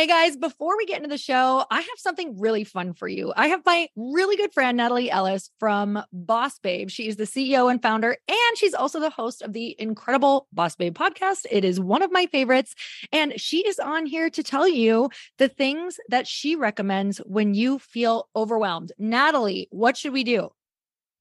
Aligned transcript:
Hey 0.00 0.06
guys, 0.06 0.34
before 0.34 0.78
we 0.78 0.86
get 0.86 0.96
into 0.96 1.10
the 1.10 1.18
show, 1.18 1.66
I 1.70 1.82
have 1.82 1.98
something 1.98 2.40
really 2.40 2.64
fun 2.64 2.94
for 2.94 3.06
you. 3.06 3.34
I 3.36 3.48
have 3.48 3.60
my 3.66 3.86
really 3.96 4.34
good 4.34 4.50
friend, 4.54 4.78
Natalie 4.78 5.10
Ellis 5.10 5.50
from 5.60 6.02
Boss 6.10 6.58
Babe. 6.58 6.88
She 6.88 7.06
is 7.06 7.16
the 7.16 7.24
CEO 7.24 7.70
and 7.70 7.82
founder, 7.82 8.16
and 8.26 8.56
she's 8.56 8.72
also 8.72 8.98
the 8.98 9.10
host 9.10 9.42
of 9.42 9.52
the 9.52 9.76
incredible 9.78 10.46
Boss 10.54 10.74
Babe 10.74 10.96
podcast. 10.96 11.44
It 11.50 11.66
is 11.66 11.78
one 11.78 12.00
of 12.00 12.10
my 12.10 12.24
favorites. 12.24 12.74
And 13.12 13.38
she 13.38 13.58
is 13.68 13.78
on 13.78 14.06
here 14.06 14.30
to 14.30 14.42
tell 14.42 14.66
you 14.66 15.10
the 15.36 15.48
things 15.48 16.00
that 16.08 16.26
she 16.26 16.56
recommends 16.56 17.18
when 17.26 17.52
you 17.52 17.78
feel 17.78 18.30
overwhelmed. 18.34 18.92
Natalie, 18.98 19.68
what 19.70 19.98
should 19.98 20.14
we 20.14 20.24
do? 20.24 20.48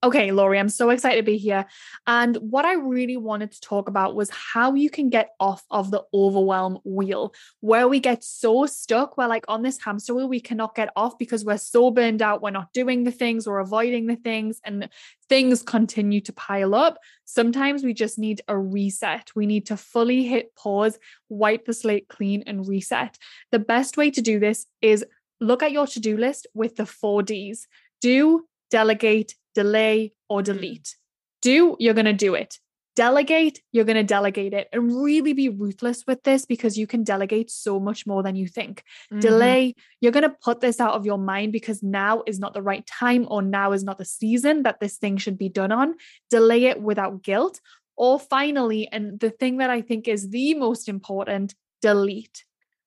Okay, 0.02 0.32
Lori, 0.32 0.58
I'm 0.58 0.70
so 0.70 0.92
excited 0.92 1.18
to 1.18 1.24
be 1.24 1.38
here. 1.38 1.66
And 2.08 2.38
what 2.38 2.64
I 2.64 2.76
really 2.76 3.18
wanted 3.18 3.52
to 3.52 3.60
talk 3.60 3.90
about 3.90 4.16
was 4.16 4.30
how 4.30 4.74
you 4.74 4.90
can 4.90 5.10
get 5.10 5.32
off 5.42 5.66
of 5.70 5.92
the 5.92 6.04
overwhelm 6.14 6.80
wheel, 6.86 7.34
where 7.60 7.86
we 7.86 8.00
get 8.00 8.24
so 8.24 8.66
stuck. 8.66 9.18
We're 9.18 9.28
like 9.28 9.44
on 9.50 9.62
this 9.62 9.78
hamster 9.78 10.16
wheel, 10.16 10.30
we 10.30 10.40
cannot 10.40 10.74
get 10.74 10.90
off 10.96 11.18
because 11.18 11.44
we're 11.44 11.58
so 11.58 11.92
burned 11.92 12.22
out. 12.22 12.42
We're 12.42 12.52
not 12.52 12.72
doing 12.72 13.04
the 13.04 13.12
things, 13.12 13.46
we're 13.46 13.60
avoiding 13.60 14.08
the 14.08 14.16
things, 14.16 14.62
and 14.64 14.88
things 15.28 15.62
continue 15.62 16.22
to 16.22 16.32
pile 16.32 16.76
up. 16.76 16.98
Sometimes 17.26 17.84
we 17.84 17.94
just 17.94 18.18
need 18.18 18.42
a 18.48 18.58
reset. 18.58 19.32
We 19.36 19.48
need 19.48 19.66
to 19.66 19.76
fully 19.76 20.24
hit 20.24 20.56
pause, 20.56 20.98
wipe 21.28 21.66
the 21.66 21.74
slate 21.74 22.08
clean, 22.08 22.46
and 22.48 22.66
reset. 22.66 23.18
The 23.52 23.60
best 23.60 23.98
way 23.98 24.12
to 24.12 24.22
do 24.22 24.40
this 24.40 24.66
is 24.82 25.06
look 25.42 25.62
at 25.62 25.74
your 25.74 25.88
to 25.88 26.00
do 26.00 26.16
list 26.16 26.48
with 26.54 26.78
the 26.78 26.86
four 26.86 27.22
D's 27.22 27.68
do, 28.02 28.46
delegate, 28.72 29.36
delay, 29.56 30.14
or 30.30 30.42
delete. 30.42 30.96
Do, 31.42 31.76
you're 31.80 31.94
going 31.94 32.06
to 32.06 32.14
do 32.14 32.36
it. 32.36 32.60
Delegate, 32.96 33.62
you're 33.72 33.86
going 33.86 33.96
to 33.96 34.04
delegate 34.04 34.54
it 34.54 34.68
and 34.74 34.94
really 34.94 35.32
be 35.32 35.48
ruthless 35.48 36.04
with 36.06 36.22
this 36.24 36.46
because 36.46 36.78
you 36.78 36.86
can 36.86 37.06
delegate 37.06 37.50
so 37.50 37.80
much 37.80 38.06
more 38.06 38.22
than 38.22 38.36
you 38.36 38.46
think. 38.46 38.84
Mm-hmm. 39.10 39.22
Delay, 39.22 39.76
you're 40.02 40.12
going 40.12 40.30
to 40.30 40.36
put 40.42 40.60
this 40.60 40.82
out 40.82 40.96
of 40.96 41.06
your 41.06 41.18
mind 41.18 41.54
because 41.54 41.82
now 41.82 42.24
is 42.28 42.40
not 42.40 42.54
the 42.54 42.62
right 42.62 42.86
time 42.86 43.26
or 43.30 43.42
now 43.42 43.72
is 43.72 43.86
not 43.86 44.00
the 44.00 44.06
season 44.06 44.64
that 44.64 44.82
this 44.82 44.98
thing 44.98 45.16
should 45.16 45.38
be 45.38 45.48
done 45.48 45.72
on. 45.72 45.96
Delay 46.30 46.66
it 46.66 46.82
without 46.82 47.24
guilt. 47.24 47.62
Or 47.96 48.20
finally, 48.20 48.90
and 48.92 49.20
the 49.20 49.30
thing 49.30 49.58
that 49.58 49.70
I 49.70 49.82
think 49.82 50.08
is 50.08 50.30
the 50.30 50.56
most 50.56 50.90
important, 50.90 51.56
delete. 51.82 52.44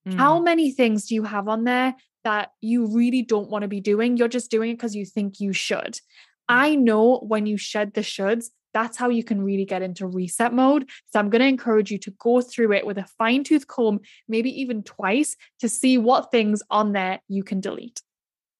Mm. 0.06 0.14
How 0.14 0.40
many 0.40 0.72
things 0.72 1.06
do 1.06 1.14
you 1.14 1.24
have 1.24 1.48
on 1.48 1.64
there 1.64 1.94
that 2.24 2.52
you 2.60 2.86
really 2.86 3.22
don't 3.22 3.50
want 3.50 3.62
to 3.62 3.68
be 3.68 3.80
doing? 3.80 4.16
You're 4.16 4.28
just 4.28 4.50
doing 4.50 4.70
it 4.70 4.74
because 4.74 4.94
you 4.94 5.06
think 5.06 5.40
you 5.40 5.52
should. 5.52 6.00
I 6.48 6.74
know 6.74 7.18
when 7.18 7.46
you 7.46 7.56
shed 7.56 7.94
the 7.94 8.00
shoulds, 8.00 8.46
that's 8.74 8.96
how 8.96 9.08
you 9.08 9.22
can 9.22 9.42
really 9.42 9.64
get 9.64 9.82
into 9.82 10.06
reset 10.06 10.52
mode. 10.52 10.88
So 11.12 11.18
I'm 11.18 11.30
going 11.30 11.42
to 11.42 11.48
encourage 11.48 11.90
you 11.90 11.98
to 11.98 12.10
go 12.12 12.40
through 12.40 12.72
it 12.72 12.86
with 12.86 12.98
a 12.98 13.06
fine 13.18 13.44
tooth 13.44 13.66
comb, 13.66 14.00
maybe 14.28 14.60
even 14.60 14.82
twice 14.82 15.36
to 15.60 15.68
see 15.68 15.98
what 15.98 16.30
things 16.30 16.62
on 16.70 16.92
there 16.92 17.20
you 17.28 17.44
can 17.44 17.60
delete. 17.60 18.02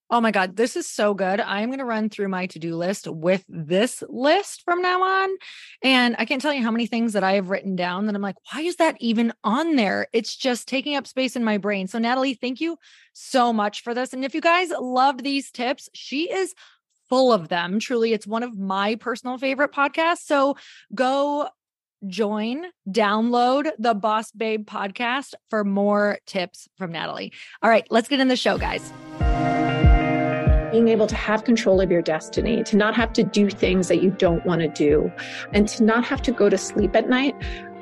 Oh 0.09 0.21
my 0.21 0.29
God, 0.29 0.55
this 0.55 0.75
is 0.75 0.87
so 0.87 1.15
good. 1.15 1.39
I'm 1.39 1.69
going 1.69 1.79
to 1.79 1.85
run 1.85 2.07
through 2.07 2.27
my 2.27 2.45
to 2.47 2.59
do 2.59 2.75
list 2.75 3.07
with 3.07 3.43
this 3.47 4.03
list 4.07 4.61
from 4.63 4.79
now 4.79 5.01
on. 5.01 5.29
And 5.81 6.15
I 6.19 6.25
can't 6.25 6.39
tell 6.39 6.53
you 6.53 6.61
how 6.61 6.69
many 6.69 6.85
things 6.85 7.13
that 7.13 7.23
I 7.23 7.33
have 7.33 7.49
written 7.49 7.75
down 7.75 8.05
that 8.05 8.13
I'm 8.13 8.21
like, 8.21 8.35
why 8.51 8.61
is 8.61 8.75
that 8.75 8.95
even 8.99 9.33
on 9.43 9.75
there? 9.75 10.07
It's 10.13 10.35
just 10.35 10.67
taking 10.67 10.95
up 10.95 11.07
space 11.07 11.35
in 11.35 11.43
my 11.43 11.57
brain. 11.57 11.87
So, 11.87 11.97
Natalie, 11.97 12.35
thank 12.35 12.61
you 12.61 12.77
so 13.13 13.51
much 13.51 13.81
for 13.81 13.95
this. 13.95 14.13
And 14.13 14.23
if 14.23 14.35
you 14.35 14.41
guys 14.41 14.69
loved 14.79 15.23
these 15.23 15.49
tips, 15.49 15.89
she 15.95 16.31
is 16.31 16.53
full 17.09 17.31
of 17.31 17.49
them. 17.49 17.79
Truly, 17.79 18.13
it's 18.13 18.27
one 18.27 18.43
of 18.43 18.57
my 18.57 18.95
personal 18.95 19.37
favorite 19.37 19.71
podcasts. 19.71 20.25
So 20.25 20.55
go 20.93 21.49
join, 22.07 22.65
download 22.89 23.69
the 23.79 23.93
Boss 23.93 24.31
Babe 24.31 24.67
podcast 24.67 25.33
for 25.49 25.63
more 25.63 26.19
tips 26.25 26.67
from 26.77 26.91
Natalie. 26.91 27.31
All 27.61 27.69
right, 27.69 27.85
let's 27.89 28.07
get 28.07 28.19
in 28.19 28.27
the 28.27 28.35
show, 28.35 28.57
guys. 28.57 28.91
Being 30.71 30.87
able 30.87 31.07
to 31.07 31.15
have 31.15 31.43
control 31.43 31.81
of 31.81 31.91
your 31.91 32.01
destiny, 32.01 32.63
to 32.63 32.75
not 32.75 32.95
have 32.95 33.13
to 33.13 33.23
do 33.23 33.49
things 33.49 33.87
that 33.89 34.01
you 34.01 34.09
don't 34.09 34.45
want 34.45 34.61
to 34.61 34.67
do, 34.67 35.11
and 35.53 35.67
to 35.69 35.83
not 35.83 36.03
have 36.03 36.21
to 36.23 36.31
go 36.31 36.49
to 36.49 36.57
sleep 36.57 36.95
at 36.95 37.07
night. 37.07 37.35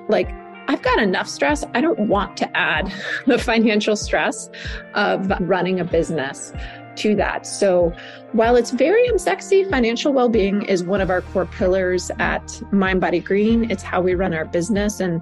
Like, 0.10 0.30
I've 0.68 0.82
got 0.82 1.00
enough 1.00 1.28
stress. 1.28 1.64
I 1.74 1.82
don't 1.82 2.00
want 2.08 2.38
to 2.38 2.58
add 2.58 2.94
the 3.28 3.38
financial 3.38 3.96
stress 3.96 4.50
of 4.94 5.32
running 5.42 5.80
a 5.80 5.86
business 5.86 6.54
to 6.98 7.16
that. 7.16 7.46
So 7.46 7.94
while 8.34 8.56
it's 8.56 8.72
very 8.72 9.08
unsexy, 9.10 9.70
financial 9.70 10.14
well 10.14 10.30
being 10.30 10.64
is 10.64 10.84
one 10.84 11.02
of 11.02 11.10
our 11.10 11.22
core 11.22 11.46
pillars 11.46 12.12
at 12.20 12.62
Mind 12.72 13.02
Body 13.02 13.20
Green. 13.20 13.70
It's 13.70 13.84
how 13.84 14.02
we 14.02 14.16
run 14.16 14.34
our 14.34 14.46
business. 14.46 15.00
And 15.00 15.22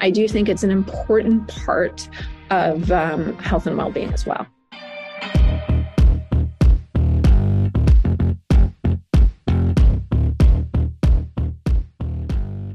I 0.00 0.10
do 0.10 0.28
think 0.28 0.48
it's 0.48 0.62
an 0.62 0.70
important 0.70 1.48
part 1.48 2.08
of 2.50 2.90
um, 2.90 3.36
health 3.38 3.66
and 3.66 3.76
well 3.76 3.90
being 3.90 4.12
as 4.12 4.26
well. 4.26 4.46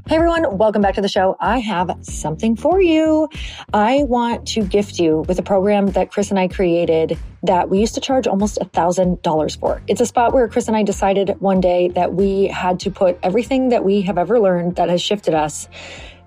Hey 0.08 0.14
everyone, 0.14 0.56
welcome 0.56 0.82
back 0.82 0.94
to 0.94 1.00
the 1.00 1.08
show. 1.08 1.36
I 1.40 1.58
have 1.58 1.98
something 2.00 2.54
for 2.54 2.80
you. 2.80 3.28
I 3.74 4.04
want 4.04 4.46
to 4.50 4.62
gift 4.62 5.00
you 5.00 5.24
with 5.26 5.40
a 5.40 5.42
program 5.42 5.88
that 5.88 6.12
Chris 6.12 6.30
and 6.30 6.38
I 6.38 6.46
created 6.46 7.18
that 7.42 7.68
we 7.70 7.80
used 7.80 7.96
to 7.96 8.00
charge 8.00 8.28
almost 8.28 8.56
a 8.60 8.66
thousand 8.66 9.20
dollars 9.22 9.56
for. 9.56 9.82
It's 9.88 10.00
a 10.00 10.06
spot 10.06 10.32
where 10.32 10.46
Chris 10.46 10.68
and 10.68 10.76
I 10.76 10.84
decided 10.84 11.40
one 11.40 11.60
day 11.60 11.88
that 11.88 12.14
we 12.14 12.46
had 12.46 12.78
to 12.80 12.90
put 12.92 13.18
everything 13.24 13.70
that 13.70 13.84
we 13.84 14.00
have 14.02 14.16
ever 14.16 14.38
learned 14.38 14.76
that 14.76 14.88
has 14.88 15.02
shifted 15.02 15.34
us 15.34 15.68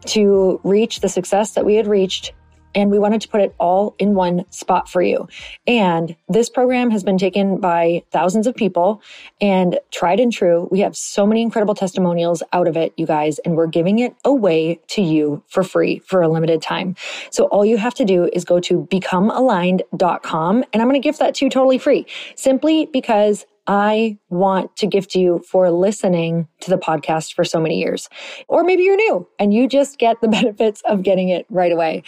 to 0.07 0.59
reach 0.65 0.99
the 0.99 1.07
success 1.07 1.51
that 1.53 1.63
we 1.63 1.75
had 1.75 1.87
reached 1.87 2.33
and 2.75 2.91
we 2.91 2.99
wanted 2.99 3.21
to 3.21 3.27
put 3.27 3.41
it 3.41 3.53
all 3.59 3.95
in 3.99 4.13
one 4.13 4.45
spot 4.51 4.89
for 4.89 5.01
you. 5.01 5.27
And 5.67 6.15
this 6.27 6.49
program 6.49 6.91
has 6.91 7.03
been 7.03 7.17
taken 7.17 7.59
by 7.59 8.03
thousands 8.11 8.47
of 8.47 8.55
people 8.55 9.01
and 9.41 9.79
tried 9.91 10.19
and 10.19 10.31
true. 10.31 10.67
We 10.71 10.79
have 10.81 10.95
so 10.95 11.25
many 11.25 11.41
incredible 11.41 11.75
testimonials 11.75 12.43
out 12.53 12.67
of 12.67 12.77
it, 12.77 12.93
you 12.97 13.05
guys, 13.05 13.39
and 13.39 13.55
we're 13.55 13.67
giving 13.67 13.99
it 13.99 14.15
away 14.25 14.79
to 14.89 15.01
you 15.01 15.43
for 15.47 15.63
free 15.63 15.99
for 15.99 16.21
a 16.21 16.27
limited 16.27 16.61
time. 16.61 16.95
So 17.31 17.45
all 17.45 17.65
you 17.65 17.77
have 17.77 17.93
to 17.95 18.05
do 18.05 18.29
is 18.33 18.45
go 18.45 18.59
to 18.61 18.87
becomealigned.com 18.91 20.63
and 20.73 20.81
I'm 20.81 20.87
going 20.87 21.01
to 21.01 21.05
give 21.05 21.17
that 21.17 21.35
to 21.35 21.45
you 21.45 21.49
totally 21.49 21.77
free 21.77 22.05
simply 22.35 22.85
because 22.87 23.45
I 23.69 24.17
want 24.29 24.75
to 24.77 24.87
gift 24.87 25.13
you 25.13 25.43
for 25.47 25.69
listening 25.69 26.47
to 26.61 26.71
the 26.71 26.77
podcast 26.79 27.35
for 27.35 27.43
so 27.43 27.59
many 27.59 27.77
years. 27.77 28.09
Or 28.47 28.63
maybe 28.63 28.81
you're 28.81 28.95
new 28.95 29.27
and 29.37 29.53
you 29.53 29.67
just 29.67 29.99
get 29.99 30.19
the 30.21 30.27
benefits 30.39 30.81
of 30.85 31.03
getting 31.03 31.29
it 31.29 31.45
right 31.51 31.71
away. 31.71 32.01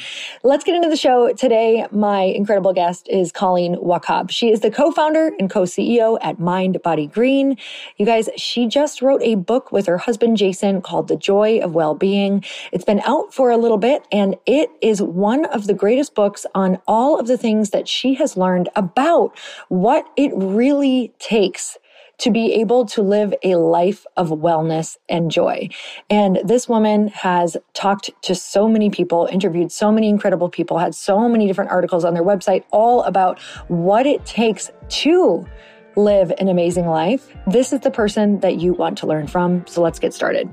Let's 0.44 0.64
get 0.64 0.74
into 0.74 0.90
the 0.90 0.98
show. 0.98 1.32
Today, 1.34 1.86
my 1.92 2.22
incredible 2.22 2.74
guest 2.74 3.08
is 3.10 3.32
Colleen 3.32 3.76
Wachob. 3.76 4.32
She 4.32 4.52
is 4.52 4.62
the 4.62 4.72
co-founder 4.72 5.34
and 5.38 5.52
co-CEO 5.52 6.18
at 6.24 6.40
Mind 6.40 6.82
Body 6.82 7.06
Green. 7.06 7.58
You 7.98 8.08
guys, 8.08 8.28
she 8.38 8.66
just 8.68 9.04
wrote 9.04 9.22
a 9.22 9.36
book 9.36 9.72
with 9.72 9.86
her 9.86 10.00
husband, 10.00 10.38
Jason, 10.38 10.82
called 10.82 11.10
The 11.10 11.16
Joy 11.16 11.60
of 11.60 11.76
Well-Being. 11.76 12.44
It's 12.72 12.86
been 12.86 13.02
out 13.06 13.36
for 13.36 13.52
a 13.52 13.58
little 13.58 13.78
bit 13.78 14.08
and 14.12 14.36
it 14.48 14.72
is 14.82 15.00
one 15.00 15.46
of 15.46 15.68
the 15.68 15.76
greatest 15.76 16.16
books 16.16 16.48
on 16.56 16.80
all 16.88 17.20
of 17.20 17.28
the 17.28 17.38
things 17.38 17.70
that 17.70 17.88
she 17.88 18.16
has 18.16 18.36
learned 18.36 18.68
about 18.76 19.38
what 19.70 20.08
it 20.18 20.32
really 20.34 21.14
takes 21.20 21.51
takes 21.52 21.78
to 22.18 22.30
be 22.30 22.54
able 22.54 22.86
to 22.86 23.02
live 23.02 23.34
a 23.44 23.56
life 23.56 24.06
of 24.16 24.30
wellness 24.30 24.98
and 25.10 25.32
joy. 25.32 25.68
And 26.10 26.40
this 26.44 26.70
woman 26.70 27.08
has 27.10 27.58
talked 27.74 28.12
to 28.24 28.36
so 28.36 28.68
many 28.68 28.92
people, 28.92 29.28
interviewed 29.32 29.72
so 29.72 29.92
many 29.92 30.08
incredible 30.08 30.48
people, 30.48 30.78
had 30.78 30.94
so 30.94 31.28
many 31.28 31.48
different 31.48 31.72
articles 31.72 32.06
on 32.06 32.14
their 32.14 32.24
website 32.24 32.64
all 32.72 33.02
about 33.04 33.40
what 33.70 34.06
it 34.06 34.24
takes 34.26 34.70
to 34.90 35.48
live 35.96 36.32
an 36.38 36.48
amazing 36.48 36.86
life. 36.86 37.36
This 37.48 37.74
is 37.74 37.80
the 37.80 37.92
person 37.92 38.40
that 38.42 38.62
you 38.62 38.74
want 38.74 39.00
to 39.00 39.08
learn 39.08 39.26
from. 39.26 39.66
So 39.66 39.82
let's 39.82 39.98
get 39.98 40.14
started. 40.14 40.48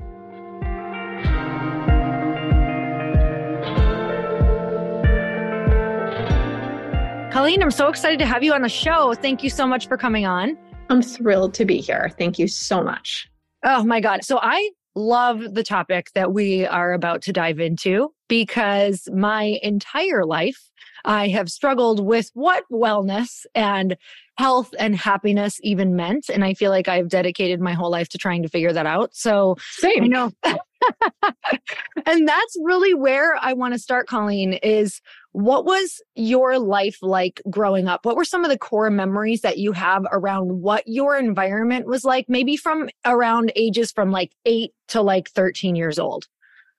Colleen, 7.31 7.61
I'm 7.61 7.71
so 7.71 7.89
excited 7.89 8.17
to 8.19 8.25
have 8.25 8.41
you 8.41 8.53
on 8.53 8.63
the 8.63 8.69
show. 8.69 9.13
Thank 9.13 9.43
you 9.43 9.51
so 9.51 9.67
much 9.67 9.87
for 9.87 9.97
coming 9.97 10.25
on. 10.25 10.57
I'm 10.89 11.01
thrilled 11.01 11.53
to 11.55 11.65
be 11.65 11.79
here. 11.79 12.11
Thank 12.17 12.39
you 12.39 12.47
so 12.47 12.83
much. 12.83 13.29
Oh 13.63 13.83
my 13.83 13.99
God. 14.01 14.23
So 14.23 14.39
I 14.41 14.71
love 14.95 15.53
the 15.53 15.63
topic 15.63 16.07
that 16.15 16.33
we 16.33 16.65
are 16.65 16.93
about 16.93 17.21
to 17.23 17.33
dive 17.33 17.59
into 17.59 18.11
because 18.27 19.07
my 19.13 19.59
entire 19.61 20.25
life 20.25 20.69
I 21.05 21.29
have 21.29 21.49
struggled 21.49 22.05
with 22.05 22.29
what 22.33 22.63
wellness 22.71 23.45
and 23.55 23.97
health 24.37 24.73
and 24.77 24.95
happiness 24.95 25.59
even 25.63 25.95
meant. 25.95 26.29
And 26.29 26.43
I 26.43 26.53
feel 26.53 26.71
like 26.71 26.87
I've 26.87 27.09
dedicated 27.09 27.59
my 27.59 27.73
whole 27.73 27.91
life 27.91 28.09
to 28.09 28.17
trying 28.17 28.43
to 28.43 28.49
figure 28.49 28.73
that 28.73 28.85
out. 28.85 29.15
So, 29.15 29.55
same. 29.71 30.03
You 30.03 30.09
know, 30.09 30.31
and 32.05 32.27
that's 32.27 32.57
really 32.63 32.93
where 32.93 33.35
I 33.39 33.53
want 33.53 33.73
to 33.73 33.79
start, 33.79 34.07
Colleen, 34.07 34.53
is 34.53 35.01
what 35.31 35.65
was 35.65 36.01
your 36.15 36.57
life 36.59 36.97
like 37.01 37.41
growing 37.49 37.87
up? 37.87 38.05
What 38.05 38.15
were 38.15 38.25
some 38.25 38.43
of 38.43 38.49
the 38.49 38.57
core 38.57 38.89
memories 38.89 39.41
that 39.41 39.57
you 39.57 39.71
have 39.73 40.05
around 40.11 40.61
what 40.61 40.83
your 40.87 41.17
environment 41.17 41.85
was 41.85 42.03
like, 42.03 42.25
maybe 42.27 42.55
from 42.57 42.89
around 43.05 43.51
ages 43.55 43.91
from 43.91 44.11
like 44.11 44.31
eight 44.45 44.71
to 44.89 45.01
like 45.01 45.29
13 45.29 45.75
years 45.75 45.99
old? 45.99 46.27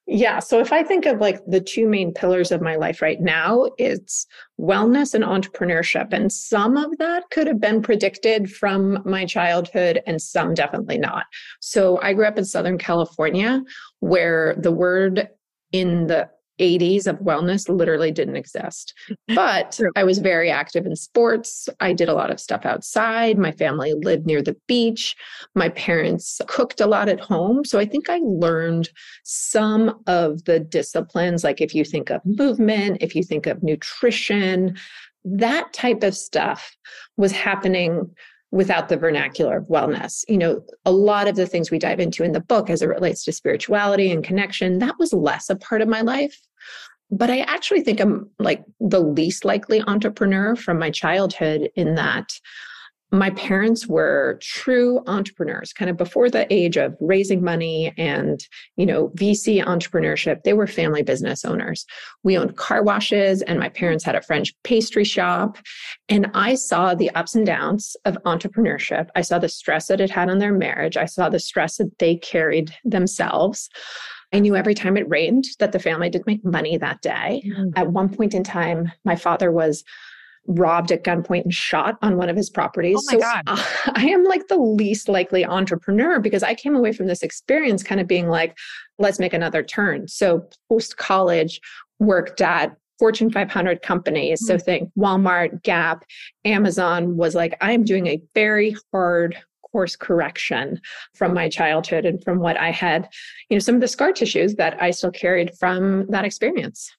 Yeah. 0.06 0.40
So 0.40 0.58
if 0.58 0.72
I 0.72 0.82
think 0.82 1.06
of 1.06 1.20
like 1.20 1.38
the 1.46 1.60
two 1.60 1.86
main 1.86 2.12
pillars 2.12 2.50
of 2.50 2.60
my 2.60 2.74
life 2.74 3.00
right 3.00 3.20
now, 3.20 3.68
it's 3.78 4.26
wellness 4.58 5.14
and 5.14 5.22
entrepreneurship. 5.22 6.12
And 6.12 6.32
some 6.32 6.76
of 6.76 6.98
that 6.98 7.30
could 7.30 7.46
have 7.46 7.60
been 7.60 7.80
predicted 7.80 8.50
from 8.50 9.02
my 9.04 9.24
childhood 9.24 10.02
and 10.06 10.20
some 10.20 10.54
definitely 10.54 10.98
not. 10.98 11.26
So 11.60 12.00
I 12.02 12.12
grew 12.14 12.26
up 12.26 12.38
in 12.38 12.44
Southern 12.44 12.76
California 12.76 13.62
where 14.00 14.56
the 14.56 14.72
word 14.72 15.28
in 15.70 16.08
the 16.08 16.28
80s 16.60 17.06
of 17.06 17.16
wellness 17.18 17.68
literally 17.68 18.12
didn't 18.12 18.36
exist. 18.36 18.94
But 19.34 19.80
I 19.96 20.04
was 20.04 20.18
very 20.18 20.50
active 20.50 20.86
in 20.86 20.94
sports. 20.96 21.68
I 21.78 21.92
did 21.92 22.08
a 22.08 22.14
lot 22.14 22.30
of 22.30 22.40
stuff 22.40 22.66
outside. 22.66 23.38
My 23.38 23.52
family 23.52 23.94
lived 23.94 24.26
near 24.26 24.42
the 24.42 24.56
beach. 24.66 25.16
My 25.54 25.68
parents 25.70 26.40
cooked 26.46 26.80
a 26.80 26.86
lot 26.86 27.08
at 27.08 27.20
home. 27.20 27.64
So 27.64 27.78
I 27.78 27.86
think 27.86 28.10
I 28.10 28.18
learned 28.22 28.90
some 29.24 30.02
of 30.06 30.44
the 30.44 30.60
disciplines, 30.60 31.44
like 31.44 31.60
if 31.60 31.74
you 31.74 31.84
think 31.84 32.10
of 32.10 32.20
movement, 32.24 32.98
if 33.00 33.14
you 33.14 33.22
think 33.22 33.46
of 33.46 33.62
nutrition, 33.62 34.76
that 35.24 35.72
type 35.72 36.02
of 36.02 36.16
stuff 36.16 36.76
was 37.16 37.32
happening 37.32 38.10
without 38.52 38.88
the 38.88 38.96
vernacular 38.96 39.58
of 39.58 39.66
wellness. 39.66 40.24
You 40.28 40.38
know, 40.38 40.62
a 40.84 40.90
lot 40.90 41.28
of 41.28 41.36
the 41.36 41.46
things 41.46 41.70
we 41.70 41.78
dive 41.78 42.00
into 42.00 42.24
in 42.24 42.32
the 42.32 42.40
book 42.40 42.68
as 42.68 42.82
it 42.82 42.88
relates 42.88 43.24
to 43.24 43.32
spirituality 43.32 44.10
and 44.10 44.24
connection, 44.24 44.78
that 44.80 44.98
was 44.98 45.12
less 45.12 45.50
a 45.50 45.56
part 45.56 45.82
of 45.82 45.88
my 45.88 46.00
life. 46.00 46.36
But 47.12 47.30
I 47.30 47.40
actually 47.40 47.82
think 47.82 48.00
I'm 48.00 48.30
like 48.38 48.64
the 48.78 49.00
least 49.00 49.44
likely 49.44 49.82
entrepreneur 49.82 50.54
from 50.56 50.78
my 50.78 50.90
childhood 50.90 51.70
in 51.74 51.94
that 51.96 52.28
my 53.12 53.30
parents 53.30 53.86
were 53.86 54.38
true 54.40 55.02
entrepreneurs 55.06 55.72
kind 55.72 55.90
of 55.90 55.96
before 55.96 56.30
the 56.30 56.52
age 56.52 56.76
of 56.76 56.96
raising 57.00 57.42
money 57.42 57.92
and 57.98 58.46
you 58.76 58.86
know 58.86 59.08
vc 59.16 59.64
entrepreneurship 59.64 60.42
they 60.44 60.52
were 60.52 60.66
family 60.66 61.02
business 61.02 61.44
owners. 61.44 61.84
We 62.22 62.38
owned 62.38 62.56
car 62.56 62.82
washes 62.82 63.42
and 63.42 63.58
my 63.58 63.68
parents 63.68 64.04
had 64.04 64.14
a 64.14 64.22
french 64.22 64.54
pastry 64.62 65.04
shop. 65.04 65.58
And 66.08 66.30
i 66.34 66.54
saw 66.54 66.94
the 66.94 67.10
ups 67.10 67.34
and 67.34 67.46
downs 67.46 67.96
of 68.04 68.16
entrepreneurship. 68.24 69.08
I 69.16 69.22
saw 69.22 69.38
the 69.38 69.48
stress 69.48 69.88
that 69.88 70.00
it 70.00 70.10
had 70.10 70.30
on 70.30 70.38
their 70.38 70.52
marriage. 70.52 70.96
I 70.96 71.06
saw 71.06 71.28
the 71.28 71.40
stress 71.40 71.76
that 71.78 71.98
they 71.98 72.16
carried 72.16 72.74
themselves. 72.84 73.68
I 74.32 74.38
knew 74.38 74.54
every 74.54 74.74
time 74.74 74.96
it 74.96 75.08
rained 75.08 75.44
that 75.58 75.72
the 75.72 75.78
family 75.78 76.08
didn't 76.08 76.26
make 76.26 76.44
money 76.44 76.76
that 76.76 77.02
day. 77.02 77.42
Mm. 77.46 77.72
At 77.74 77.90
one 77.90 78.08
point 78.08 78.34
in 78.34 78.44
time, 78.44 78.92
my 79.04 79.16
father 79.16 79.50
was 79.50 79.82
robbed 80.46 80.90
at 80.90 81.04
gunpoint 81.04 81.44
and 81.44 81.54
shot 81.54 81.96
on 82.02 82.16
one 82.16 82.28
of 82.28 82.36
his 82.36 82.50
properties. 82.50 82.96
Oh 82.98 83.02
my 83.06 83.12
so 83.12 83.20
God. 83.20 83.42
I 83.94 84.06
am 84.06 84.24
like 84.24 84.48
the 84.48 84.58
least 84.58 85.08
likely 85.08 85.44
entrepreneur 85.44 86.18
because 86.18 86.42
I 86.42 86.54
came 86.54 86.74
away 86.74 86.92
from 86.92 87.06
this 87.06 87.22
experience 87.22 87.82
kind 87.82 88.00
of 88.00 88.06
being 88.06 88.28
like, 88.28 88.56
let's 88.98 89.18
make 89.18 89.32
another 89.32 89.62
turn. 89.62 90.08
So 90.08 90.48
post 90.68 90.96
college, 90.96 91.60
worked 91.98 92.40
at 92.40 92.74
Fortune 92.98 93.30
500 93.30 93.82
companies. 93.82 94.42
Mm-hmm. 94.42 94.46
So 94.46 94.58
think 94.58 94.90
Walmart, 94.98 95.62
Gap, 95.62 96.04
Amazon 96.44 97.16
was 97.16 97.34
like, 97.34 97.56
I 97.60 97.72
am 97.72 97.84
doing 97.84 98.06
a 98.06 98.20
very 98.34 98.76
hard 98.92 99.36
course 99.70 99.96
correction 99.96 100.80
from 101.14 101.32
my 101.32 101.48
childhood 101.48 102.04
and 102.04 102.22
from 102.24 102.38
what 102.38 102.58
I 102.58 102.70
had, 102.70 103.08
you 103.48 103.56
know, 103.56 103.60
some 103.60 103.76
of 103.76 103.80
the 103.80 103.88
scar 103.88 104.12
tissues 104.12 104.56
that 104.56 104.80
I 104.82 104.90
still 104.90 105.12
carried 105.12 105.52
from 105.58 106.06
that 106.08 106.24
experience. 106.24 106.90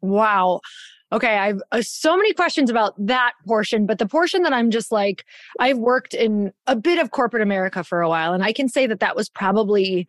Wow. 0.00 0.60
Okay, 1.10 1.38
I've 1.38 1.62
uh, 1.72 1.80
so 1.80 2.16
many 2.16 2.34
questions 2.34 2.68
about 2.68 2.94
that 2.98 3.32
portion, 3.46 3.86
but 3.86 3.98
the 3.98 4.06
portion 4.06 4.42
that 4.42 4.52
I'm 4.52 4.70
just 4.70 4.92
like, 4.92 5.24
I've 5.58 5.78
worked 5.78 6.12
in 6.12 6.52
a 6.66 6.76
bit 6.76 6.98
of 6.98 7.12
corporate 7.12 7.42
America 7.42 7.82
for 7.82 8.02
a 8.02 8.08
while, 8.08 8.34
and 8.34 8.44
I 8.44 8.52
can 8.52 8.68
say 8.68 8.86
that 8.86 9.00
that 9.00 9.16
was 9.16 9.30
probably 9.30 10.06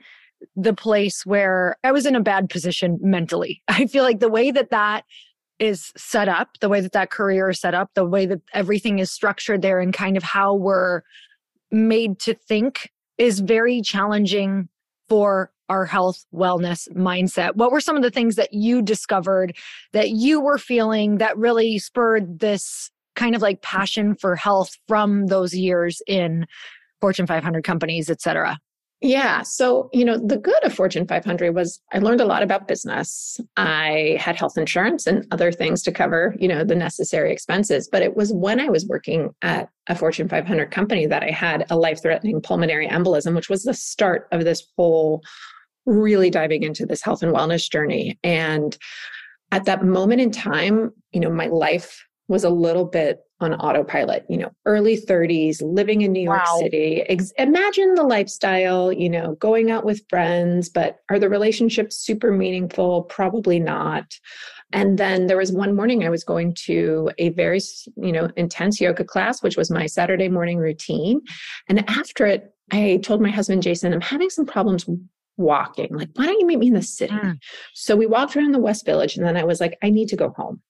the 0.56 0.74
place 0.74 1.26
where 1.26 1.78
I 1.84 1.92
was 1.92 2.06
in 2.06 2.16
a 2.16 2.22
bad 2.22 2.50
position 2.50 3.00
mentally. 3.02 3.62
I 3.68 3.86
feel 3.86 4.04
like 4.04 4.20
the 4.20 4.30
way 4.30 4.52
that 4.52 4.72
that 4.72 5.06
is 5.58 5.92
set 5.96 6.28
up, 6.28 6.50
the 6.60 6.70
way 6.70 6.82
that 6.82 6.94
that 6.94 7.12
career 7.12 7.50
is 7.50 7.60
set 7.60 7.74
up, 7.74 7.92
the 7.94 8.06
way 8.06 8.26
that 8.26 8.42
everything 8.54 9.00
is 9.00 9.10
structured 9.10 9.62
there, 9.62 9.80
and 9.80 9.94
kind 9.94 10.18
of 10.18 10.24
how 10.24 10.54
we're 10.54 11.02
made 11.72 12.20
to 12.20 12.34
think 12.34 12.92
is 13.18 13.40
very 13.40 13.82
challenging 13.82 14.68
for 15.08 15.52
our 15.70 15.86
health, 15.86 16.26
wellness 16.34 16.90
mindset? 16.94 17.56
What 17.56 17.72
were 17.72 17.82
some 17.82 17.96
of 17.96 18.04
the 18.04 18.12
things 18.12 18.36
that 18.36 18.54
you 18.54 18.82
discovered 18.82 19.56
that 19.94 20.10
you 20.10 20.42
were 20.42 20.58
feeling 20.58 21.18
that 21.18 21.38
really 21.38 21.78
spurred 21.80 22.40
this 22.40 22.92
kind 23.16 23.36
of 23.36 23.42
like 23.42 23.62
passion 23.62 24.16
for 24.16 24.36
health 24.36 24.78
from 24.88 25.28
those 25.28 25.54
years 25.54 26.02
in 26.08 26.46
Fortune 27.02 27.28
500 27.28 27.64
companies, 27.64 28.10
et 28.10 28.22
cetera? 28.22 28.58
Yeah. 29.02 29.44
So, 29.44 29.90
you 29.94 30.04
know, 30.04 30.18
the 30.18 30.38
good 30.38 30.62
of 30.66 30.74
Fortune 30.74 31.08
500 31.08 31.56
was 31.56 31.80
I 31.94 32.00
learned 32.00 32.20
a 32.20 32.26
lot 32.26 32.44
about 32.44 32.68
business. 32.68 33.40
I 33.56 34.18
had 34.20 34.36
health 34.36 34.58
insurance 34.58 35.08
and 35.08 35.26
other 35.32 35.54
things 35.54 35.82
to 35.84 35.92
cover, 35.94 36.36
you 36.38 36.50
know, 36.50 36.66
the 36.66 36.76
necessary 36.76 37.32
expenses. 37.32 37.88
But 37.90 38.02
it 38.02 38.18
was 38.18 38.34
when 38.34 38.60
I 38.60 38.68
was 38.68 38.86
working 38.88 39.30
at 39.42 39.70
a 39.88 39.96
Fortune 39.96 40.28
500 40.28 40.72
company 40.72 41.06
that 41.06 41.24
I 41.24 41.32
had 41.32 41.66
a 41.70 41.78
life 41.78 42.02
threatening 42.02 42.42
pulmonary 42.42 42.90
embolism, 42.90 43.36
which 43.36 43.50
was 43.50 43.64
the 43.64 43.74
start 43.74 44.28
of 44.34 44.44
this 44.44 44.68
whole 44.76 45.24
really 45.86 46.30
diving 46.30 46.64
into 46.64 46.86
this 46.86 47.02
health 47.02 47.24
and 47.24 47.34
wellness 47.34 47.70
journey. 47.70 48.20
And 48.24 48.78
at 49.52 49.66
that 49.66 49.84
moment 49.84 50.22
in 50.22 50.32
time, 50.32 50.92
you 51.12 51.20
know, 51.20 51.30
my 51.30 51.48
life 51.48 52.06
was 52.28 52.44
a 52.44 52.50
little 52.50 52.86
bit 52.86 53.22
on 53.42 53.54
autopilot, 53.56 54.26
you 54.30 54.38
know, 54.38 54.52
early 54.66 54.98
30s, 54.98 55.62
living 55.62 56.02
in 56.02 56.12
New 56.12 56.22
York 56.22 56.44
wow. 56.46 56.60
City. 56.60 57.02
Ex- 57.08 57.32
imagine 57.38 57.96
the 57.96 58.04
lifestyle, 58.04 58.92
you 58.92 59.10
know, 59.10 59.36
going 59.36 59.72
out 59.72 59.86
with 59.86 60.08
friends, 60.10 60.70
but 60.70 60.98
are 61.10 61.18
the 61.18 61.30
relationships 61.30 61.96
super 61.96 62.32
meaningful? 62.32 63.04
Probably 63.04 63.60
not. 63.60 64.14
And 64.74 64.98
then 64.98 65.28
there 65.28 65.38
was 65.38 65.52
one 65.52 65.76
morning 65.76 66.04
I 66.04 66.10
was 66.10 66.24
going 66.24 66.54
to 66.66 67.10
a 67.18 67.30
very, 67.30 67.60
you 67.96 68.12
know, 68.12 68.30
intense 68.36 68.80
yoga 68.80 69.04
class, 69.04 69.42
which 69.42 69.58
was 69.58 69.72
my 69.72 69.88
Saturday 69.88 70.30
morning 70.30 70.60
routine. 70.60 71.22
And 71.68 71.90
after 71.90 72.26
it, 72.26 72.54
I 72.72 73.00
told 73.02 73.22
my 73.22 73.32
husband, 73.32 73.64
Jason, 73.64 73.94
I'm 73.94 74.02
having 74.02 74.30
some 74.30 74.46
problems 74.46 74.86
walking. 75.40 75.88
Like, 75.92 76.10
why 76.14 76.26
don't 76.26 76.40
you 76.40 76.46
meet 76.46 76.60
me 76.60 76.68
in 76.68 76.74
the 76.74 76.82
city? 76.82 77.14
Mm. 77.14 77.40
So 77.74 77.96
we 77.96 78.06
walked 78.06 78.36
around 78.36 78.52
the 78.52 78.60
West 78.60 78.86
Village, 78.86 79.16
and 79.16 79.26
then 79.26 79.38
I 79.38 79.44
was 79.44 79.60
like, 79.60 79.78
I 79.82 79.90
need 79.90 80.10
to 80.10 80.16
go 80.16 80.30
home. 80.38 80.62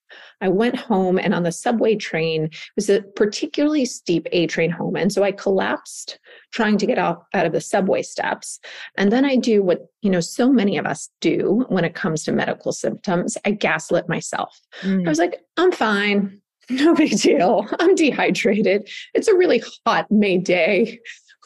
I 0.42 0.48
went 0.48 0.76
home, 0.76 1.18
and 1.18 1.34
on 1.34 1.44
the 1.44 1.52
subway 1.52 1.96
train, 1.96 2.46
it 2.46 2.52
was 2.76 2.90
a 2.90 3.02
particularly 3.16 3.86
steep 3.86 4.28
A 4.32 4.48
train 4.48 4.70
home. 4.70 4.96
And 4.96 5.12
so 5.12 5.24
I 5.24 5.32
collapsed 5.32 6.20
trying 6.52 6.78
to 6.78 6.86
get 6.86 6.98
out, 6.98 7.26
out 7.34 7.46
of 7.46 7.52
the 7.52 7.62
subway 7.62 8.02
steps. 8.02 8.60
And 8.98 9.12
then 9.12 9.26
I 9.26 9.36
do 9.36 9.62
what, 9.62 9.88
you 10.02 10.10
know, 10.10 10.22
so 10.22 10.52
many 10.52 10.78
of 10.78 10.86
us 10.86 11.10
do 11.20 11.66
when 11.70 11.84
it 11.84 11.96
comes 11.96 12.24
to 12.24 12.32
medical 12.32 12.72
symptoms. 12.72 13.38
I 13.46 13.52
gaslit 13.52 14.08
myself. 14.08 14.60
Mm. 14.82 15.06
I 15.06 15.10
was 15.10 15.20
like, 15.20 15.42
I'm 15.58 15.72
fine. 15.72 16.42
No 16.72 16.94
big 16.94 17.18
deal. 17.18 17.68
I'm 17.80 17.96
dehydrated. 17.96 18.88
It's 19.16 19.28
a 19.28 19.34
really 19.34 19.64
hot 19.88 20.06
May 20.12 20.38
day 20.38 21.00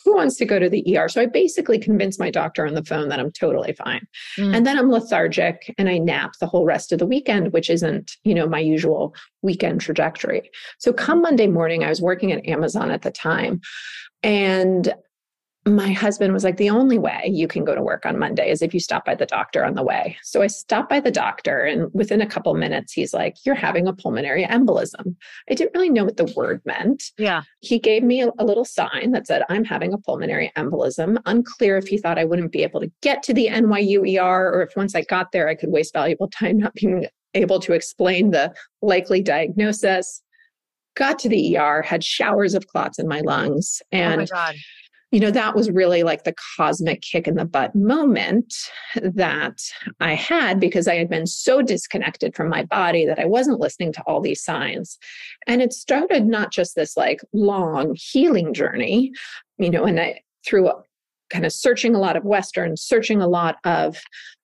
who 0.03 0.15
wants 0.15 0.35
to 0.37 0.45
go 0.45 0.59
to 0.59 0.69
the 0.69 0.97
ER? 0.97 1.07
So 1.09 1.21
I 1.21 1.25
basically 1.25 1.79
convinced 1.79 2.19
my 2.19 2.29
doctor 2.29 2.65
on 2.65 2.73
the 2.73 2.83
phone 2.83 3.09
that 3.09 3.19
I'm 3.19 3.31
totally 3.31 3.73
fine. 3.73 4.05
Mm. 4.37 4.55
And 4.55 4.65
then 4.65 4.77
I'm 4.77 4.91
lethargic 4.91 5.73
and 5.77 5.89
I 5.89 5.97
nap 5.97 6.33
the 6.39 6.47
whole 6.47 6.65
rest 6.65 6.91
of 6.91 6.99
the 6.99 7.05
weekend, 7.05 7.53
which 7.53 7.69
isn't, 7.69 8.17
you 8.23 8.33
know, 8.33 8.47
my 8.47 8.59
usual 8.59 9.15
weekend 9.41 9.81
trajectory. 9.81 10.49
So 10.79 10.93
come 10.93 11.21
Monday 11.21 11.47
morning, 11.47 11.83
I 11.83 11.89
was 11.89 12.01
working 12.01 12.31
at 12.31 12.45
Amazon 12.47 12.91
at 12.91 13.01
the 13.01 13.11
time. 13.11 13.61
And 14.23 14.93
my 15.65 15.91
husband 15.91 16.33
was 16.33 16.43
like, 16.43 16.57
the 16.57 16.69
only 16.69 16.97
way 16.97 17.29
you 17.31 17.47
can 17.47 17.63
go 17.63 17.73
to 17.73 17.81
work 17.81 18.05
on 18.05 18.19
Monday 18.19 18.49
is 18.51 18.61
if 18.61 18.73
you 18.73 18.79
stop 18.81 19.05
by 19.05 19.15
the 19.15 19.25
doctor 19.25 19.63
on 19.63 19.75
the 19.75 19.83
way. 19.83 20.17
So 20.21 20.41
I 20.41 20.47
stopped 20.47 20.89
by 20.89 20.99
the 20.99 21.11
doctor, 21.11 21.59
and 21.59 21.89
within 21.93 22.21
a 22.21 22.25
couple 22.25 22.53
minutes, 22.53 22.91
he's 22.91 23.13
like, 23.13 23.37
You're 23.45 23.55
having 23.55 23.87
a 23.87 23.93
pulmonary 23.93 24.45
embolism. 24.45 25.15
I 25.49 25.53
didn't 25.53 25.73
really 25.73 25.89
know 25.89 26.03
what 26.03 26.17
the 26.17 26.31
word 26.35 26.61
meant. 26.65 27.11
Yeah. 27.17 27.43
He 27.61 27.79
gave 27.79 28.03
me 28.03 28.23
a, 28.23 28.31
a 28.39 28.45
little 28.45 28.65
sign 28.65 29.11
that 29.11 29.25
said, 29.25 29.43
I'm 29.49 29.63
having 29.63 29.93
a 29.93 29.97
pulmonary 29.97 30.51
embolism. 30.57 31.17
Unclear 31.25 31.77
if 31.77 31.87
he 31.87 31.97
thought 31.97 32.19
I 32.19 32.25
wouldn't 32.25 32.51
be 32.51 32.63
able 32.63 32.81
to 32.81 32.91
get 33.01 33.23
to 33.23 33.33
the 33.33 33.47
NYU 33.47 34.19
ER 34.19 34.53
or 34.53 34.63
if 34.63 34.75
once 34.75 34.95
I 34.95 35.03
got 35.03 35.31
there, 35.31 35.47
I 35.47 35.55
could 35.55 35.71
waste 35.71 35.93
valuable 35.93 36.27
time 36.29 36.57
not 36.57 36.73
being 36.73 37.07
able 37.35 37.59
to 37.61 37.73
explain 37.73 38.31
the 38.31 38.53
likely 38.81 39.21
diagnosis. 39.21 40.21
Got 40.95 41.17
to 41.19 41.29
the 41.29 41.57
ER, 41.57 41.81
had 41.81 42.03
showers 42.03 42.53
of 42.53 42.67
clots 42.67 42.99
in 42.99 43.07
my 43.07 43.21
lungs. 43.21 43.81
And 43.91 44.13
oh 44.29 44.35
my 44.35 44.55
you 45.13 45.19
know, 45.19 45.29
that 45.29 45.55
was 45.55 45.69
really 45.69 46.01
like 46.01 46.23
the 46.23 46.33
cosmic 46.57 47.03
kick 47.03 47.27
in 47.27 47.35
the 47.35 47.45
butt 47.45 47.75
moment 47.75 48.51
that 48.95 49.59
I 49.99 50.15
had 50.15 50.59
because 50.59 50.87
I 50.87 50.95
had 50.95 51.07
been 51.07 51.27
so 51.27 51.61
disconnected 51.61 52.35
from 52.35 52.49
my 52.49 52.63
body 52.63 53.05
that 53.05 53.19
I 53.19 53.25
wasn't 53.25 53.59
listening 53.59 53.93
to 53.93 54.01
all 54.07 54.21
these 54.21 54.43
signs. 54.43 54.97
And 55.45 55.61
it 55.61 55.71
started 55.71 56.25
not 56.25 56.51
just 56.51 56.73
this 56.73 56.97
like 56.97 57.21
long 57.31 57.95
healing 57.95 58.55
journey, 58.55 59.11
you 59.59 59.69
know, 59.69 59.83
and 59.83 59.99
I 59.99 60.21
through 60.47 60.71
kind 61.29 61.45
of 61.45 61.53
searching 61.53 61.93
a 61.93 61.99
lot 61.99 62.17
of 62.17 62.25
Western, 62.25 62.75
searching 62.75 63.21
a 63.21 63.27
lot 63.27 63.57
of 63.65 64.01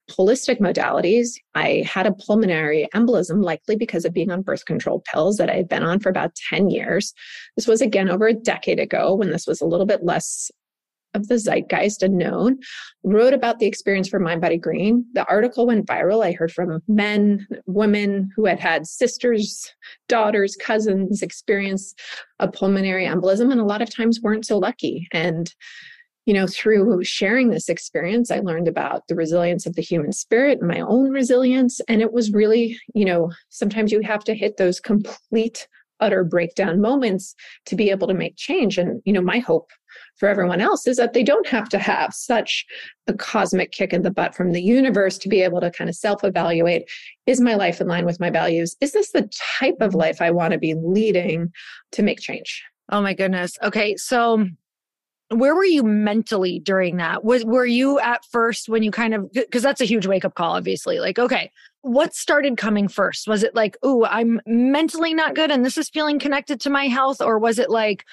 holistic 0.09 0.59
modalities, 0.59 1.35
I 1.55 1.83
had 1.87 2.07
a 2.07 2.13
pulmonary 2.13 2.87
embolism, 2.93 3.43
likely 3.43 3.75
because 3.75 4.05
of 4.05 4.13
being 4.13 4.31
on 4.31 4.41
birth 4.41 4.65
control 4.65 5.03
pills 5.11 5.37
that 5.37 5.49
I 5.49 5.55
had 5.55 5.69
been 5.69 5.83
on 5.83 5.99
for 5.99 6.09
about 6.09 6.35
10 6.49 6.69
years. 6.69 7.13
This 7.55 7.67
was 7.67 7.81
again 7.81 8.09
over 8.09 8.27
a 8.27 8.33
decade 8.33 8.79
ago 8.79 9.13
when 9.13 9.31
this 9.31 9.47
was 9.47 9.61
a 9.61 9.65
little 9.65 9.85
bit 9.85 10.03
less 10.03 10.51
of 11.13 11.27
the 11.27 11.37
zeitgeist 11.37 12.03
and 12.03 12.17
known, 12.17 12.57
wrote 13.03 13.33
about 13.33 13.59
the 13.59 13.65
experience 13.65 14.07
for 14.09 14.19
Mind 14.19 14.41
Body 14.41 14.57
Green. 14.57 15.05
The 15.13 15.25
article 15.25 15.67
went 15.67 15.87
viral. 15.87 16.25
I 16.25 16.33
heard 16.33 16.51
from 16.51 16.81
men, 16.87 17.47
women 17.65 18.29
who 18.35 18.45
had 18.45 18.59
had 18.59 18.85
sisters, 18.87 19.71
daughters, 20.07 20.55
cousins 20.55 21.21
experience 21.21 21.93
a 22.39 22.47
pulmonary 22.47 23.05
embolism, 23.05 23.51
and 23.51 23.59
a 23.59 23.65
lot 23.65 23.81
of 23.81 23.93
times 23.93 24.21
weren't 24.21 24.45
so 24.45 24.57
lucky. 24.57 25.07
And 25.11 25.53
you 26.25 26.35
know, 26.35 26.45
through 26.45 27.03
sharing 27.03 27.49
this 27.49 27.69
experience, 27.69 28.29
I 28.29 28.37
learned 28.37 28.67
about 28.67 29.07
the 29.07 29.15
resilience 29.15 29.65
of 29.65 29.73
the 29.75 29.81
human 29.81 30.11
spirit 30.11 30.59
and 30.59 30.67
my 30.67 30.79
own 30.79 31.09
resilience. 31.09 31.81
And 31.87 32.03
it 32.03 32.13
was 32.13 32.31
really, 32.31 32.77
you 32.93 33.03
know, 33.03 33.31
sometimes 33.49 33.91
you 33.91 34.01
have 34.01 34.23
to 34.25 34.35
hit 34.35 34.57
those 34.57 34.79
complete, 34.79 35.67
utter 35.99 36.23
breakdown 36.23 36.81
moments 36.81 37.33
to 37.65 37.75
be 37.75 37.89
able 37.89 38.07
to 38.07 38.13
make 38.13 38.35
change. 38.37 38.77
And, 38.77 39.01
you 39.05 39.13
know, 39.13 39.23
my 39.23 39.39
hope 39.39 39.71
for 40.17 40.27
everyone 40.27 40.61
else 40.61 40.87
is 40.87 40.97
that 40.97 41.13
they 41.13 41.23
don't 41.23 41.47
have 41.47 41.69
to 41.69 41.79
have 41.79 42.13
such 42.13 42.65
a 43.07 43.13
cosmic 43.13 43.71
kick 43.71 43.93
in 43.93 44.01
the 44.01 44.11
butt 44.11 44.35
from 44.35 44.51
the 44.51 44.61
universe 44.61 45.17
to 45.17 45.29
be 45.29 45.41
able 45.41 45.61
to 45.61 45.71
kind 45.71 45.89
of 45.89 45.95
self 45.95 46.23
evaluate 46.23 46.89
is 47.25 47.41
my 47.41 47.55
life 47.55 47.79
in 47.79 47.87
line 47.87 48.05
with 48.05 48.19
my 48.19 48.29
values? 48.29 48.75
Is 48.81 48.91
this 48.91 49.11
the 49.11 49.29
type 49.59 49.77
of 49.81 49.95
life 49.95 50.21
I 50.21 50.31
want 50.31 50.53
to 50.53 50.59
be 50.59 50.75
leading 50.75 51.51
to 51.91 52.03
make 52.03 52.19
change? 52.19 52.63
Oh 52.91 53.01
my 53.01 53.13
goodness. 53.13 53.57
Okay. 53.63 53.95
So, 53.97 54.47
where 55.31 55.53
were 55.53 55.65
you 55.65 55.83
mentally 55.83 56.59
during 56.59 56.97
that? 56.97 57.23
Was 57.23 57.45
were 57.45 57.65
you 57.65 57.99
at 57.99 58.25
first 58.25 58.67
when 58.67 58.81
you 58.81 58.89
kind 58.89 59.13
of 59.13 59.31
because 59.31 59.61
that's 59.61 59.81
a 59.81 59.85
huge 59.85 60.07
wake 60.07 60.25
up 60.25 60.33
call, 60.33 60.55
obviously. 60.55 60.99
Like, 60.99 61.19
okay, 61.19 61.51
what 61.81 62.13
started 62.13 62.57
coming 62.57 62.87
first? 62.87 63.27
Was 63.27 63.43
it 63.43 63.55
like, 63.55 63.77
oh, 63.83 64.05
I'm 64.05 64.41
mentally 64.45 65.13
not 65.13 65.35
good 65.35 65.51
and 65.51 65.63
this 65.63 65.77
is 65.77 65.89
feeling 65.89 66.19
connected 66.19 66.59
to 66.61 66.69
my 66.69 66.87
health? 66.87 67.21
Or 67.21 67.39
was 67.39 67.59
it 67.59 67.69
like, 67.69 68.05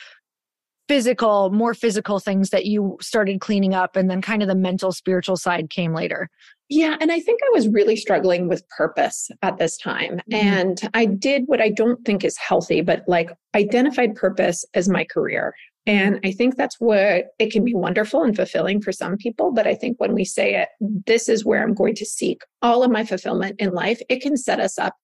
physical, 0.89 1.51
more 1.51 1.75
physical 1.75 2.21
things 2.21 2.51
that 2.51 2.67
you 2.67 2.97
started 3.01 3.41
cleaning 3.41 3.75
up 3.75 3.97
and 3.97 4.11
then 4.11 4.23
kind 4.23 4.43
of 4.43 4.49
the 4.49 4.55
mental, 4.55 4.93
spiritual 4.93 5.37
side 5.37 5.71
came 5.71 5.95
later? 5.95 6.29
Yeah. 6.69 6.97
And 7.01 7.13
I 7.13 7.21
think 7.21 7.41
I 7.45 7.51
was 7.53 7.69
really 7.69 7.97
struggling 7.97 8.49
with 8.49 8.69
purpose 8.69 9.31
at 9.43 9.59
this 9.59 9.77
time. 9.77 10.21
Mm-hmm. 10.31 10.35
And 10.35 10.91
I 10.95 11.05
did 11.05 11.45
what 11.47 11.61
I 11.61 11.71
don't 11.71 12.05
think 12.05 12.25
is 12.25 12.37
healthy, 12.37 12.81
but 12.81 13.05
like 13.07 13.31
identified 13.55 14.17
purpose 14.17 14.65
as 14.75 14.89
my 14.89 15.05
career. 15.05 15.55
And 15.87 16.19
I 16.25 16.33
think 16.33 16.57
that's 16.57 16.81
what 16.81 17.27
it 17.39 17.53
can 17.53 17.65
be 17.65 17.75
wonderful 17.75 18.23
and 18.23 18.35
fulfilling 18.35 18.81
for 18.81 18.93
some 18.93 19.17
people. 19.17 19.53
But 19.53 19.67
I 19.67 19.75
think 19.75 20.01
when 20.01 20.15
we 20.15 20.25
say 20.25 20.55
it, 20.55 20.69
this 20.81 21.29
is 21.29 21.45
where 21.45 21.63
I'm 21.63 21.75
going 21.75 21.95
to 21.97 22.05
seek 22.05 22.43
all 22.63 22.83
of 22.83 22.91
my 22.91 23.05
fulfillment 23.05 23.57
in 23.61 23.73
life, 23.73 24.01
it 24.09 24.21
can 24.21 24.37
set 24.37 24.59
us 24.59 24.79
up 24.79 24.95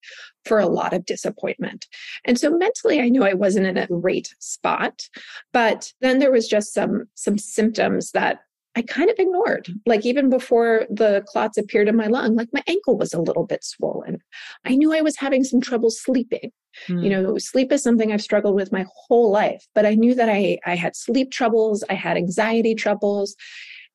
for 0.45 0.59
a 0.59 0.67
lot 0.67 0.93
of 0.93 1.05
disappointment. 1.05 1.87
And 2.25 2.37
so 2.37 2.49
mentally, 2.57 2.99
I 2.99 3.07
knew 3.07 3.23
I 3.23 3.33
wasn't 3.33 3.67
in 3.67 3.77
a 3.77 3.87
great 3.87 4.35
spot. 4.39 5.07
But 5.53 5.93
then 6.01 6.19
there 6.19 6.31
was 6.31 6.47
just 6.47 6.73
some 6.73 7.05
some 7.15 7.37
symptoms 7.37 8.11
that 8.11 8.39
I 8.75 8.81
kind 8.81 9.09
of 9.09 9.15
ignored. 9.19 9.67
Like 9.85 10.05
even 10.05 10.29
before 10.29 10.87
the 10.89 11.23
clots 11.27 11.57
appeared 11.57 11.87
in 11.87 11.95
my 11.95 12.07
lung, 12.07 12.35
like 12.35 12.49
my 12.53 12.63
ankle 12.67 12.97
was 12.97 13.13
a 13.13 13.21
little 13.21 13.45
bit 13.45 13.63
swollen. 13.63 14.19
I 14.65 14.75
knew 14.75 14.93
I 14.93 15.01
was 15.01 15.17
having 15.17 15.43
some 15.43 15.61
trouble 15.61 15.91
sleeping. 15.91 16.51
Mm. 16.87 17.03
You 17.03 17.09
know, 17.09 17.37
sleep 17.37 17.71
is 17.71 17.83
something 17.83 18.11
I've 18.11 18.21
struggled 18.21 18.55
with 18.55 18.71
my 18.71 18.85
whole 19.07 19.29
life, 19.31 19.63
but 19.75 19.85
I 19.85 19.93
knew 19.93 20.15
that 20.15 20.29
I 20.29 20.57
I 20.65 20.75
had 20.75 20.95
sleep 20.95 21.31
troubles, 21.31 21.83
I 21.89 21.93
had 21.93 22.17
anxiety 22.17 22.73
troubles. 22.73 23.35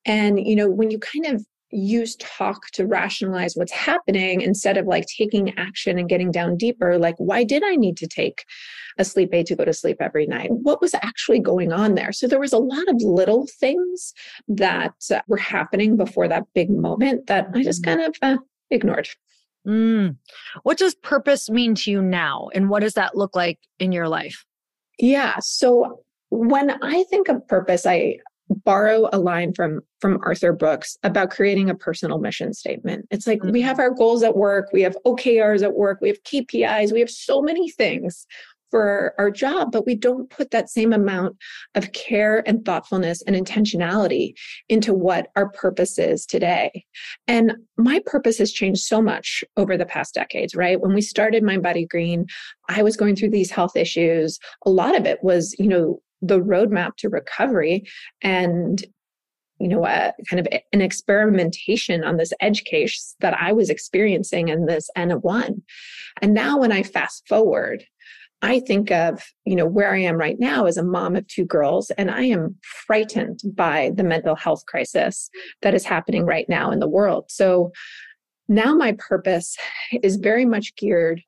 And 0.04 0.38
you 0.46 0.54
know, 0.54 0.70
when 0.70 0.90
you 0.90 0.98
kind 0.98 1.26
of 1.26 1.44
use 1.70 2.16
talk 2.16 2.70
to 2.72 2.86
rationalize 2.86 3.54
what's 3.54 3.72
happening 3.72 4.40
instead 4.40 4.78
of 4.78 4.86
like 4.86 5.04
taking 5.06 5.56
action 5.58 5.98
and 5.98 6.08
getting 6.08 6.30
down 6.30 6.56
deeper 6.56 6.98
like 6.98 7.14
why 7.18 7.44
did 7.44 7.62
i 7.62 7.76
need 7.76 7.96
to 7.96 8.06
take 8.06 8.44
a 8.98 9.04
sleep 9.04 9.30
aid 9.32 9.46
to 9.46 9.54
go 9.54 9.64
to 9.64 9.72
sleep 9.72 9.98
every 10.00 10.26
night 10.26 10.50
what 10.50 10.80
was 10.80 10.94
actually 10.94 11.38
going 11.38 11.72
on 11.72 11.94
there 11.94 12.10
so 12.10 12.26
there 12.26 12.40
was 12.40 12.52
a 12.52 12.58
lot 12.58 12.88
of 12.88 12.96
little 13.02 13.46
things 13.60 14.14
that 14.48 14.94
uh, 15.12 15.20
were 15.28 15.36
happening 15.36 15.96
before 15.96 16.26
that 16.26 16.44
big 16.54 16.70
moment 16.70 17.26
that 17.26 17.48
i 17.54 17.62
just 17.62 17.82
mm-hmm. 17.82 17.98
kind 17.98 18.08
of 18.08 18.16
uh, 18.22 18.42
ignored 18.70 19.08
mm. 19.66 20.16
what 20.62 20.78
does 20.78 20.94
purpose 20.94 21.50
mean 21.50 21.74
to 21.74 21.90
you 21.90 22.00
now 22.00 22.48
and 22.54 22.70
what 22.70 22.80
does 22.80 22.94
that 22.94 23.14
look 23.14 23.36
like 23.36 23.58
in 23.78 23.92
your 23.92 24.08
life 24.08 24.44
yeah 24.98 25.36
so 25.40 26.02
when 26.30 26.82
i 26.82 27.04
think 27.10 27.28
of 27.28 27.46
purpose 27.46 27.84
i 27.84 28.16
borrow 28.64 29.08
a 29.12 29.18
line 29.18 29.52
from 29.52 29.80
from 30.00 30.18
Arthur 30.22 30.52
Brooks 30.52 30.96
about 31.02 31.30
creating 31.30 31.70
a 31.70 31.74
personal 31.74 32.18
mission 32.18 32.52
statement. 32.52 33.06
It's 33.10 33.26
like 33.26 33.40
mm-hmm. 33.40 33.52
we 33.52 33.60
have 33.62 33.78
our 33.78 33.90
goals 33.90 34.22
at 34.22 34.36
work, 34.36 34.70
we 34.72 34.82
have 34.82 34.96
OKRs 35.04 35.62
at 35.62 35.74
work, 35.74 35.98
we 36.00 36.08
have 36.08 36.22
KPIs, 36.22 36.92
we 36.92 37.00
have 37.00 37.10
so 37.10 37.42
many 37.42 37.70
things 37.70 38.26
for 38.70 39.14
our 39.18 39.30
job, 39.30 39.72
but 39.72 39.86
we 39.86 39.94
don't 39.94 40.28
put 40.30 40.50
that 40.50 40.68
same 40.68 40.92
amount 40.92 41.36
of 41.74 41.92
care 41.92 42.46
and 42.46 42.64
thoughtfulness 42.64 43.22
and 43.22 43.34
intentionality 43.34 44.34
into 44.68 44.92
what 44.92 45.28
our 45.36 45.48
purpose 45.50 45.98
is 45.98 46.26
today. 46.26 46.84
And 47.26 47.54
my 47.76 48.00
purpose 48.04 48.38
has 48.38 48.52
changed 48.52 48.82
so 48.82 49.00
much 49.00 49.42
over 49.56 49.76
the 49.76 49.86
past 49.86 50.14
decades, 50.14 50.54
right? 50.54 50.80
When 50.80 50.94
we 50.94 51.00
started 51.00 51.42
Mind 51.42 51.62
Body 51.62 51.86
Green, 51.86 52.26
I 52.68 52.82
was 52.82 52.96
going 52.96 53.16
through 53.16 53.30
these 53.30 53.50
health 53.50 53.76
issues. 53.76 54.38
A 54.66 54.70
lot 54.70 54.96
of 54.96 55.06
it 55.06 55.22
was, 55.22 55.54
you 55.58 55.68
know, 55.68 56.00
the 56.22 56.40
roadmap 56.40 56.96
to 56.96 57.08
recovery 57.08 57.84
and 58.22 58.84
you 59.60 59.68
know 59.68 59.84
a 59.84 60.12
kind 60.28 60.40
of 60.40 60.48
an 60.72 60.80
experimentation 60.80 62.04
on 62.04 62.16
this 62.16 62.32
edge 62.40 62.64
case 62.64 63.14
that 63.20 63.34
i 63.40 63.52
was 63.52 63.70
experiencing 63.70 64.48
in 64.48 64.66
this 64.66 64.88
n 64.96 65.10
of 65.10 65.22
one. 65.22 65.62
And 66.22 66.34
now 66.34 66.58
when 66.58 66.72
i 66.72 66.82
fast 66.82 67.26
forward 67.28 67.84
i 68.42 68.60
think 68.60 68.90
of 68.90 69.24
you 69.44 69.56
know 69.56 69.66
where 69.66 69.92
i 69.92 69.98
am 69.98 70.16
right 70.16 70.38
now 70.38 70.66
as 70.66 70.76
a 70.76 70.84
mom 70.84 71.16
of 71.16 71.26
two 71.26 71.44
girls 71.44 71.90
and 71.90 72.10
i 72.10 72.22
am 72.22 72.56
frightened 72.86 73.40
by 73.54 73.90
the 73.94 74.04
mental 74.04 74.36
health 74.36 74.64
crisis 74.66 75.28
that 75.62 75.74
is 75.74 75.84
happening 75.84 76.24
right 76.24 76.48
now 76.48 76.70
in 76.70 76.78
the 76.78 76.88
world. 76.88 77.26
So 77.28 77.72
now 78.48 78.74
my 78.74 78.92
purpose 78.98 79.56
is 80.02 80.16
very 80.16 80.46
much 80.46 80.74
geared 80.76 81.22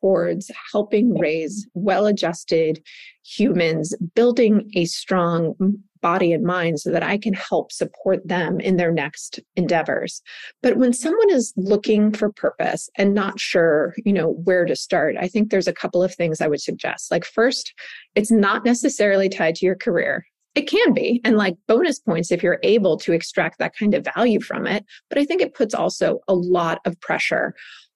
towards 0.00 0.50
helping 0.72 1.18
raise 1.18 1.66
well 1.74 2.06
adjusted 2.06 2.82
humans, 3.24 3.94
building 4.14 4.70
a 4.74 4.84
strong 4.86 5.54
body 6.00 6.32
and 6.32 6.44
mind 6.44 6.80
so 6.80 6.90
that 6.90 7.02
I 7.02 7.18
can 7.18 7.34
help 7.34 7.72
support 7.72 8.26
them 8.26 8.58
in 8.60 8.76
their 8.76 8.92
next 8.92 9.40
endeavors. 9.56 10.22
But 10.62 10.76
when 10.76 10.92
someone 10.92 11.30
is 11.30 11.52
looking 11.56 12.12
for 12.12 12.32
purpose 12.32 12.88
and 12.96 13.14
not 13.14 13.38
sure, 13.38 13.94
you 14.04 14.12
know, 14.12 14.30
where 14.44 14.64
to 14.64 14.76
start, 14.76 15.16
I 15.18 15.28
think 15.28 15.50
there's 15.50 15.68
a 15.68 15.72
couple 15.72 16.02
of 16.02 16.14
things 16.14 16.40
I 16.40 16.48
would 16.48 16.60
suggest. 16.60 17.10
Like 17.10 17.24
first, 17.24 17.74
it's 18.14 18.30
not 18.30 18.64
necessarily 18.64 19.28
tied 19.28 19.56
to 19.56 19.66
your 19.66 19.76
career. 19.76 20.26
It 20.54 20.62
can 20.62 20.92
be, 20.92 21.20
and 21.24 21.36
like 21.36 21.56
bonus 21.68 22.00
points 22.00 22.32
if 22.32 22.42
you're 22.42 22.58
able 22.64 22.96
to 22.98 23.12
extract 23.12 23.58
that 23.58 23.76
kind 23.76 23.94
of 23.94 24.06
value 24.16 24.40
from 24.40 24.66
it. 24.66 24.84
But 25.08 25.18
I 25.18 25.24
think 25.24 25.42
it 25.42 25.54
puts 25.54 25.74
also 25.74 26.20
a 26.26 26.34
lot 26.34 26.80
of 26.84 27.00
pressure 27.00 27.54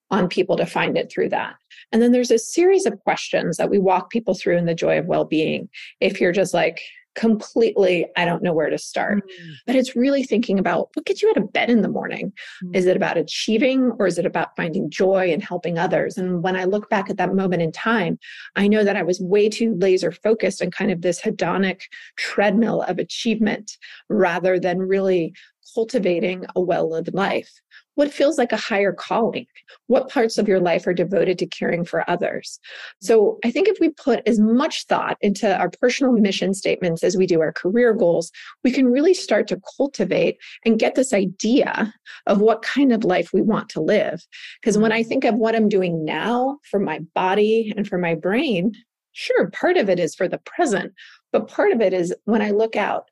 on 0.09 0.29
people 0.29 0.55
to 0.57 0.65
find 0.65 0.97
it 0.97 1.11
through 1.11 1.29
that. 1.29 1.55
And 1.91 2.01
then 2.01 2.11
there's 2.11 2.31
a 2.31 2.39
series 2.39 2.85
of 2.85 2.99
questions 2.99 3.57
that 3.57 3.69
we 3.69 3.79
walk 3.79 4.09
people 4.09 4.33
through 4.33 4.57
in 4.57 4.65
the 4.65 4.75
joy 4.75 4.99
of 4.99 5.05
well-being. 5.05 5.69
If 5.99 6.19
you're 6.19 6.31
just 6.31 6.53
like 6.53 6.81
completely, 7.15 8.05
I 8.15 8.25
don't 8.25 8.43
know 8.43 8.53
where 8.53 8.69
to 8.69 8.77
start, 8.77 9.23
mm. 9.23 9.53
but 9.65 9.75
it's 9.75 9.95
really 9.95 10.23
thinking 10.23 10.59
about 10.59 10.89
what 10.93 11.05
gets 11.05 11.21
you 11.21 11.29
out 11.29 11.37
of 11.37 11.51
bed 11.51 11.69
in 11.69 11.81
the 11.81 11.89
morning. 11.89 12.31
Mm. 12.63 12.75
Is 12.75 12.85
it 12.85 12.97
about 12.97 13.17
achieving 13.17 13.91
or 13.97 14.05
is 14.05 14.17
it 14.17 14.25
about 14.25 14.55
finding 14.55 14.89
joy 14.89 15.31
and 15.31 15.43
helping 15.43 15.79
others? 15.79 16.17
And 16.17 16.43
when 16.43 16.55
I 16.55 16.65
look 16.65 16.89
back 16.89 17.09
at 17.09 17.17
that 17.17 17.33
moment 17.33 17.61
in 17.61 17.71
time, 17.71 18.19
I 18.55 18.67
know 18.67 18.83
that 18.83 18.97
I 18.97 19.03
was 19.03 19.19
way 19.19 19.49
too 19.49 19.75
laser 19.79 20.11
focused 20.11 20.61
on 20.61 20.71
kind 20.71 20.91
of 20.91 21.01
this 21.01 21.21
hedonic 21.21 21.81
treadmill 22.17 22.81
of 22.83 22.99
achievement 22.99 23.77
rather 24.09 24.59
than 24.59 24.79
really 24.79 25.33
cultivating 25.73 26.45
a 26.55 26.61
well 26.61 26.89
lived 26.89 27.13
life 27.13 27.51
what 27.95 28.13
feels 28.13 28.37
like 28.37 28.51
a 28.51 28.57
higher 28.57 28.93
calling? 28.93 29.45
What 29.87 30.09
parts 30.09 30.37
of 30.37 30.47
your 30.47 30.59
life 30.59 30.85
are 30.85 30.93
devoted 30.93 31.39
to 31.39 31.47
caring 31.47 31.85
for 31.85 32.09
others? 32.09 32.59
So 33.01 33.39
i 33.43 33.51
think 33.51 33.67
if 33.67 33.77
we 33.79 33.89
put 33.89 34.21
as 34.27 34.39
much 34.39 34.85
thought 34.85 35.17
into 35.21 35.57
our 35.57 35.69
personal 35.81 36.13
mission 36.13 36.53
statements 36.53 37.03
as 37.03 37.17
we 37.17 37.25
do 37.25 37.41
our 37.41 37.53
career 37.53 37.93
goals 37.93 38.31
we 38.63 38.71
can 38.71 38.85
really 38.85 39.13
start 39.13 39.47
to 39.47 39.61
cultivate 39.77 40.37
and 40.65 40.79
get 40.79 40.95
this 40.95 41.13
idea 41.13 41.93
of 42.27 42.41
what 42.41 42.61
kind 42.61 42.91
of 42.91 43.03
life 43.03 43.31
we 43.33 43.41
want 43.41 43.69
to 43.69 43.81
live. 43.81 44.25
Because 44.61 44.77
when 44.77 44.91
i 44.91 45.03
think 45.03 45.23
of 45.23 45.35
what 45.35 45.55
i'm 45.55 45.69
doing 45.69 46.03
now 46.05 46.57
for 46.69 46.79
my 46.79 46.99
body 47.13 47.73
and 47.75 47.87
for 47.87 47.97
my 47.97 48.15
brain 48.15 48.73
sure 49.13 49.49
part 49.51 49.77
of 49.77 49.89
it 49.89 49.99
is 49.99 50.13
for 50.13 50.27
the 50.27 50.39
present 50.39 50.93
but 51.31 51.47
part 51.47 51.71
of 51.71 51.81
it 51.81 51.93
is 51.93 52.13
when 52.25 52.41
i 52.41 52.51
look 52.51 52.75
out 52.75 53.05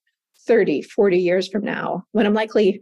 30 0.47 0.81
40 0.81 1.17
years 1.17 1.47
from 1.47 1.63
now 1.63 2.03
when 2.11 2.25
i'm 2.25 2.33
likely 2.33 2.81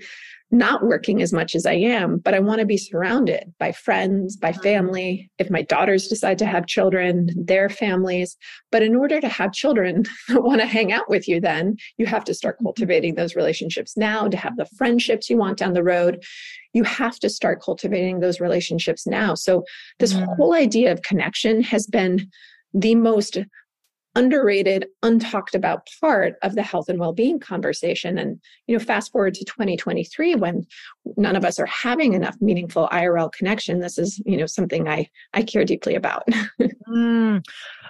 not 0.52 0.84
working 0.84 1.22
as 1.22 1.32
much 1.32 1.56
as 1.56 1.66
I 1.66 1.74
am, 1.74 2.18
but 2.18 2.34
I 2.34 2.40
want 2.40 2.60
to 2.60 2.66
be 2.66 2.78
surrounded 2.78 3.54
by 3.58 3.72
friends, 3.72 4.36
by 4.36 4.52
mm-hmm. 4.52 4.62
family. 4.62 5.32
If 5.40 5.50
my 5.50 5.62
daughters 5.62 6.08
decide 6.08 6.38
to 6.40 6.46
have 6.46 6.68
children, 6.68 7.30
their 7.36 7.70
families. 7.70 8.36
But 8.70 8.84
in 8.84 8.94
order 8.96 9.22
to 9.22 9.30
have 9.30 9.54
children 9.54 10.04
that 10.28 10.44
want 10.44 10.60
to 10.60 10.68
hang 10.68 10.92
out 10.92 11.10
with 11.10 11.28
you, 11.28 11.40
then 11.40 11.78
you 11.98 12.06
have 12.06 12.26
to 12.26 12.34
start 12.34 12.58
mm-hmm. 12.58 12.66
cultivating 12.66 13.16
those 13.16 13.36
relationships 13.36 13.96
now 13.96 14.28
to 14.28 14.38
have 14.38 14.58
the 14.58 14.68
friendships 14.78 15.30
you 15.30 15.38
want 15.38 15.58
down 15.58 15.74
the 15.74 15.84
road. 15.84 16.22
You 16.74 16.84
have 16.84 17.18
to 17.20 17.30
start 17.30 17.62
cultivating 17.62 18.20
those 18.20 18.42
relationships 18.42 19.08
now. 19.08 19.36
So, 19.36 19.64
this 20.00 20.14
mm-hmm. 20.14 20.34
whole 20.36 20.54
idea 20.54 20.92
of 20.92 21.02
connection 21.02 21.64
has 21.64 21.88
been 21.88 22.30
the 22.74 22.96
most 22.96 23.38
underrated, 24.16 24.88
untalked 25.04 25.54
about 25.54 25.88
part 26.02 26.36
of 26.42 26.56
the 26.56 26.64
health 26.64 26.90
and 26.90 27.00
well-being 27.00 27.40
conversation. 27.40 28.18
And 28.18 28.40
you 28.68 28.78
know, 28.78 28.84
fast 28.84 29.12
forward 29.12 29.34
to 29.36 29.46
2023 29.46 30.36
when 30.36 30.66
none 31.18 31.36
of 31.36 31.46
us 31.46 31.60
are 31.60 31.66
having 31.66 32.14
enough 32.14 32.36
meaningful 32.42 32.90
IRL 32.92 33.32
connection. 33.32 33.80
This 33.80 33.98
is, 33.98 34.22
you 34.26 34.38
know, 34.38 34.46
something 34.46 34.88
I 34.88 35.10
I 35.34 35.44
care 35.44 35.64
deeply 35.64 35.96
about. 35.96 36.28
mm, 36.90 37.46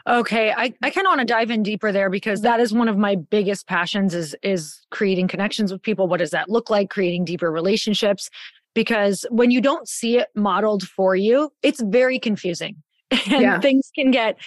okay. 0.07 0.51
I, 0.51 0.73
I 0.81 0.89
kind 0.89 1.07
of 1.07 1.11
want 1.11 1.21
to 1.21 1.25
dive 1.25 1.49
in 1.49 1.63
deeper 1.63 1.91
there 1.91 2.09
because 2.09 2.41
that 2.41 2.59
is 2.59 2.73
one 2.73 2.87
of 2.87 2.97
my 2.97 3.15
biggest 3.15 3.67
passions 3.67 4.13
is 4.13 4.35
is 4.43 4.79
creating 4.91 5.27
connections 5.27 5.71
with 5.71 5.81
people. 5.81 6.07
What 6.07 6.19
does 6.19 6.31
that 6.31 6.49
look 6.49 6.69
like? 6.69 6.89
Creating 6.89 7.25
deeper 7.25 7.51
relationships. 7.51 8.29
Because 8.73 9.25
when 9.29 9.51
you 9.51 9.59
don't 9.59 9.87
see 9.87 10.17
it 10.17 10.29
modeled 10.33 10.83
for 10.87 11.13
you, 11.13 11.51
it's 11.61 11.81
very 11.81 12.19
confusing 12.19 12.81
and 13.11 13.41
yeah. 13.41 13.59
things 13.59 13.91
can 13.93 14.11
get 14.11 14.37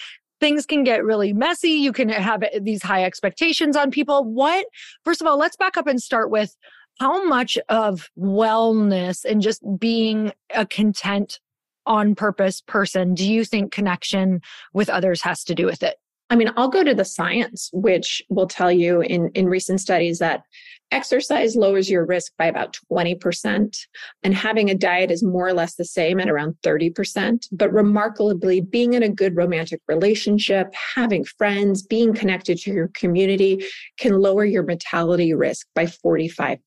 things 0.45 0.67
can 0.67 0.83
get 0.83 1.03
really 1.03 1.33
messy. 1.33 1.71
You 1.71 1.91
can 1.91 2.07
have 2.07 2.43
eh, 2.43 2.59
these 2.61 2.83
high 2.83 3.03
expectations 3.03 3.75
on 3.75 3.89
people. 3.89 4.23
What, 4.23 4.67
first 5.03 5.19
of 5.19 5.25
all, 5.25 5.39
let's 5.39 5.55
back 5.55 5.75
up 5.75 5.87
and 5.87 5.99
start 5.99 6.29
with 6.29 6.55
how 6.99 7.25
much 7.25 7.57
of 7.67 8.11
wellness 8.15 9.25
and 9.25 9.41
just 9.41 9.63
being 9.79 10.33
a 10.53 10.63
content 10.67 11.39
on 11.87 12.13
purpose 12.13 12.61
person 12.61 13.15
do 13.15 13.27
you 13.31 13.43
think 13.43 13.71
connection 13.71 14.39
with 14.71 14.87
others 14.87 15.23
has 15.23 15.43
to 15.45 15.55
do 15.55 15.65
with 15.65 15.81
it? 15.81 15.97
I 16.29 16.35
mean, 16.35 16.51
I'll 16.55 16.69
go 16.69 16.83
to 16.83 16.93
the 16.93 17.05
science, 17.05 17.71
which 17.73 18.21
will 18.29 18.47
tell 18.47 18.71
you 18.71 19.01
in, 19.01 19.29
in 19.29 19.47
recent 19.47 19.81
studies 19.81 20.19
that 20.19 20.43
exercise 20.91 21.55
lowers 21.55 21.89
your 21.89 22.05
risk 22.05 22.31
by 22.37 22.45
about 22.45 22.77
20%, 22.91 23.77
and 24.23 24.33
having 24.33 24.69
a 24.69 24.75
diet 24.75 25.11
is 25.11 25.23
more 25.23 25.47
or 25.47 25.53
less 25.53 25.75
the 25.75 25.85
same 25.85 26.19
at 26.19 26.29
around 26.29 26.55
30%. 26.63 27.47
But 27.51 27.73
remarkably, 27.73 28.61
being 28.61 28.93
in 28.93 29.03
a 29.03 29.09
good 29.09 29.35
romantic 29.35 29.81
relationship, 29.87 30.73
having 30.73 31.25
friends, 31.25 31.81
being 31.81 32.13
connected 32.13 32.57
to 32.59 32.71
your 32.71 32.89
community 32.89 33.65
can 33.97 34.19
lower 34.19 34.45
your 34.45 34.63
mortality 34.63 35.33
risk 35.33 35.67
by 35.75 35.85
45%. 35.85 36.59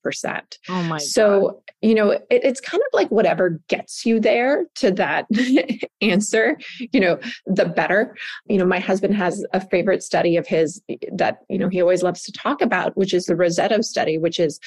Oh 0.69 0.83
my 0.83 0.97
so, 0.97 1.41
God. 1.41 1.53
you 1.81 1.95
know, 1.95 2.11
it, 2.11 2.23
it's 2.29 2.61
kind 2.61 2.81
of 2.81 2.89
like 2.93 3.09
whatever 3.09 3.59
gets 3.67 4.05
you 4.05 4.19
there 4.19 4.65
to 4.75 4.91
that 4.91 5.25
answer, 6.01 6.57
you 6.91 6.99
know, 6.99 7.19
the 7.45 7.65
better. 7.65 8.15
You 8.47 8.57
know, 8.57 8.65
my 8.65 8.79
husband 8.79 9.15
has 9.15 9.45
a 9.53 9.61
favorite 9.61 10.03
study 10.03 10.37
of 10.37 10.47
his 10.47 10.81
that, 11.13 11.39
you 11.49 11.57
know, 11.57 11.69
he 11.69 11.81
always 11.81 12.03
loves 12.03 12.23
to 12.23 12.31
talk 12.31 12.61
about, 12.61 12.95
which 12.97 13.13
is 13.13 13.25
the 13.25 13.35
Rosetto 13.35 13.81
study, 13.81 14.08
which 14.17 14.39
is 14.39 14.59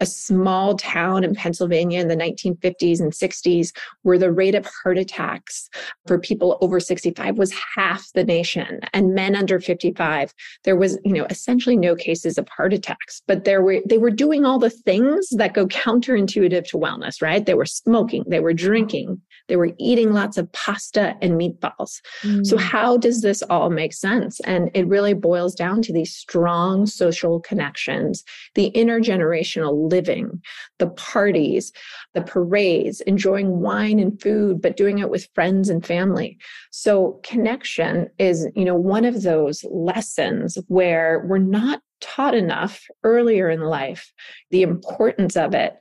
a 0.00 0.06
small 0.06 0.76
town 0.76 1.24
in 1.24 1.34
Pennsylvania 1.34 2.00
in 2.00 2.08
the 2.08 2.16
1950s 2.16 3.00
and 3.00 3.12
60s 3.12 3.72
where 4.02 4.18
the 4.18 4.32
rate 4.32 4.54
of 4.54 4.68
heart 4.82 4.98
attacks 4.98 5.68
for 6.06 6.18
people 6.18 6.58
over 6.60 6.80
65 6.80 7.38
was 7.38 7.52
half 7.76 8.06
the 8.14 8.24
nation 8.24 8.80
and 8.92 9.14
men 9.14 9.36
under 9.36 9.60
55 9.60 10.32
there 10.64 10.76
was 10.76 10.98
you 11.04 11.12
know 11.12 11.26
essentially 11.30 11.76
no 11.76 11.94
cases 11.94 12.38
of 12.38 12.48
heart 12.48 12.72
attacks 12.72 13.22
but 13.26 13.44
there 13.44 13.62
were 13.62 13.80
they 13.88 13.98
were 13.98 14.10
doing 14.10 14.44
all 14.44 14.58
the 14.58 14.70
things 14.70 15.28
that 15.30 15.54
go 15.54 15.66
counterintuitive 15.66 16.66
to 16.66 16.78
wellness 16.78 17.22
right 17.22 17.46
they 17.46 17.54
were 17.54 17.66
smoking 17.66 18.24
they 18.28 18.40
were 18.40 18.52
drinking 18.52 19.20
they 19.48 19.56
were 19.56 19.72
eating 19.78 20.12
lots 20.12 20.36
of 20.38 20.50
pasta 20.52 21.14
and 21.20 21.32
meatballs. 21.32 22.00
Mm. 22.22 22.46
So, 22.46 22.56
how 22.56 22.96
does 22.96 23.22
this 23.22 23.42
all 23.42 23.70
make 23.70 23.92
sense? 23.92 24.40
And 24.40 24.70
it 24.74 24.86
really 24.86 25.14
boils 25.14 25.54
down 25.54 25.82
to 25.82 25.92
these 25.92 26.14
strong 26.14 26.86
social 26.86 27.40
connections, 27.40 28.24
the 28.54 28.70
intergenerational 28.74 29.90
living, 29.92 30.42
the 30.78 30.88
parties, 30.88 31.72
the 32.14 32.22
parades, 32.22 33.00
enjoying 33.02 33.60
wine 33.60 34.00
and 34.00 34.20
food, 34.20 34.60
but 34.60 34.76
doing 34.76 34.98
it 34.98 35.10
with 35.10 35.28
friends 35.34 35.68
and 35.68 35.86
family. 35.86 36.38
So, 36.72 37.20
connection 37.22 38.08
is, 38.18 38.48
you 38.56 38.64
know, 38.64 38.74
one 38.74 39.04
of 39.04 39.22
those 39.22 39.64
lessons 39.70 40.58
where 40.66 41.24
we're 41.28 41.38
not 41.38 41.82
taught 42.00 42.34
enough 42.34 42.82
earlier 43.04 43.48
in 43.48 43.60
life 43.60 44.12
the 44.50 44.62
importance 44.62 45.36
of 45.36 45.54
it 45.54 45.74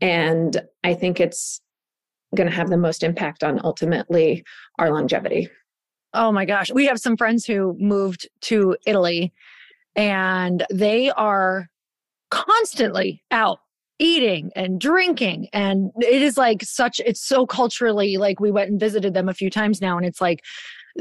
and 0.00 0.60
I 0.82 0.94
think 0.94 1.18
it's 1.18 1.60
going 2.34 2.48
to 2.48 2.54
have 2.54 2.68
the 2.68 2.76
most 2.76 3.02
impact 3.02 3.42
on 3.42 3.60
ultimately 3.64 4.44
our 4.78 4.90
longevity. 4.90 5.48
Oh 6.12 6.30
my 6.30 6.44
gosh. 6.44 6.70
We 6.70 6.86
have 6.86 7.00
some 7.00 7.16
friends 7.16 7.44
who 7.44 7.76
moved 7.78 8.28
to 8.42 8.76
Italy 8.86 9.32
and 9.96 10.64
they 10.70 11.10
are 11.10 11.68
constantly 12.34 13.22
out 13.30 13.58
eating 14.00 14.50
and 14.56 14.80
drinking 14.80 15.48
and 15.52 15.92
it 16.00 16.20
is 16.20 16.36
like 16.36 16.62
such 16.64 17.00
it's 17.06 17.24
so 17.24 17.46
culturally 17.46 18.16
like 18.16 18.40
we 18.40 18.50
went 18.50 18.68
and 18.68 18.80
visited 18.80 19.14
them 19.14 19.28
a 19.28 19.34
few 19.34 19.48
times 19.48 19.80
now 19.80 19.96
and 19.96 20.04
it's 20.04 20.20
like 20.20 20.40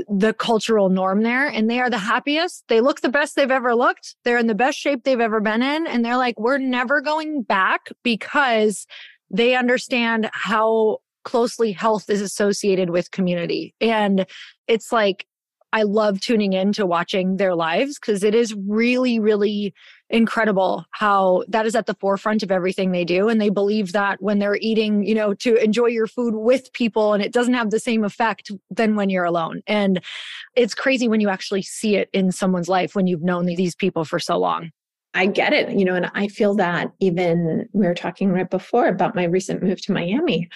the 0.08 0.34
cultural 0.34 0.90
norm 0.90 1.24
there 1.24 1.48
and 1.48 1.72
they 1.72 1.80
are 1.80 1.90
the 1.90 1.98
happiest 1.98 2.64
they 2.68 2.82
look 2.82 3.02
the 3.02 3.10
best 3.10 3.36
they've 3.36 3.50
ever 3.50 3.74
looked 3.74 4.16
they're 4.24 4.38
in 4.38 4.46
the 4.46 4.54
best 4.54 4.78
shape 4.78 5.04
they've 5.04 5.20
ever 5.20 5.42
been 5.42 5.64
in 5.64 5.88
and 5.88 6.06
they're 6.06 6.18
like 6.18 6.40
we're 6.40 6.60
never 6.60 7.02
going 7.02 7.42
back 7.42 7.90
because 8.04 8.86
they 9.32 9.56
understand 9.56 10.30
how 10.34 11.00
closely 11.24 11.72
health 11.72 12.10
is 12.10 12.22
associated 12.22 12.90
with 12.90 13.12
community. 13.12 13.74
And 13.82 14.26
it's 14.68 14.92
like, 14.92 15.26
I 15.74 15.82
love 15.82 16.22
tuning 16.22 16.54
in 16.54 16.72
to 16.74 16.86
watching 16.86 17.38
their 17.38 17.56
lives 17.56 17.98
because 18.00 18.24
it 18.24 18.36
is 18.36 18.54
really, 18.54 19.20
really 19.20 19.74
incredible 20.12 20.86
how 20.92 21.44
that 21.48 21.66
is 21.66 21.76
at 21.76 21.88
the 21.88 21.96
forefront 21.96 22.44
of 22.44 22.52
everything 22.52 22.92
they 22.92 23.04
do. 23.04 23.28
And 23.28 23.42
they 23.42 23.50
believe 23.50 23.92
that 23.94 24.22
when 24.22 24.38
they're 24.38 24.58
eating, 24.58 25.04
you 25.04 25.16
know, 25.16 25.34
to 25.34 25.56
enjoy 25.56 25.88
your 25.88 26.06
food 26.06 26.36
with 26.36 26.72
people 26.74 27.14
and 27.14 27.24
it 27.24 27.34
doesn't 27.34 27.56
have 27.56 27.72
the 27.72 27.80
same 27.80 28.04
effect 28.04 28.52
than 28.70 28.96
when 28.96 29.10
you're 29.10 29.26
alone. 29.26 29.64
And 29.66 30.00
it's 30.56 30.76
crazy 30.76 31.08
when 31.08 31.22
you 31.22 31.30
actually 31.30 31.64
see 31.64 31.96
it 31.96 32.08
in 32.14 32.32
someone's 32.32 32.70
life 32.70 32.94
when 32.94 33.08
you've 33.08 33.24
known 33.24 33.48
these 33.48 33.76
people 33.76 34.06
for 34.06 34.20
so 34.20 34.38
long. 34.38 34.70
I 35.16 35.28
get 35.28 35.54
it, 35.54 35.72
you 35.72 35.86
know, 35.86 35.94
and 35.96 36.10
I 36.16 36.28
feel 36.28 36.56
that 36.56 36.92
even 37.00 37.70
we 37.74 37.86
were 37.86 37.94
talking 37.94 38.32
right 38.32 38.50
before 38.50 38.88
about 38.88 39.16
my 39.16 39.26
recent 39.26 39.62
move 39.62 39.80
to 39.84 39.92
Miami. 39.92 40.50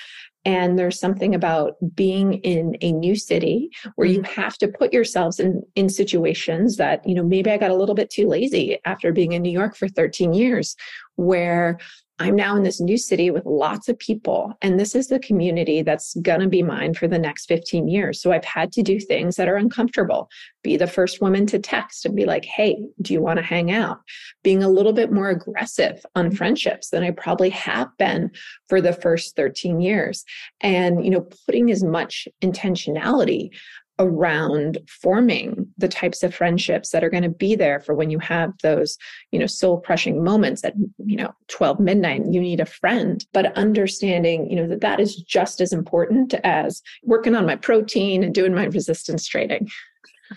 And 0.47 0.79
there's 0.79 0.97
something 0.97 1.35
about 1.35 1.75
being 1.93 2.35
in 2.35 2.77
a 2.79 2.93
new 2.93 3.17
city 3.17 3.69
where 3.95 4.07
you 4.07 4.21
mm-hmm. 4.21 4.41
have 4.41 4.57
to 4.59 4.69
put 4.69 4.93
yourselves 4.93 5.41
in, 5.41 5.61
in 5.75 5.89
situations 5.89 6.77
that, 6.77 7.05
you 7.05 7.13
know, 7.13 7.23
maybe 7.23 7.51
I 7.51 7.57
got 7.57 7.69
a 7.69 7.75
little 7.75 7.95
bit 7.95 8.09
too 8.09 8.29
lazy 8.29 8.79
after 8.85 9.11
being 9.11 9.33
in 9.33 9.41
New 9.41 9.51
York 9.51 9.75
for 9.75 9.89
13 9.89 10.31
years, 10.31 10.77
where 11.17 11.79
I'm 12.19 12.35
now 12.35 12.55
in 12.55 12.63
this 12.63 12.81
new 12.81 12.97
city 12.97 13.29
with 13.29 13.45
lots 13.45 13.89
of 13.89 13.99
people, 13.99 14.53
and 14.63 14.79
this 14.79 14.95
is 14.95 15.07
the 15.07 15.19
community 15.19 15.83
that's 15.83 16.15
going 16.15 16.39
to 16.39 16.47
be 16.47 16.63
mine 16.63 16.95
for 16.95 17.07
the 17.07 17.19
next 17.19 17.45
15 17.45 17.87
years. 17.87 18.19
So 18.21 18.31
I've 18.31 18.45
had 18.45 18.71
to 18.73 18.81
do 18.81 18.99
things 18.99 19.35
that 19.35 19.47
are 19.47 19.55
uncomfortable. 19.55 20.27
Be 20.63 20.77
the 20.77 20.87
first 20.87 21.21
woman 21.21 21.45
to 21.47 21.59
text 21.59 22.05
and 22.05 22.15
be 22.15 22.25
like, 22.25 22.43
hey, 22.43 22.77
do 23.01 23.13
you 23.13 23.21
want 23.21 23.37
to 23.37 23.45
hang 23.45 23.71
out? 23.71 23.99
Being 24.43 24.63
a 24.63 24.69
little 24.69 24.93
bit 24.93 25.11
more 25.11 25.29
aggressive 25.29 26.03
on 26.15 26.31
friendships 26.31 26.89
than 26.89 27.03
I 27.03 27.11
probably 27.11 27.51
have 27.51 27.95
been 27.99 28.31
for 28.67 28.81
the 28.81 28.93
first 28.93 29.35
13 29.35 29.79
years. 29.79 30.25
And, 30.61 31.05
you 31.05 31.11
know, 31.11 31.27
putting 31.45 31.69
as 31.69 31.83
much 31.83 32.27
intentionality 32.41 33.51
around 33.99 34.77
forming 34.87 35.67
the 35.77 35.87
types 35.87 36.23
of 36.23 36.33
friendships 36.33 36.91
that 36.91 37.03
are 37.03 37.09
going 37.09 37.23
to 37.23 37.29
be 37.29 37.55
there 37.55 37.79
for 37.79 37.95
when 37.95 38.09
you 38.09 38.19
have 38.19 38.53
those 38.61 38.97
you 39.31 39.39
know 39.39 39.45
soul 39.45 39.79
crushing 39.81 40.23
moments 40.23 40.63
at 40.63 40.73
you 41.05 41.17
know 41.17 41.33
12 41.47 41.79
midnight 41.79 42.21
you 42.29 42.39
need 42.39 42.59
a 42.59 42.65
friend 42.65 43.25
but 43.33 43.55
understanding 43.57 44.49
you 44.49 44.55
know 44.55 44.67
that 44.67 44.81
that 44.81 44.99
is 44.99 45.15
just 45.15 45.61
as 45.61 45.73
important 45.73 46.33
as 46.43 46.81
working 47.03 47.35
on 47.35 47.45
my 47.45 47.55
protein 47.55 48.23
and 48.23 48.33
doing 48.35 48.53
my 48.53 48.65
resistance 48.65 49.27
training 49.27 49.67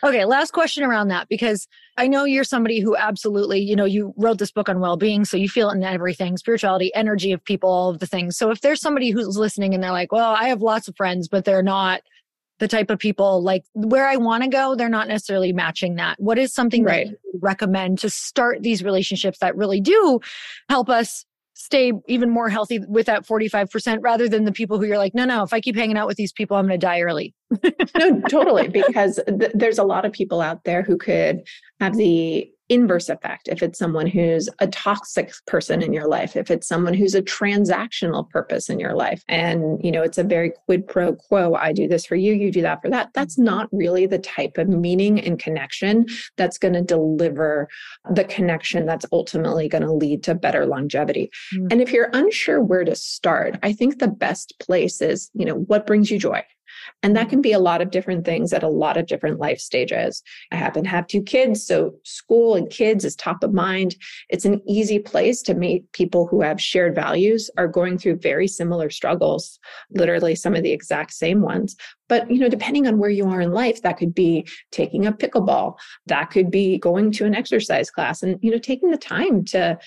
Okay, 0.04 0.24
last 0.24 0.52
question 0.52 0.84
around 0.84 1.08
that 1.08 1.28
because 1.28 1.66
I 1.96 2.06
know 2.06 2.24
you're 2.24 2.44
somebody 2.44 2.80
who 2.80 2.96
absolutely, 2.96 3.58
you 3.58 3.74
know, 3.74 3.84
you 3.84 4.14
wrote 4.16 4.38
this 4.38 4.52
book 4.52 4.68
on 4.68 4.78
well-being, 4.78 5.24
so 5.24 5.36
you 5.36 5.48
feel 5.48 5.68
it 5.70 5.74
in 5.74 5.82
everything, 5.82 6.36
spirituality, 6.36 6.94
energy 6.94 7.32
of 7.32 7.44
people, 7.44 7.68
all 7.70 7.90
of 7.90 7.98
the 7.98 8.06
things. 8.06 8.36
So 8.36 8.50
if 8.50 8.60
there's 8.60 8.80
somebody 8.80 9.10
who's 9.10 9.36
listening 9.36 9.74
and 9.74 9.82
they're 9.82 9.90
like, 9.90 10.12
"Well, 10.12 10.32
I 10.32 10.48
have 10.48 10.62
lots 10.62 10.86
of 10.86 10.96
friends, 10.96 11.26
but 11.26 11.44
they're 11.44 11.62
not 11.62 12.02
the 12.60 12.68
type 12.68 12.90
of 12.90 12.98
people 12.98 13.42
like 13.42 13.64
where 13.74 14.06
I 14.06 14.16
want 14.16 14.44
to 14.44 14.48
go, 14.48 14.76
they're 14.76 14.88
not 14.88 15.08
necessarily 15.08 15.52
matching 15.52 15.96
that. 15.96 16.16
What 16.20 16.38
is 16.38 16.54
something 16.54 16.84
right. 16.84 17.06
that 17.06 17.16
you 17.24 17.40
recommend 17.42 17.98
to 18.00 18.10
start 18.10 18.62
these 18.62 18.84
relationships 18.84 19.38
that 19.40 19.56
really 19.56 19.80
do 19.80 20.20
help 20.68 20.88
us 20.88 21.24
stay 21.54 21.92
even 22.06 22.30
more 22.30 22.48
healthy 22.48 22.80
with 22.88 23.06
that 23.06 23.26
45% 23.26 23.98
rather 24.00 24.28
than 24.28 24.44
the 24.44 24.52
people 24.52 24.78
who 24.78 24.86
you're 24.86 24.98
like, 24.98 25.14
no, 25.14 25.24
no, 25.24 25.42
if 25.42 25.52
I 25.52 25.60
keep 25.60 25.76
hanging 25.76 25.98
out 25.98 26.06
with 26.06 26.16
these 26.16 26.32
people, 26.32 26.56
I'm 26.56 26.66
going 26.66 26.78
to 26.78 26.86
die 26.86 27.00
early. 27.00 27.34
no, 27.98 28.20
totally. 28.28 28.68
Because 28.80 29.20
th- 29.26 29.50
there's 29.52 29.78
a 29.78 29.84
lot 29.84 30.04
of 30.04 30.12
people 30.12 30.40
out 30.40 30.64
there 30.64 30.82
who 30.82 30.96
could 30.96 31.42
have 31.80 31.96
the 31.96 32.50
inverse 32.70 33.08
effect. 33.08 33.48
If 33.48 33.62
it's 33.62 33.78
someone 33.78 34.06
who's 34.06 34.48
a 34.60 34.66
toxic 34.66 35.32
person 35.46 35.82
in 35.82 35.92
your 35.92 36.08
life 36.08 36.36
if 36.36 36.50
it's 36.50 36.66
someone 36.66 36.94
who's 36.94 37.14
a 37.14 37.22
transactional 37.22 38.28
purpose 38.28 38.68
in 38.68 38.78
your 38.78 38.94
life 38.94 39.22
and 39.28 39.82
you 39.84 39.90
know 39.90 40.02
it's 40.02 40.18
a 40.18 40.24
very 40.24 40.50
quid 40.64 40.86
pro 40.86 41.14
quo 41.14 41.54
i 41.54 41.72
do 41.72 41.86
this 41.86 42.06
for 42.06 42.16
you 42.16 42.32
you 42.32 42.50
do 42.50 42.62
that 42.62 42.80
for 42.82 42.90
that 42.90 43.10
that's 43.14 43.38
not 43.38 43.68
really 43.72 44.06
the 44.06 44.18
type 44.18 44.58
of 44.58 44.68
meaning 44.68 45.20
and 45.20 45.38
connection 45.38 46.06
that's 46.36 46.58
going 46.58 46.74
to 46.74 46.82
deliver 46.82 47.68
the 48.12 48.24
connection 48.24 48.86
that's 48.86 49.06
ultimately 49.12 49.68
going 49.68 49.82
to 49.82 49.92
lead 49.92 50.22
to 50.22 50.34
better 50.34 50.66
longevity. 50.66 51.30
Mm-hmm. 51.54 51.68
and 51.70 51.80
if 51.80 51.92
you're 51.92 52.10
unsure 52.12 52.62
where 52.62 52.84
to 52.84 52.94
start 52.94 53.58
i 53.62 53.72
think 53.72 53.98
the 53.98 54.08
best 54.08 54.54
place 54.58 55.00
is 55.00 55.30
you 55.34 55.44
know 55.44 55.54
what 55.54 55.86
brings 55.86 56.10
you 56.10 56.18
joy 56.18 56.42
And 57.02 57.16
that 57.16 57.28
can 57.28 57.40
be 57.40 57.52
a 57.52 57.58
lot 57.58 57.80
of 57.80 57.90
different 57.90 58.24
things 58.24 58.52
at 58.52 58.62
a 58.62 58.68
lot 58.68 58.96
of 58.96 59.06
different 59.06 59.38
life 59.38 59.58
stages. 59.58 60.22
I 60.52 60.56
happen 60.56 60.84
to 60.84 60.90
have 60.90 61.06
two 61.06 61.22
kids, 61.22 61.64
so 61.66 61.94
school 62.04 62.54
and 62.54 62.70
kids 62.70 63.04
is 63.04 63.16
top 63.16 63.42
of 63.42 63.52
mind. 63.52 63.96
It's 64.28 64.44
an 64.44 64.60
easy 64.66 64.98
place 64.98 65.42
to 65.42 65.54
meet 65.54 65.90
people 65.92 66.26
who 66.26 66.42
have 66.42 66.60
shared 66.60 66.94
values, 66.94 67.50
are 67.56 67.68
going 67.68 67.98
through 67.98 68.16
very 68.16 68.46
similar 68.46 68.90
struggles, 68.90 69.58
literally 69.90 70.34
some 70.34 70.54
of 70.54 70.62
the 70.62 70.72
exact 70.72 71.12
same 71.12 71.40
ones. 71.40 71.76
But, 72.08 72.30
you 72.30 72.38
know, 72.38 72.48
depending 72.48 72.88
on 72.88 72.98
where 72.98 73.10
you 73.10 73.28
are 73.28 73.40
in 73.40 73.52
life, 73.52 73.82
that 73.82 73.96
could 73.96 74.14
be 74.14 74.46
taking 74.72 75.06
a 75.06 75.12
pickleball, 75.12 75.76
that 76.06 76.30
could 76.30 76.50
be 76.50 76.76
going 76.78 77.12
to 77.12 77.24
an 77.24 77.36
exercise 77.36 77.90
class 77.90 78.22
and, 78.22 78.38
you 78.42 78.50
know, 78.50 78.58
taking 78.58 78.90
the 78.90 78.98
time 78.98 79.44
to 79.46 79.78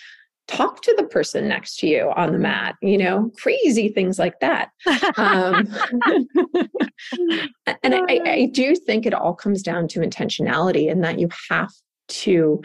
talk 0.48 0.82
to 0.82 0.94
the 0.98 1.06
person 1.06 1.48
next 1.48 1.78
to 1.78 1.88
you 1.88 2.12
on 2.16 2.32
the 2.32 2.40
mat, 2.40 2.76
you 2.82 2.98
know, 2.98 3.32
crazy 3.38 3.90
things 3.90 4.20
like 4.20 4.40
that. 4.42 4.70
Um, 5.18 5.68
and 7.84 7.96
I, 7.96 8.20
I 8.26 8.50
do 8.52 8.76
think 8.76 9.06
it 9.06 9.14
all 9.14 9.34
comes 9.34 9.64
down 9.64 9.88
to 9.90 10.00
intentionality 10.00 10.92
and 10.92 11.04
that 11.04 11.20
you 11.20 11.30
have 11.50 11.72
to 12.10 12.62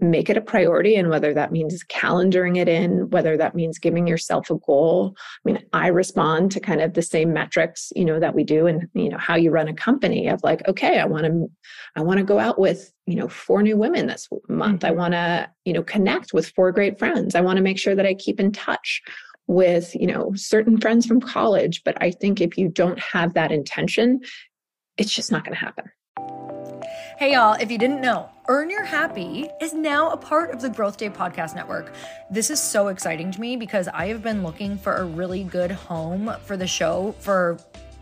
make 0.00 0.30
it 0.30 0.36
a 0.36 0.40
priority 0.40 0.94
and 0.96 1.10
whether 1.10 1.34
that 1.34 1.52
means 1.52 1.82
calendaring 1.84 2.56
it 2.56 2.68
in 2.68 3.10
whether 3.10 3.36
that 3.36 3.54
means 3.54 3.78
giving 3.78 4.06
yourself 4.06 4.50
a 4.50 4.56
goal. 4.56 5.16
I 5.16 5.50
mean 5.50 5.64
i 5.72 5.88
respond 5.88 6.50
to 6.52 6.60
kind 6.60 6.80
of 6.80 6.94
the 6.94 7.02
same 7.02 7.32
metrics 7.32 7.92
you 7.94 8.04
know 8.04 8.20
that 8.20 8.34
we 8.34 8.44
do 8.44 8.66
and 8.66 8.88
you 8.94 9.08
know 9.08 9.18
how 9.18 9.36
you 9.36 9.50
run 9.50 9.68
a 9.68 9.74
company 9.74 10.28
of 10.28 10.40
like 10.42 10.66
okay 10.68 10.98
i 10.98 11.04
want 11.04 11.24
to 11.24 11.50
i 11.96 12.02
want 12.02 12.18
to 12.18 12.24
go 12.24 12.38
out 12.38 12.58
with 12.58 12.92
you 13.06 13.16
know 13.16 13.28
four 13.28 13.62
new 13.62 13.76
women 13.76 14.06
this 14.06 14.28
month. 14.48 14.84
I 14.84 14.90
mm-hmm. 14.90 14.98
want 14.98 15.14
to 15.14 15.50
you 15.64 15.72
know 15.72 15.82
connect 15.82 16.32
with 16.32 16.50
four 16.50 16.72
great 16.72 16.98
friends. 16.98 17.34
I 17.34 17.40
want 17.40 17.56
to 17.56 17.62
make 17.62 17.78
sure 17.78 17.94
that 17.94 18.06
i 18.06 18.14
keep 18.14 18.38
in 18.40 18.52
touch 18.52 19.02
with 19.46 19.94
you 19.94 20.06
know 20.06 20.32
certain 20.34 20.78
friends 20.78 21.06
from 21.06 21.20
college. 21.20 21.82
But 21.84 22.00
i 22.02 22.10
think 22.10 22.40
if 22.40 22.58
you 22.58 22.68
don't 22.68 22.98
have 22.98 23.34
that 23.34 23.52
intention 23.52 24.20
it's 24.98 25.14
just 25.14 25.30
not 25.32 25.44
going 25.44 25.54
to 25.54 25.60
happen 25.60 25.84
Hey, 27.18 27.32
y'all, 27.32 27.56
if 27.60 27.68
you 27.68 27.78
didn't 27.78 28.00
know, 28.00 28.30
Earn 28.46 28.70
Your 28.70 28.84
Happy 28.84 29.50
is 29.60 29.74
now 29.74 30.10
a 30.10 30.16
part 30.16 30.52
of 30.52 30.60
the 30.60 30.68
Growth 30.68 30.98
Day 30.98 31.10
Podcast 31.10 31.56
Network. 31.56 31.92
This 32.30 32.48
is 32.48 32.62
so 32.62 32.86
exciting 32.86 33.32
to 33.32 33.40
me 33.40 33.56
because 33.56 33.88
I 33.88 34.06
have 34.06 34.22
been 34.22 34.44
looking 34.44 34.78
for 34.78 34.94
a 34.94 35.04
really 35.04 35.42
good 35.42 35.72
home 35.72 36.32
for 36.44 36.56
the 36.56 36.68
show 36.68 37.16
for 37.18 37.58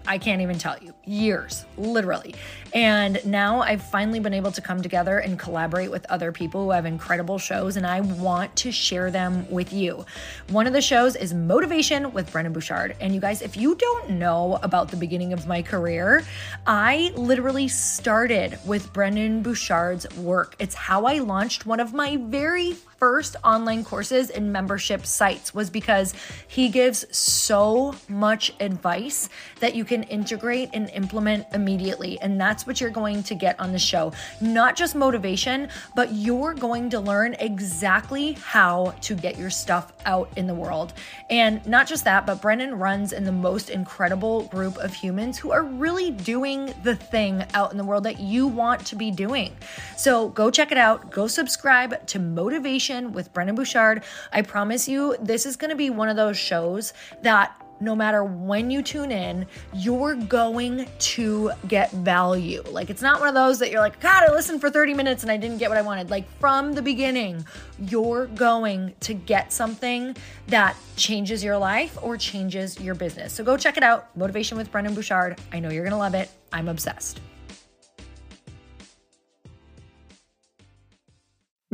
I 0.06 0.18
can't 0.18 0.40
even 0.40 0.58
tell 0.58 0.76
you, 0.80 0.94
years, 1.04 1.64
literally. 1.76 2.34
And 2.74 3.24
now 3.24 3.60
I've 3.60 3.82
finally 3.82 4.20
been 4.20 4.34
able 4.34 4.52
to 4.52 4.60
come 4.60 4.82
together 4.82 5.18
and 5.18 5.38
collaborate 5.38 5.90
with 5.90 6.04
other 6.10 6.32
people 6.32 6.64
who 6.64 6.70
have 6.70 6.86
incredible 6.86 7.38
shows, 7.38 7.76
and 7.76 7.86
I 7.86 8.00
want 8.00 8.54
to 8.56 8.72
share 8.72 9.10
them 9.10 9.50
with 9.50 9.72
you. 9.72 10.04
One 10.50 10.66
of 10.66 10.72
the 10.72 10.80
shows 10.80 11.16
is 11.16 11.34
Motivation 11.34 12.12
with 12.12 12.30
Brendon 12.30 12.52
Burchard. 12.52 12.96
And 13.00 13.14
you 13.14 13.20
guys, 13.20 13.42
if 13.42 13.56
you 13.56 13.74
don't 13.76 14.10
know 14.10 14.58
about 14.62 14.88
the 14.88 14.96
beginning 14.96 15.32
of 15.32 15.46
my 15.46 15.62
career, 15.62 16.24
I 16.66 17.12
literally 17.16 17.68
started 17.68 18.58
with 18.64 18.92
Brendon 18.92 19.42
Burchard's 19.42 20.06
work. 20.16 20.56
It's 20.58 20.74
how 20.74 21.06
I 21.06 21.18
launched 21.18 21.66
one 21.66 21.80
of 21.80 21.94
my 21.94 22.16
very 22.16 22.76
first 22.98 23.36
online 23.44 23.84
courses 23.84 24.30
and 24.30 24.52
membership 24.52 25.04
sites 25.04 25.54
was 25.54 25.68
because 25.68 26.14
he 26.48 26.68
gives 26.68 27.04
so 27.16 27.94
much 28.08 28.54
advice 28.60 29.28
that 29.60 29.74
you 29.74 29.84
can 29.84 30.02
integrate 30.04 30.70
and 30.72 30.88
implement 30.90 31.46
immediately. 31.52 32.18
And 32.20 32.40
that's 32.40 32.66
what 32.66 32.80
you're 32.80 32.90
going 32.90 33.22
to 33.24 33.34
get 33.34 33.58
on 33.60 33.72
the 33.72 33.78
show. 33.78 34.12
Not 34.40 34.76
just 34.76 34.94
motivation, 34.94 35.68
but 35.94 36.12
you're 36.12 36.54
going 36.54 36.88
to 36.90 37.00
learn 37.00 37.34
exactly 37.34 38.32
how 38.32 38.94
to 39.02 39.14
get 39.14 39.38
your 39.38 39.50
stuff 39.50 39.92
out 40.06 40.30
in 40.36 40.46
the 40.46 40.54
world. 40.54 40.94
And 41.28 41.64
not 41.66 41.86
just 41.86 42.04
that, 42.04 42.24
but 42.24 42.40
Brendon 42.40 42.78
runs 42.78 43.12
in 43.12 43.24
the 43.24 43.32
most 43.32 43.68
incredible 43.68 44.44
group 44.44 44.76
of 44.78 44.94
humans 44.94 45.36
who 45.38 45.52
are 45.52 45.64
really 45.64 46.10
doing 46.10 46.72
the 46.82 46.94
thing 46.94 47.44
out 47.52 47.72
in 47.72 47.76
the 47.76 47.84
world 47.84 48.04
that 48.04 48.20
you 48.20 48.46
want 48.46 48.86
to 48.86 48.96
be 48.96 49.10
doing. 49.10 49.54
So 49.96 50.28
go 50.30 50.50
check 50.50 50.72
it 50.72 50.78
out. 50.78 51.10
Go 51.10 51.26
subscribe 51.26 52.06
to 52.06 52.18
Motivation 52.18 52.85
with 53.12 53.32
Brendon 53.32 53.54
Burchard. 53.56 54.04
I 54.32 54.42
promise 54.42 54.88
you, 54.88 55.16
this 55.20 55.46
is 55.46 55.56
going 55.56 55.70
to 55.70 55.76
be 55.76 55.90
one 55.90 56.08
of 56.08 56.16
those 56.16 56.36
shows 56.36 56.92
that 57.22 57.60
no 57.80 57.94
matter 57.94 58.24
when 58.24 58.70
you 58.70 58.82
tune 58.82 59.12
in, 59.12 59.46
you're 59.74 60.14
going 60.14 60.88
to 60.98 61.50
get 61.68 61.90
value. 61.90 62.62
Like, 62.70 62.90
it's 62.90 63.02
not 63.02 63.20
one 63.20 63.28
of 63.28 63.34
those 63.34 63.58
that 63.58 63.70
you're 63.70 63.80
like, 63.80 64.00
God, 64.00 64.28
I 64.28 64.32
listened 64.32 64.60
for 64.60 64.70
30 64.70 64.94
minutes 64.94 65.22
and 65.22 65.30
I 65.30 65.36
didn't 65.36 65.58
get 65.58 65.68
what 65.68 65.78
I 65.78 65.82
wanted. 65.82 66.10
Like, 66.10 66.28
from 66.38 66.72
the 66.72 66.82
beginning, 66.82 67.44
you're 67.78 68.26
going 68.26 68.94
to 69.00 69.14
get 69.14 69.52
something 69.52 70.16
that 70.48 70.76
changes 70.96 71.44
your 71.44 71.58
life 71.58 71.98
or 72.02 72.16
changes 72.16 72.80
your 72.80 72.94
business. 72.94 73.32
So 73.32 73.44
go 73.44 73.56
check 73.56 73.76
it 73.76 73.82
out 73.82 74.16
Motivation 74.16 74.56
with 74.56 74.70
Brendon 74.70 74.94
Burchard. 74.94 75.38
I 75.52 75.60
know 75.60 75.70
you're 75.70 75.84
going 75.84 75.92
to 75.92 75.98
love 75.98 76.14
it. 76.14 76.30
I'm 76.52 76.68
obsessed. 76.68 77.20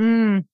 Mm. 0.03 0.45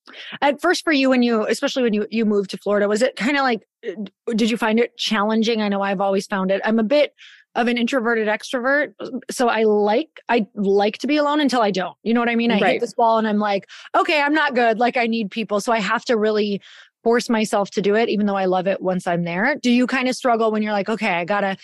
At 0.43 0.61
first, 0.61 0.85
for 0.85 0.93
you, 0.93 1.09
when 1.09 1.23
you, 1.23 1.47
especially 1.47 1.83
when 1.83 1.95
you 1.95 2.07
you 2.11 2.27
moved 2.27 2.51
to 2.51 2.59
Florida, 2.59 2.87
was 2.87 3.01
it 3.01 3.17
kind 3.17 3.37
of 3.37 3.45
like, 3.45 3.67
uh, 3.87 3.93
did 4.35 4.51
you 4.51 4.59
find 4.59 4.79
it 4.79 4.97
challenging? 4.99 5.63
I 5.63 5.69
know 5.69 5.81
I've 5.81 6.03
always 6.03 6.27
found 6.27 6.51
it. 6.51 6.61
I'm 6.65 6.79
a 6.79 6.85
bit 6.85 7.15
of 7.55 7.67
an 7.67 7.79
introverted 7.79 8.29
extrovert, 8.29 8.93
so 9.31 9.49
I 9.49 9.63
like 9.63 10.21
I 10.29 10.47
like 10.55 10.99
to 10.99 11.07
be 11.07 11.17
alone 11.17 11.41
until 11.41 11.63
I 11.63 11.71
don't. 11.71 11.97
You 12.03 12.13
know 12.13 12.21
what 12.21 12.29
I 12.29 12.35
mean? 12.35 12.51
I 12.51 12.61
right. 12.61 12.73
hit 12.73 12.81
this 12.83 12.95
wall, 12.99 13.17
and 13.17 13.27
I'm 13.27 13.39
like, 13.39 13.67
okay, 13.97 14.21
I'm 14.21 14.35
not 14.35 14.55
good. 14.55 14.79
Like 14.79 14.99
I 14.99 15.07
need 15.07 15.31
people, 15.31 15.63
so 15.63 15.73
I 15.73 15.81
have 15.81 16.05
to 16.07 16.19
really 16.19 16.61
force 17.03 17.31
myself 17.31 17.71
to 17.71 17.81
do 17.81 17.95
it, 17.95 18.11
even 18.11 18.27
though 18.27 18.37
I 18.37 18.45
love 18.45 18.67
it 18.67 18.83
once 18.83 19.07
I'm 19.07 19.25
there. 19.25 19.57
Do 19.57 19.71
you 19.71 19.87
kind 19.87 20.09
of 20.09 20.15
struggle 20.15 20.53
when 20.53 20.63
you're 20.63 20.73
like, 20.73 20.91
okay, 20.91 21.15
I 21.15 21.25
gotta 21.25 21.57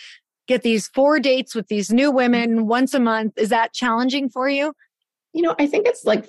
get 0.46 0.62
these 0.62 0.88
four 0.88 1.20
dates 1.20 1.54
with 1.54 1.68
these 1.68 1.90
new 1.90 2.10
women 2.10 2.66
once 2.66 2.94
a 2.94 3.00
month? 3.00 3.34
Is 3.36 3.50
that 3.50 3.74
challenging 3.74 4.30
for 4.30 4.48
you? 4.48 4.72
You 5.34 5.42
know, 5.42 5.54
I 5.58 5.66
think 5.66 5.86
it's 5.86 6.04
like 6.04 6.24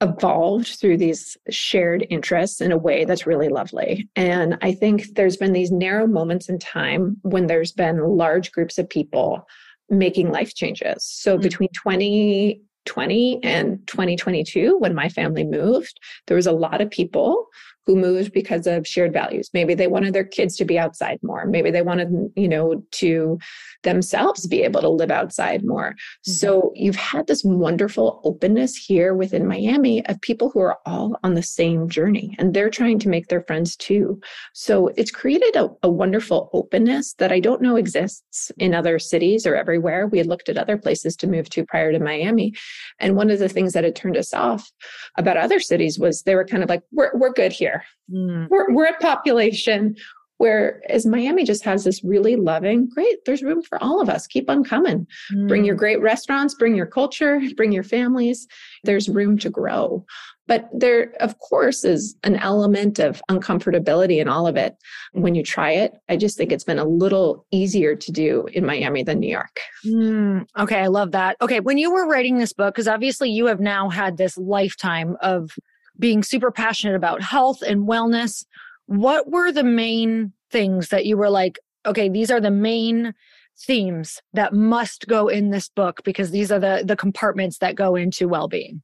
evolved 0.00 0.78
through 0.78 0.96
these 0.96 1.36
shared 1.50 2.06
interests 2.08 2.60
in 2.60 2.70
a 2.70 2.76
way 2.76 3.04
that's 3.04 3.26
really 3.26 3.48
lovely. 3.48 4.08
And 4.14 4.56
I 4.62 4.72
think 4.72 5.14
there's 5.14 5.36
been 5.36 5.52
these 5.52 5.72
narrow 5.72 6.06
moments 6.06 6.48
in 6.48 6.58
time 6.58 7.16
when 7.22 7.46
there's 7.46 7.72
been 7.72 7.98
large 7.98 8.52
groups 8.52 8.78
of 8.78 8.88
people 8.88 9.46
making 9.90 10.30
life 10.30 10.54
changes. 10.54 11.04
So 11.04 11.34
mm-hmm. 11.34 11.42
between 11.42 11.70
2020 11.72 13.40
and 13.42 13.86
2022, 13.86 14.78
when 14.78 14.94
my 14.94 15.08
family 15.08 15.44
moved, 15.44 15.98
there 16.26 16.36
was 16.36 16.46
a 16.46 16.52
lot 16.52 16.80
of 16.80 16.90
people 16.90 17.46
who 17.88 17.96
moved 17.96 18.32
because 18.32 18.66
of 18.66 18.86
shared 18.86 19.14
values. 19.14 19.48
Maybe 19.54 19.72
they 19.72 19.86
wanted 19.86 20.12
their 20.12 20.22
kids 20.22 20.56
to 20.58 20.66
be 20.66 20.78
outside 20.78 21.18
more. 21.22 21.46
Maybe 21.46 21.70
they 21.70 21.80
wanted, 21.80 22.10
you 22.36 22.46
know, 22.46 22.84
to 22.92 23.38
themselves 23.82 24.46
be 24.46 24.62
able 24.62 24.82
to 24.82 24.90
live 24.90 25.10
outside 25.10 25.64
more. 25.64 25.92
Mm-hmm. 25.92 26.32
So 26.32 26.70
you've 26.74 26.96
had 26.96 27.26
this 27.26 27.42
wonderful 27.44 28.20
openness 28.24 28.76
here 28.76 29.14
within 29.14 29.48
Miami 29.48 30.04
of 30.04 30.20
people 30.20 30.50
who 30.50 30.60
are 30.60 30.76
all 30.84 31.16
on 31.24 31.32
the 31.32 31.42
same 31.42 31.88
journey 31.88 32.36
and 32.38 32.52
they're 32.52 32.68
trying 32.68 32.98
to 32.98 33.08
make 33.08 33.28
their 33.28 33.42
friends 33.44 33.74
too. 33.74 34.20
So 34.52 34.88
it's 34.88 35.10
created 35.10 35.56
a, 35.56 35.70
a 35.82 35.88
wonderful 35.88 36.50
openness 36.52 37.14
that 37.14 37.32
I 37.32 37.40
don't 37.40 37.62
know 37.62 37.76
exists 37.76 38.52
in 38.58 38.74
other 38.74 38.98
cities 38.98 39.46
or 39.46 39.56
everywhere. 39.56 40.08
We 40.08 40.18
had 40.18 40.26
looked 40.26 40.50
at 40.50 40.58
other 40.58 40.76
places 40.76 41.16
to 41.16 41.26
move 41.26 41.48
to 41.50 41.64
prior 41.64 41.90
to 41.90 41.98
Miami. 41.98 42.52
And 43.00 43.16
one 43.16 43.30
of 43.30 43.38
the 43.38 43.48
things 43.48 43.72
that 43.72 43.84
had 43.84 43.96
turned 43.96 44.18
us 44.18 44.34
off 44.34 44.70
about 45.16 45.38
other 45.38 45.58
cities 45.58 45.98
was 45.98 46.20
they 46.20 46.34
were 46.34 46.44
kind 46.44 46.62
of 46.62 46.68
like, 46.68 46.82
we're, 46.92 47.12
we're 47.14 47.32
good 47.32 47.52
here. 47.52 47.77
Mm. 48.12 48.48
We're, 48.50 48.72
we're 48.72 48.86
a 48.86 48.98
population. 48.98 49.96
Whereas 50.38 51.04
Miami 51.04 51.44
just 51.44 51.64
has 51.64 51.82
this 51.82 52.04
really 52.04 52.36
loving, 52.36 52.88
great, 52.88 53.24
there's 53.26 53.42
room 53.42 53.60
for 53.60 53.82
all 53.82 54.00
of 54.00 54.08
us. 54.08 54.28
Keep 54.28 54.48
on 54.48 54.62
coming. 54.62 55.04
Mm. 55.34 55.48
Bring 55.48 55.64
your 55.64 55.74
mm. 55.74 55.80
great 55.80 56.00
restaurants, 56.00 56.54
bring 56.54 56.76
your 56.76 56.86
culture, 56.86 57.40
bring 57.56 57.72
your 57.72 57.82
families. 57.82 58.46
There's 58.84 59.08
room 59.08 59.36
to 59.38 59.50
grow. 59.50 60.06
But 60.46 60.70
there, 60.72 61.12
of 61.20 61.38
course, 61.40 61.84
is 61.84 62.16
an 62.24 62.36
element 62.36 62.98
of 62.98 63.20
uncomfortability 63.30 64.18
in 64.18 64.28
all 64.28 64.46
of 64.46 64.56
it. 64.56 64.76
When 65.12 65.34
you 65.34 65.42
try 65.42 65.72
it, 65.72 65.92
I 66.08 66.16
just 66.16 66.38
think 66.38 66.52
it's 66.52 66.64
been 66.64 66.78
a 66.78 66.86
little 66.86 67.44
easier 67.50 67.94
to 67.94 68.12
do 68.12 68.46
in 68.52 68.64
Miami 68.64 69.02
than 69.02 69.18
New 69.18 69.30
York. 69.30 69.60
Mm, 69.84 70.46
okay, 70.56 70.80
I 70.80 70.86
love 70.86 71.10
that. 71.12 71.36
Okay, 71.42 71.60
when 71.60 71.76
you 71.76 71.92
were 71.92 72.08
writing 72.08 72.38
this 72.38 72.54
book, 72.54 72.74
because 72.74 72.88
obviously 72.88 73.28
you 73.28 73.46
have 73.46 73.60
now 73.60 73.90
had 73.90 74.16
this 74.16 74.38
lifetime 74.38 75.16
of 75.20 75.50
being 75.98 76.22
super 76.22 76.50
passionate 76.50 76.96
about 76.96 77.22
health 77.22 77.62
and 77.62 77.88
wellness 77.88 78.44
what 78.88 79.30
were 79.30 79.52
the 79.52 79.64
main 79.64 80.32
things 80.50 80.88
that 80.88 81.04
you 81.04 81.16
were 81.16 81.28
like, 81.28 81.58
okay, 81.86 82.08
these 82.08 82.30
are 82.30 82.40
the 82.40 82.50
main 82.50 83.14
themes 83.60 84.20
that 84.32 84.54
must 84.54 85.06
go 85.06 85.28
in 85.28 85.50
this 85.50 85.68
book 85.68 86.00
because 86.04 86.30
these 86.30 86.50
are 86.50 86.58
the 86.58 86.82
the 86.84 86.96
compartments 86.96 87.58
that 87.58 87.74
go 87.74 87.94
into 87.94 88.28
well-being? 88.28 88.82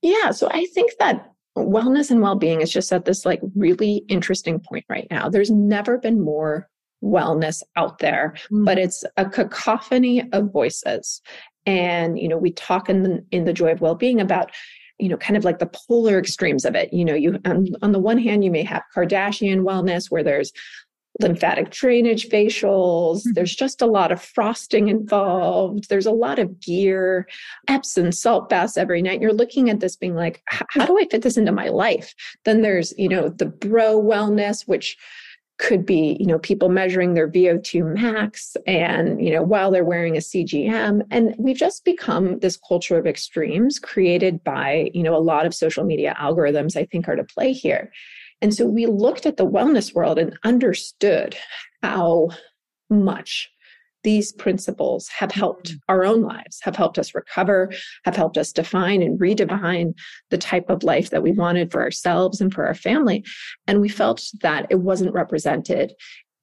Yeah, 0.00 0.30
so 0.30 0.48
I 0.50 0.66
think 0.74 0.92
that 0.98 1.30
wellness 1.56 2.10
and 2.10 2.22
well-being 2.22 2.62
is 2.62 2.72
just 2.72 2.92
at 2.92 3.04
this 3.04 3.26
like 3.26 3.40
really 3.54 4.04
interesting 4.08 4.58
point 4.58 4.86
right 4.88 5.06
now. 5.10 5.28
There's 5.28 5.50
never 5.50 5.98
been 5.98 6.24
more 6.24 6.68
wellness 7.04 7.62
out 7.76 7.98
there, 7.98 8.32
mm-hmm. 8.44 8.64
but 8.64 8.78
it's 8.78 9.04
a 9.18 9.28
cacophony 9.28 10.22
of 10.32 10.50
voices. 10.50 11.20
And 11.66 12.18
you 12.18 12.26
know, 12.26 12.38
we 12.38 12.52
talk 12.52 12.88
in 12.88 13.02
the 13.02 13.24
in 13.32 13.44
the 13.44 13.52
joy 13.52 13.72
of 13.72 13.82
well-being 13.82 14.18
about 14.18 14.50
you 15.02 15.08
know 15.08 15.16
kind 15.16 15.36
of 15.36 15.44
like 15.44 15.58
the 15.58 15.66
polar 15.66 16.18
extremes 16.18 16.64
of 16.64 16.74
it 16.74 16.92
you 16.92 17.04
know 17.04 17.14
you 17.14 17.38
on, 17.44 17.66
on 17.82 17.92
the 17.92 17.98
one 17.98 18.18
hand 18.18 18.44
you 18.44 18.50
may 18.50 18.62
have 18.62 18.82
kardashian 18.94 19.62
wellness 19.62 20.10
where 20.10 20.22
there's 20.22 20.52
lymphatic 21.20 21.70
drainage 21.70 22.28
facials. 22.28 23.18
Mm-hmm. 23.18 23.32
There's 23.34 23.54
just 23.54 23.82
a 23.82 23.86
lot 23.86 24.12
of 24.12 24.22
frosting 24.22 24.88
involved. 24.88 25.88
There's 25.88 26.06
a 26.06 26.12
lot 26.12 26.38
of 26.38 26.60
gear, 26.60 27.28
Epsom 27.68 28.12
salt 28.12 28.48
baths 28.48 28.76
every 28.76 29.02
night. 29.02 29.20
You're 29.20 29.32
looking 29.32 29.68
at 29.68 29.80
this 29.80 29.96
being 29.96 30.14
like, 30.14 30.42
how 30.46 30.86
do 30.86 30.98
I 30.98 31.06
fit 31.10 31.22
this 31.22 31.36
into 31.36 31.52
my 31.52 31.68
life? 31.68 32.14
Then 32.44 32.62
there's, 32.62 32.94
you 32.96 33.08
know, 33.08 33.28
the 33.28 33.46
bro 33.46 34.00
wellness, 34.00 34.66
which 34.66 34.96
could 35.58 35.86
be 35.86 36.16
you 36.18 36.26
know 36.26 36.38
people 36.38 36.68
measuring 36.68 37.14
their 37.14 37.30
vo2 37.30 37.94
max 37.94 38.56
and 38.66 39.24
you 39.24 39.32
know 39.32 39.42
while 39.42 39.70
they're 39.70 39.84
wearing 39.84 40.16
a 40.16 40.20
cgm 40.20 41.02
and 41.10 41.34
we've 41.38 41.56
just 41.56 41.84
become 41.84 42.38
this 42.40 42.58
culture 42.68 42.98
of 42.98 43.06
extremes 43.06 43.78
created 43.78 44.42
by 44.42 44.90
you 44.94 45.02
know 45.02 45.14
a 45.14 45.18
lot 45.18 45.46
of 45.46 45.54
social 45.54 45.84
media 45.84 46.16
algorithms 46.18 46.76
i 46.76 46.84
think 46.86 47.08
are 47.08 47.16
to 47.16 47.24
play 47.24 47.52
here. 47.52 47.92
And 48.40 48.52
so 48.52 48.66
we 48.66 48.86
looked 48.86 49.24
at 49.24 49.36
the 49.36 49.46
wellness 49.46 49.94
world 49.94 50.18
and 50.18 50.36
understood 50.42 51.36
how 51.82 52.30
much 52.90 53.48
these 54.04 54.32
principles 54.32 55.08
have 55.08 55.32
helped 55.32 55.70
mm-hmm. 55.70 55.78
our 55.88 56.04
own 56.04 56.22
lives, 56.22 56.60
have 56.62 56.76
helped 56.76 56.98
us 56.98 57.14
recover, 57.14 57.70
have 58.04 58.16
helped 58.16 58.38
us 58.38 58.52
define 58.52 59.02
and 59.02 59.18
redefine 59.20 59.94
the 60.30 60.38
type 60.38 60.68
of 60.70 60.82
life 60.82 61.10
that 61.10 61.22
we 61.22 61.32
wanted 61.32 61.70
for 61.70 61.80
ourselves 61.80 62.40
and 62.40 62.52
for 62.52 62.66
our 62.66 62.74
family. 62.74 63.24
And 63.66 63.80
we 63.80 63.88
felt 63.88 64.22
that 64.40 64.66
it 64.70 64.80
wasn't 64.80 65.14
represented 65.14 65.94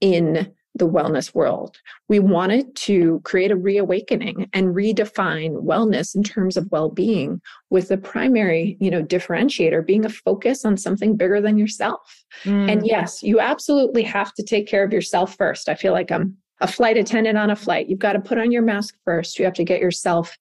in 0.01 0.53
the 0.75 0.87
wellness 0.87 1.33
world. 1.33 1.77
We 2.07 2.19
wanted 2.19 2.75
to 2.75 3.21
create 3.25 3.51
a 3.51 3.55
reawakening 3.55 4.49
and 4.53 4.75
redefine 4.75 5.63
wellness 5.63 6.15
in 6.15 6.23
terms 6.23 6.57
of 6.57 6.71
well-being 6.71 7.41
with 7.69 7.89
the 7.89 7.97
primary, 7.97 8.77
you 8.79 8.91
know, 8.91 9.03
differentiator 9.03 9.85
being 9.85 10.05
a 10.05 10.09
focus 10.09 10.63
on 10.65 10.77
something 10.77 11.17
bigger 11.17 11.41
than 11.41 11.57
yourself. 11.57 12.23
Mm. 12.43 12.71
And 12.71 12.87
yes, 12.87 13.23
you 13.23 13.39
absolutely 13.39 14.03
have 14.03 14.33
to 14.35 14.43
take 14.43 14.67
care 14.67 14.83
of 14.83 14.93
yourself 14.93 15.35
first. 15.35 15.69
I 15.69 15.75
feel 15.75 15.91
like 15.91 16.11
I'm 16.11 16.37
a 16.61 16.67
flight 16.67 16.97
attendant 16.97 17.37
on 17.37 17.49
a 17.49 17.55
flight. 17.55 17.89
You've 17.89 17.99
got 17.99 18.13
to 18.13 18.19
put 18.19 18.37
on 18.37 18.51
your 18.51 18.61
mask 18.61 18.95
first. 19.05 19.39
You 19.39 19.45
have 19.45 19.53
to 19.55 19.63
get 19.63 19.79
yourself 19.79 20.37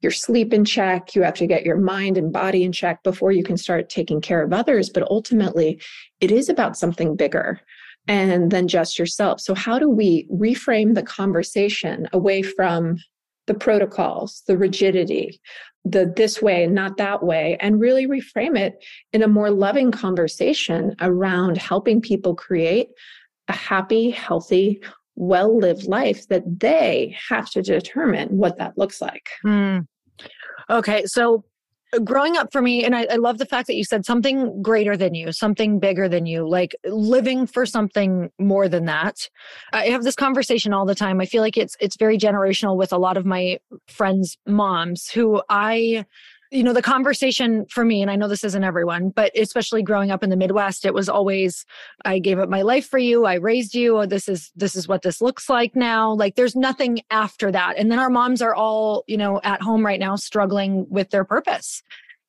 your 0.00 0.10
sleep 0.10 0.52
in 0.52 0.64
check. 0.64 1.14
You 1.14 1.22
have 1.22 1.34
to 1.34 1.46
get 1.46 1.64
your 1.64 1.78
mind 1.78 2.18
and 2.18 2.32
body 2.32 2.62
in 2.62 2.72
check 2.72 3.02
before 3.02 3.32
you 3.32 3.42
can 3.42 3.56
start 3.56 3.88
taking 3.88 4.20
care 4.20 4.42
of 4.42 4.52
others. 4.52 4.90
But 4.90 5.08
ultimately, 5.10 5.80
it 6.20 6.30
is 6.30 6.48
about 6.48 6.76
something 6.76 7.16
bigger 7.16 7.60
and 8.06 8.50
than 8.50 8.68
just 8.68 8.98
yourself. 8.98 9.40
So, 9.40 9.54
how 9.54 9.78
do 9.78 9.88
we 9.88 10.28
reframe 10.30 10.94
the 10.94 11.02
conversation 11.02 12.06
away 12.12 12.42
from 12.42 12.98
the 13.46 13.54
protocols, 13.54 14.42
the 14.46 14.56
rigidity, 14.56 15.40
the 15.84 16.12
this 16.16 16.40
way, 16.40 16.64
and 16.64 16.74
not 16.74 16.96
that 16.98 17.22
way, 17.22 17.56
and 17.60 17.80
really 17.80 18.06
reframe 18.06 18.58
it 18.58 18.82
in 19.12 19.22
a 19.22 19.28
more 19.28 19.50
loving 19.50 19.90
conversation 19.90 20.94
around 21.00 21.58
helping 21.58 22.00
people 22.00 22.34
create 22.34 22.88
a 23.48 23.52
happy, 23.52 24.10
healthy, 24.10 24.80
well 25.16 25.56
lived 25.58 25.86
life 25.86 26.26
that 26.28 26.42
they 26.60 27.16
have 27.28 27.50
to 27.50 27.62
determine 27.62 28.28
what 28.36 28.58
that 28.58 28.76
looks 28.76 29.00
like. 29.00 29.28
Mm. 29.44 29.86
Okay. 30.70 31.04
So 31.06 31.44
growing 32.02 32.36
up 32.36 32.50
for 32.52 32.62
me, 32.62 32.84
and 32.84 32.94
I, 32.94 33.06
I, 33.10 33.16
love 33.16 33.38
the 33.38 33.46
fact 33.46 33.66
that 33.66 33.76
you 33.76 33.84
said 33.84 34.04
something 34.04 34.62
greater 34.62 34.96
than 34.96 35.14
you, 35.14 35.32
something 35.32 35.78
bigger 35.78 36.08
than 36.08 36.26
you, 36.26 36.48
like 36.48 36.74
living 36.84 37.46
for 37.46 37.66
something 37.66 38.30
more 38.38 38.68
than 38.68 38.86
that. 38.86 39.28
I 39.72 39.86
have 39.86 40.02
this 40.02 40.16
conversation 40.16 40.72
all 40.72 40.86
the 40.86 40.94
time. 40.94 41.20
I 41.20 41.26
feel 41.26 41.42
like 41.42 41.56
it's 41.56 41.76
it's 41.80 41.96
very 41.96 42.18
generational 42.18 42.76
with 42.76 42.92
a 42.92 42.98
lot 42.98 43.16
of 43.16 43.24
my 43.24 43.58
friends' 43.86 44.36
moms 44.46 45.08
who 45.10 45.42
I 45.48 46.04
you 46.54 46.62
know 46.62 46.72
the 46.72 46.80
conversation 46.80 47.66
for 47.68 47.84
me 47.84 48.00
and 48.00 48.10
i 48.10 48.16
know 48.16 48.28
this 48.28 48.44
isn't 48.44 48.64
everyone 48.64 49.10
but 49.10 49.30
especially 49.36 49.82
growing 49.82 50.10
up 50.10 50.22
in 50.22 50.30
the 50.30 50.36
midwest 50.36 50.84
it 50.84 50.94
was 50.94 51.08
always 51.08 51.66
i 52.04 52.18
gave 52.18 52.38
up 52.38 52.48
my 52.48 52.62
life 52.62 52.86
for 52.86 52.98
you. 52.98 53.24
I 53.26 53.34
raised 53.34 53.74
you. 53.74 54.06
This 54.06 54.28
is 54.28 54.52
this 54.54 54.76
is 54.76 54.86
what 54.86 55.02
this 55.02 55.20
looks 55.20 55.48
like 55.48 55.74
now. 55.74 56.12
Like 56.12 56.36
there's 56.36 56.54
nothing 56.54 57.00
after 57.10 57.50
that. 57.50 57.76
And 57.76 57.90
then 57.90 57.98
our 57.98 58.10
moms 58.10 58.40
are 58.40 58.54
all 58.54 59.04
you 59.06 59.16
know 59.16 59.40
at 59.42 59.62
home 59.62 59.84
right 59.84 60.00
now 60.00 60.16
struggling 60.16 60.86
with 60.88 61.10
their 61.10 61.24
purpose. 61.24 61.82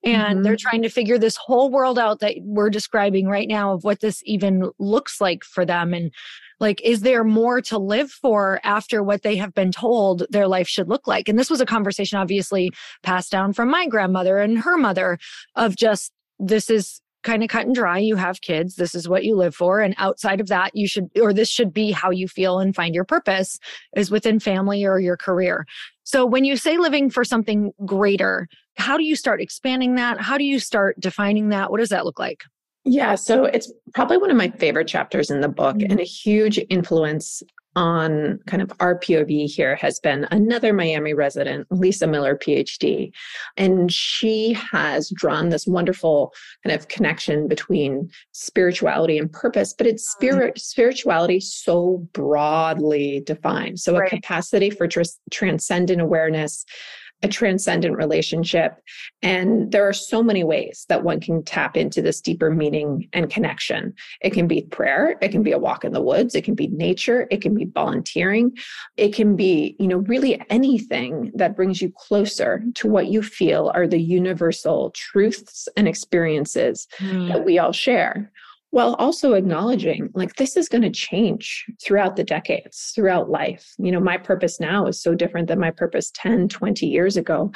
And 0.04 0.36
mm-hmm. 0.36 0.44
they're 0.44 0.56
trying 0.56 0.84
to 0.84 0.90
figure 0.90 1.18
this 1.18 1.36
whole 1.36 1.72
world 1.72 1.98
out 1.98 2.20
that 2.20 2.36
we're 2.42 2.70
describing 2.70 3.28
right 3.28 3.48
now 3.48 3.74
of 3.74 3.84
what 3.84 4.02
this 4.02 4.22
even 4.26 4.72
looks 4.78 5.20
like 5.20 5.44
for 5.44 5.66
them. 5.66 5.94
And 5.94 6.12
like 6.60 6.82
is 6.84 7.02
there 7.02 7.24
more 7.24 7.62
to 7.62 7.78
live 7.78 8.12
for 8.12 8.60
after 8.64 9.04
what 9.04 9.24
they 9.24 9.36
have 9.38 9.54
been 9.54 9.72
told 9.72 10.26
their 10.30 10.48
life 10.48 10.68
should 10.68 10.90
look 10.90 11.08
like? 11.08 11.30
And 11.30 11.38
this 11.38 11.50
was 11.50 11.62
a 11.62 11.66
conversation 11.66 12.18
obviously 12.18 12.72
passed 13.04 13.32
down 13.32 13.54
from 13.54 13.70
my 13.70 13.88
grandmother 13.88 14.38
and 14.40 14.60
her 14.60 14.78
mother 14.78 15.18
of 15.56 15.76
just 15.76 16.12
this 16.40 16.70
is 16.70 17.02
kind 17.24 17.42
of 17.42 17.50
cut 17.50 17.66
and 17.66 17.74
dry. 17.74 17.98
You 17.98 18.18
have 18.18 18.42
kids. 18.42 18.76
This 18.76 18.94
is 18.94 19.10
what 19.10 19.24
you 19.24 19.36
live 19.36 19.56
for. 19.56 19.82
And 19.82 19.96
outside 19.98 20.40
of 20.40 20.48
that 20.48 20.72
you 20.76 20.88
should 20.88 21.10
or 21.20 21.34
this 21.34 21.50
should 21.50 21.74
be 21.74 21.92
how 21.92 22.12
you 22.12 22.28
feel 22.28 22.60
and 22.60 22.76
find 22.76 22.94
your 22.94 23.06
purpose 23.06 23.58
is 23.96 24.12
within 24.12 24.40
family 24.40 24.86
or 24.86 25.00
your 25.00 25.18
career. 25.18 25.66
So 26.04 26.26
when 26.26 26.46
you 26.46 26.56
say 26.56 26.78
living 26.78 27.10
for 27.10 27.24
something 27.24 27.72
greater 27.86 28.48
how 28.78 28.98
do 28.98 29.04
you 29.04 29.16
start 29.16 29.42
expanding 29.42 29.96
that? 29.96 30.20
How 30.20 30.38
do 30.38 30.44
you 30.44 30.60
start 30.60 31.00
defining 31.00 31.50
that? 31.50 31.72
What 31.72 31.80
does 31.80 31.90
that 31.90 32.06
look 32.06 32.20
like 32.20 32.44
yeah, 32.86 33.16
so 33.16 33.46
it's 33.46 33.72
probably 33.94 34.18
one 34.18 34.32
of 34.32 34.38
my 34.38 34.50
favorite 34.50 34.88
chapters 34.88 35.32
in 35.32 35.42
the 35.42 35.50
book, 35.50 35.78
mm-hmm. 35.78 35.92
and 35.92 36.00
a 36.00 36.04
huge 36.04 36.60
influence 36.70 37.42
on 37.76 38.40
kind 38.48 38.62
of 38.62 38.72
our 38.80 38.98
POV 38.98 39.52
here 39.54 39.76
has 39.76 40.00
been 40.00 40.26
another 40.32 40.72
Miami 40.72 41.14
resident, 41.14 41.68
Lisa 41.72 42.08
Miller, 42.08 42.38
PhD. 42.38 43.12
And 43.58 43.92
she 43.92 44.54
has 44.54 45.10
drawn 45.10 45.50
this 45.50 45.68
wonderful 45.68 46.34
kind 46.64 46.74
of 46.74 46.88
connection 46.88 47.48
between 47.48 48.10
spirituality 48.32 49.18
and 49.18 49.32
purpose, 49.32 49.74
but 49.74 49.88
it's 49.88 50.08
mm-hmm. 50.16 50.26
spirit 50.26 50.60
spirituality 50.60 51.40
so 51.42 52.08
broadly 52.14 53.22
defined. 53.26 53.80
So 53.80 53.98
right. 53.98 54.12
a 54.12 54.16
capacity 54.16 54.70
for 54.70 54.88
tr- 54.88 55.02
transcendent 55.32 56.02
awareness, 56.02 56.66
a 57.24 57.28
transcendent 57.28 57.98
relationship. 57.98 58.80
And 59.22 59.72
there 59.72 59.88
are 59.88 59.94
so 59.94 60.22
many 60.22 60.44
ways 60.44 60.86
that 60.90 61.04
one 61.04 61.20
can 61.20 61.44
tap 61.44 61.78
into 61.78 62.02
this 62.02 62.22
deeper 62.22 62.52
meaning 62.52 63.10
and 63.14 63.30
connection. 63.30 63.94
It 64.22 64.32
can 64.32 64.48
be 64.48 64.64
prayer, 64.64 65.18
it 65.22 65.30
can 65.30 65.44
be 65.44 65.52
a 65.52 65.60
walk 65.60 65.84
in 65.84 65.94
the 65.94 66.02
woods, 66.02 66.36
it 66.36 66.44
can 66.44 66.56
be 66.56 66.68
nature, 66.68 67.28
it 67.32 67.42
can 67.42 67.56
be 67.56 67.66
volunteering, 67.66 68.56
it 68.98 69.14
can 69.14 69.36
be, 69.36 69.76
you 69.80 69.88
know, 69.88 69.98
really 69.98 70.42
anything 70.50 71.32
that 71.36 71.56
brings 71.56 71.82
you 71.82 71.92
closer 71.96 72.64
to 72.76 72.88
what 72.88 73.08
you 73.08 73.22
feel 73.22 73.72
are 73.74 73.88
the 73.88 74.02
universal 74.02 74.92
truths 74.92 75.68
and 75.78 75.88
experiences 75.88 76.88
mm. 77.00 77.28
that 77.30 77.46
we 77.46 77.60
all 77.60 77.72
share 77.72 78.32
while 78.76 78.96
also 78.96 79.36
acknowledging 79.36 80.10
like 80.16 80.36
this 80.36 80.58
is 80.58 80.68
going 80.68 80.82
to 80.82 80.90
change 80.90 81.66
throughout 81.82 82.18
the 82.18 82.26
decades 82.26 82.92
throughout 82.94 83.30
life. 83.30 83.74
You 83.78 83.90
know 83.90 84.02
my 84.02 84.18
purpose 84.18 84.60
now 84.60 84.86
is 84.88 85.02
so 85.02 85.16
different 85.16 85.48
than 85.48 85.62
my 85.62 85.72
purpose 85.72 86.12
10 86.14 86.50
20 86.50 86.86
years 86.86 87.16
ago. 87.16 87.54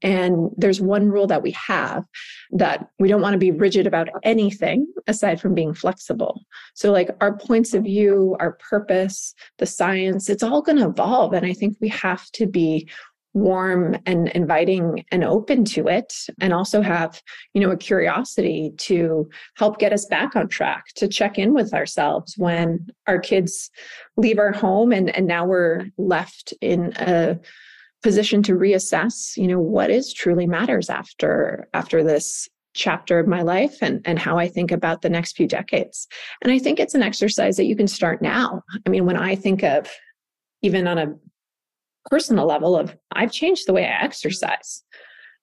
And 0.00 0.48
there's 0.56 0.80
one 0.80 1.10
rule 1.10 1.26
that 1.26 1.42
we 1.42 1.50
have 1.50 2.04
that 2.52 2.88
we 2.98 3.08
don't 3.08 3.20
want 3.20 3.34
to 3.34 3.38
be 3.38 3.50
rigid 3.50 3.86
about 3.86 4.08
anything 4.22 4.86
aside 5.06 5.42
from 5.42 5.52
being 5.52 5.74
flexible. 5.74 6.40
So 6.72 6.90
like 6.90 7.10
our 7.20 7.36
points 7.36 7.74
of 7.74 7.84
view 7.84 8.34
our 8.40 8.52
purpose 8.52 9.34
the 9.58 9.66
science 9.66 10.30
it's 10.30 10.42
all 10.42 10.62
going 10.62 10.78
to 10.78 10.88
evolve. 10.88 11.34
And 11.34 11.44
i 11.44 11.52
think 11.52 11.76
we 11.82 11.88
have 11.88 12.30
to 12.30 12.46
be 12.46 12.88
warm 13.34 13.96
and 14.04 14.28
inviting 14.28 15.04
and 15.10 15.24
open 15.24 15.64
to 15.64 15.88
it 15.88 16.12
and 16.40 16.52
also 16.52 16.82
have 16.82 17.22
you 17.54 17.60
know 17.60 17.70
a 17.70 17.76
curiosity 17.76 18.72
to 18.76 19.28
help 19.56 19.78
get 19.78 19.92
us 19.92 20.04
back 20.06 20.36
on 20.36 20.48
track 20.48 20.84
to 20.94 21.08
check 21.08 21.38
in 21.38 21.54
with 21.54 21.72
ourselves 21.72 22.34
when 22.36 22.86
our 23.06 23.18
kids 23.18 23.70
leave 24.16 24.38
our 24.38 24.52
home 24.52 24.92
and 24.92 25.14
and 25.16 25.26
now 25.26 25.46
we're 25.46 25.86
left 25.96 26.52
in 26.60 26.92
a 26.96 27.38
position 28.02 28.42
to 28.42 28.52
reassess 28.52 29.36
you 29.36 29.46
know 29.46 29.60
what 29.60 29.90
is 29.90 30.12
truly 30.12 30.46
matters 30.46 30.90
after 30.90 31.68
after 31.72 32.04
this 32.04 32.48
chapter 32.74 33.18
of 33.18 33.26
my 33.26 33.42
life 33.42 33.78
and 33.82 34.00
and 34.04 34.18
how 34.18 34.38
I 34.38 34.48
think 34.48 34.70
about 34.70 35.02
the 35.02 35.10
next 35.10 35.36
few 35.36 35.46
decades. 35.46 36.08
And 36.40 36.50
I 36.50 36.58
think 36.58 36.80
it's 36.80 36.94
an 36.94 37.02
exercise 37.02 37.56
that 37.58 37.66
you 37.66 37.76
can 37.76 37.86
start 37.86 38.22
now. 38.22 38.62
I 38.86 38.88
mean 38.90 39.04
when 39.04 39.16
I 39.16 39.34
think 39.34 39.62
of 39.62 39.90
even 40.62 40.86
on 40.86 40.98
a 40.98 41.14
personal 42.12 42.46
level 42.46 42.76
of 42.76 42.94
I've 43.12 43.32
changed 43.32 43.66
the 43.66 43.72
way 43.72 43.86
I 43.86 44.04
exercise. 44.04 44.84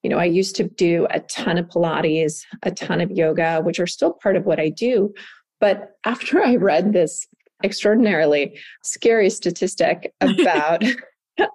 You 0.04 0.10
know, 0.12 0.20
I 0.20 0.26
used 0.26 0.56
to 0.58 0.66
do 0.66 1.08
a 1.10 1.20
ton 1.22 1.58
of 1.58 1.66
Pilates, 1.66 2.44
a 2.62 2.70
ton 2.70 3.02
of 3.02 3.10
yoga, 3.10 3.60
which 3.64 3.80
are 3.80 3.88
still 3.88 4.14
part 4.14 4.36
of 4.36 4.46
what 4.46 4.60
I 4.60 4.70
do. 4.70 5.12
But 5.60 5.94
after 6.06 6.44
I 6.44 6.58
read 6.58 6.94
this 6.94 7.26
extraordinarily 7.64 8.60
scary 8.84 9.32
statistic 9.32 10.14
about 10.22 10.84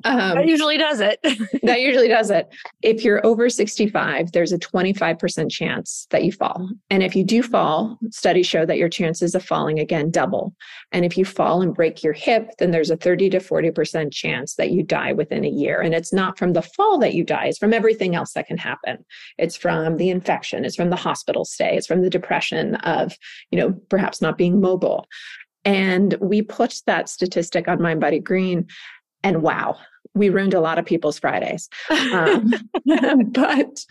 um, 0.05 0.35
that 0.35 0.47
usually 0.47 0.79
does 0.79 1.01
it. 1.01 1.21
that 1.63 1.81
usually 1.81 2.09
does 2.09 2.31
it. 2.31 2.53
If 2.83 3.05
you're 3.05 3.25
over 3.27 3.49
65, 3.49 4.33
there's 4.33 4.53
a 4.53 4.59
25% 4.59 5.51
chance 5.51 6.07
that 6.11 6.25
you 6.25 6.33
fall. 6.33 6.69
And 6.91 7.03
if 7.03 7.15
you 7.15 7.25
do 7.25 7.43
fall, 7.43 7.99
studies 8.11 8.47
show 8.47 8.67
that 8.67 8.79
your 8.79 8.89
chances 8.89 9.35
of 9.35 9.45
falling 9.45 9.79
again 9.79 10.11
double. 10.11 10.55
And 10.93 11.05
if 11.05 11.17
you 11.17 11.25
fall 11.25 11.63
and 11.63 11.75
break 11.75 12.03
your 12.03 12.13
hip, 12.13 12.51
then 12.59 12.71
there's 12.71 12.91
a 12.91 12.97
30 12.97 13.31
to 13.31 13.39
40% 13.39 14.13
chance 14.13 14.55
that 14.55 14.71
you 14.71 14.83
die 14.83 15.13
within 15.13 15.45
a 15.45 15.49
year. 15.49 15.81
And 15.81 15.95
it's 15.95 16.13
not 16.13 16.39
from 16.39 16.53
the 16.53 16.63
fall 16.63 16.99
that 16.99 17.15
you 17.15 17.25
die, 17.25 17.47
it's 17.47 17.59
from 17.59 17.73
everything 17.73 18.15
else 18.15 18.33
that 18.33 18.47
can 18.47 18.59
happen. 18.59 19.05
It's 19.39 19.57
from 19.57 19.97
the 19.97 20.11
infection, 20.11 20.65
it's 20.65 20.77
from 20.77 20.91
the 20.91 20.97
hospital 20.97 21.45
stay, 21.45 21.77
it's 21.77 21.87
from 21.87 22.03
the 22.03 22.11
depression 22.11 22.77
of, 22.77 23.17
you 23.51 23.59
know, 23.59 23.73
perhaps 23.89 24.21
not 24.21 24.39
being 24.39 24.61
mobile. 24.61 25.07
And 25.65 26.15
we 26.21 26.43
put 26.43 26.83
that 26.87 27.09
statistic 27.09 27.69
on 27.69 27.81
Mind 27.81 28.01
Body 28.01 28.19
Green, 28.19 28.67
and 29.25 29.43
wow, 29.43 29.77
we 30.15 30.29
ruined 30.29 30.55
a 30.55 30.61
lot 30.61 30.79
of 30.79 30.85
people's 30.85 31.19
Fridays. 31.19 31.69
Um, 32.13 32.55
but 33.33 33.85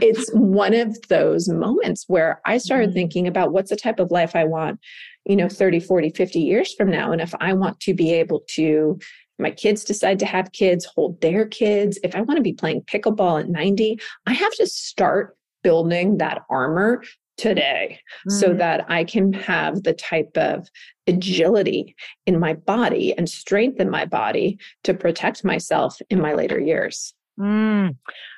it's 0.00 0.30
one 0.32 0.74
of 0.74 0.96
those 1.08 1.48
moments 1.48 2.04
where 2.06 2.40
I 2.46 2.58
started 2.58 2.90
mm-hmm. 2.90 2.94
thinking 2.94 3.26
about 3.26 3.52
what's 3.52 3.70
the 3.70 3.76
type 3.76 3.98
of 3.98 4.10
life 4.10 4.36
I 4.36 4.44
want, 4.44 4.78
you 5.24 5.34
know, 5.34 5.48
30, 5.48 5.80
40, 5.80 6.10
50 6.10 6.40
years 6.40 6.74
from 6.74 6.90
now. 6.90 7.10
And 7.10 7.20
if 7.20 7.34
I 7.40 7.52
want 7.54 7.80
to 7.80 7.94
be 7.94 8.12
able 8.12 8.42
to, 8.50 8.98
my 9.38 9.50
kids 9.50 9.82
decide 9.82 10.18
to 10.20 10.26
have 10.26 10.52
kids, 10.52 10.84
hold 10.84 11.20
their 11.20 11.46
kids, 11.46 11.98
if 12.04 12.14
I 12.14 12.20
want 12.20 12.36
to 12.36 12.42
be 12.42 12.52
playing 12.52 12.82
pickleball 12.82 13.40
at 13.40 13.48
90, 13.48 13.98
I 14.26 14.34
have 14.34 14.54
to 14.56 14.66
start 14.66 15.36
building 15.62 16.18
that 16.18 16.42
armor 16.48 17.02
today 17.40 17.98
mm. 18.28 18.32
so 18.32 18.52
that 18.52 18.84
I 18.90 19.04
can 19.04 19.32
have 19.32 19.82
the 19.82 19.94
type 19.94 20.36
of 20.36 20.68
agility 21.06 21.96
in 22.26 22.38
my 22.38 22.52
body 22.54 23.16
and 23.16 23.28
strength 23.28 23.80
in 23.80 23.90
my 23.90 24.04
body 24.04 24.58
to 24.84 24.94
protect 24.94 25.44
myself 25.44 25.98
in 26.10 26.20
my 26.20 26.34
later 26.34 26.60
years. 26.60 27.14
Mm. 27.38 27.96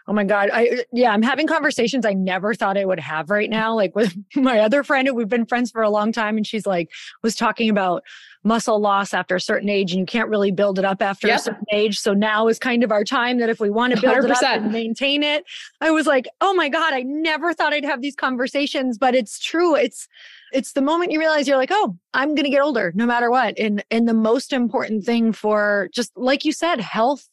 Oh 0.08 0.12
my 0.12 0.24
God. 0.24 0.50
I 0.52 0.66
uh, 0.66 0.76
yeah, 0.92 1.10
I'm 1.10 1.22
having 1.22 1.46
conversations 1.46 2.04
I 2.04 2.12
never 2.12 2.54
thought 2.54 2.76
I 2.76 2.84
would 2.84 3.00
have 3.00 3.30
right 3.30 3.48
now. 3.48 3.74
Like 3.74 3.94
with 3.94 4.14
my 4.36 4.58
other 4.58 4.82
friend, 4.82 5.06
who 5.06 5.14
we've 5.14 5.28
been 5.28 5.46
friends 5.46 5.70
for 5.70 5.82
a 5.82 5.90
long 5.90 6.12
time, 6.12 6.36
and 6.36 6.46
she's 6.46 6.66
like 6.66 6.90
was 7.22 7.36
talking 7.36 7.68
about 7.70 8.02
muscle 8.44 8.80
loss 8.80 9.14
after 9.14 9.36
a 9.36 9.40
certain 9.40 9.68
age, 9.68 9.92
and 9.92 10.00
you 10.00 10.06
can't 10.06 10.28
really 10.28 10.50
build 10.50 10.78
it 10.78 10.84
up 10.84 11.00
after 11.00 11.28
yep. 11.28 11.38
a 11.38 11.42
certain 11.42 11.66
age. 11.72 11.98
So 11.98 12.12
now 12.12 12.48
is 12.48 12.58
kind 12.58 12.82
of 12.82 12.90
our 12.90 13.04
time 13.04 13.38
that 13.38 13.48
if 13.48 13.60
we 13.60 13.70
want 13.70 13.94
to 13.94 14.00
build 14.00 14.16
100%. 14.16 14.24
it 14.24 14.30
up 14.30 14.42
and 14.62 14.72
maintain 14.72 15.22
it. 15.22 15.44
I 15.80 15.90
was 15.90 16.06
like, 16.06 16.26
oh 16.40 16.52
my 16.54 16.68
God, 16.68 16.92
I 16.92 17.02
never 17.02 17.54
thought 17.54 17.72
I'd 17.72 17.84
have 17.84 18.02
these 18.02 18.16
conversations, 18.16 18.98
but 18.98 19.14
it's 19.14 19.38
true. 19.38 19.76
It's 19.76 20.08
it's 20.52 20.72
the 20.72 20.82
moment 20.82 21.12
you 21.12 21.18
realize 21.18 21.48
you're 21.48 21.56
like, 21.56 21.70
oh, 21.72 21.96
I'm 22.12 22.34
gonna 22.34 22.50
get 22.50 22.62
older 22.62 22.92
no 22.94 23.06
matter 23.06 23.30
what. 23.30 23.58
And 23.58 23.84
and 23.90 24.08
the 24.08 24.14
most 24.14 24.52
important 24.52 25.04
thing 25.04 25.32
for 25.32 25.88
just 25.92 26.12
like 26.16 26.44
you 26.44 26.52
said, 26.52 26.80
health 26.80 27.28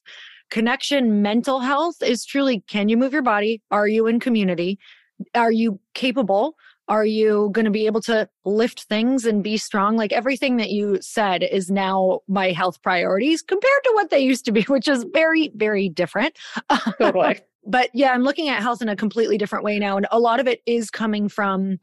connection 0.49 1.21
mental 1.21 1.59
health 1.59 2.01
is 2.01 2.25
truly 2.25 2.63
can 2.67 2.89
you 2.89 2.97
move 2.97 3.13
your 3.13 3.21
body? 3.21 3.62
Are 3.71 3.88
you 3.88 4.07
in 4.07 4.19
community? 4.19 4.79
Are 5.35 5.51
you 5.51 5.79
capable? 5.93 6.55
Are 6.88 7.05
you 7.05 7.49
going 7.51 7.65
to 7.65 7.71
be 7.71 7.85
able 7.85 8.01
to 8.01 8.27
lift 8.45 8.83
things 8.83 9.25
and 9.25 9.43
be 9.43 9.57
strong? 9.57 9.95
Like 9.95 10.12
everything 10.12 10.57
that 10.57 10.71
you 10.71 10.97
said 11.01 11.43
is 11.43 11.69
now 11.69 12.21
my 12.27 12.51
health 12.51 12.81
priorities 12.81 13.43
compared 13.43 13.83
to 13.83 13.91
what 13.93 14.09
they 14.09 14.19
used 14.19 14.45
to 14.45 14.51
be 14.51 14.62
which 14.67 14.88
is 14.88 15.05
very 15.13 15.51
very 15.55 15.89
different. 15.89 16.38
Totally. 16.97 17.39
but 17.65 17.89
yeah 17.93 18.12
i'm 18.12 18.23
looking 18.23 18.47
at 18.47 18.62
health 18.62 18.81
in 18.81 18.89
a 18.89 18.95
completely 18.95 19.38
different 19.38 19.65
way 19.65 19.77
now 19.79 19.97
and 19.97 20.07
a 20.12 20.19
lot 20.19 20.39
of 20.39 20.47
it 20.47 20.62
is 20.65 20.89
coming 20.89 21.27
from 21.27 21.77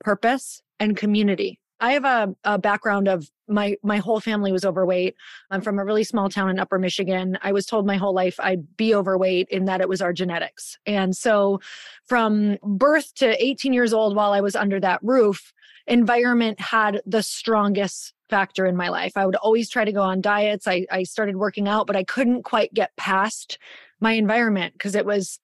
purpose 0.00 0.62
and 0.78 0.96
community 0.96 1.58
I 1.80 1.92
have 1.92 2.04
a, 2.04 2.34
a, 2.44 2.58
background 2.58 3.06
of 3.06 3.30
my 3.48 3.76
my 3.82 3.98
whole 3.98 4.20
family 4.20 4.50
was 4.50 4.64
overweight. 4.64 5.14
I'm 5.50 5.60
from 5.60 5.78
a 5.78 5.84
really 5.84 6.04
small 6.04 6.28
town 6.28 6.50
in 6.50 6.58
Upper 6.58 6.78
Michigan. 6.78 7.38
I 7.42 7.52
was 7.52 7.66
told 7.66 7.86
my 7.86 7.96
whole 7.96 8.14
life 8.14 8.40
I'd 8.40 8.76
be 8.76 8.94
overweight 8.94 9.48
in 9.50 9.66
that 9.66 9.80
it 9.80 9.88
was 9.88 10.00
our 10.00 10.12
genetics. 10.12 10.78
And 10.86 11.16
so 11.16 11.60
from 12.06 12.58
birth 12.62 13.14
to 13.16 13.44
18 13.44 13.72
years 13.72 13.92
old 13.92 14.16
while 14.16 14.32
I 14.32 14.40
was 14.40 14.56
under 14.56 14.80
that 14.80 15.00
roof, 15.02 15.52
environment 15.86 16.60
had 16.60 17.02
the 17.06 17.22
strongest 17.22 18.14
factor 18.28 18.66
in 18.66 18.76
my 18.76 18.88
life. 18.88 19.12
I 19.16 19.26
would 19.26 19.36
always 19.36 19.68
try 19.68 19.84
to 19.84 19.92
go 19.92 20.02
on 20.02 20.20
diets. 20.20 20.66
I, 20.66 20.86
I 20.90 21.04
started 21.04 21.36
working 21.36 21.68
out, 21.68 21.86
but 21.86 21.96
I 21.96 22.04
couldn't 22.04 22.42
quite 22.42 22.74
get 22.74 22.96
past 22.96 23.58
my 24.00 24.12
environment 24.12 24.72
because 24.72 24.94
it 24.94 25.06
was 25.06 25.38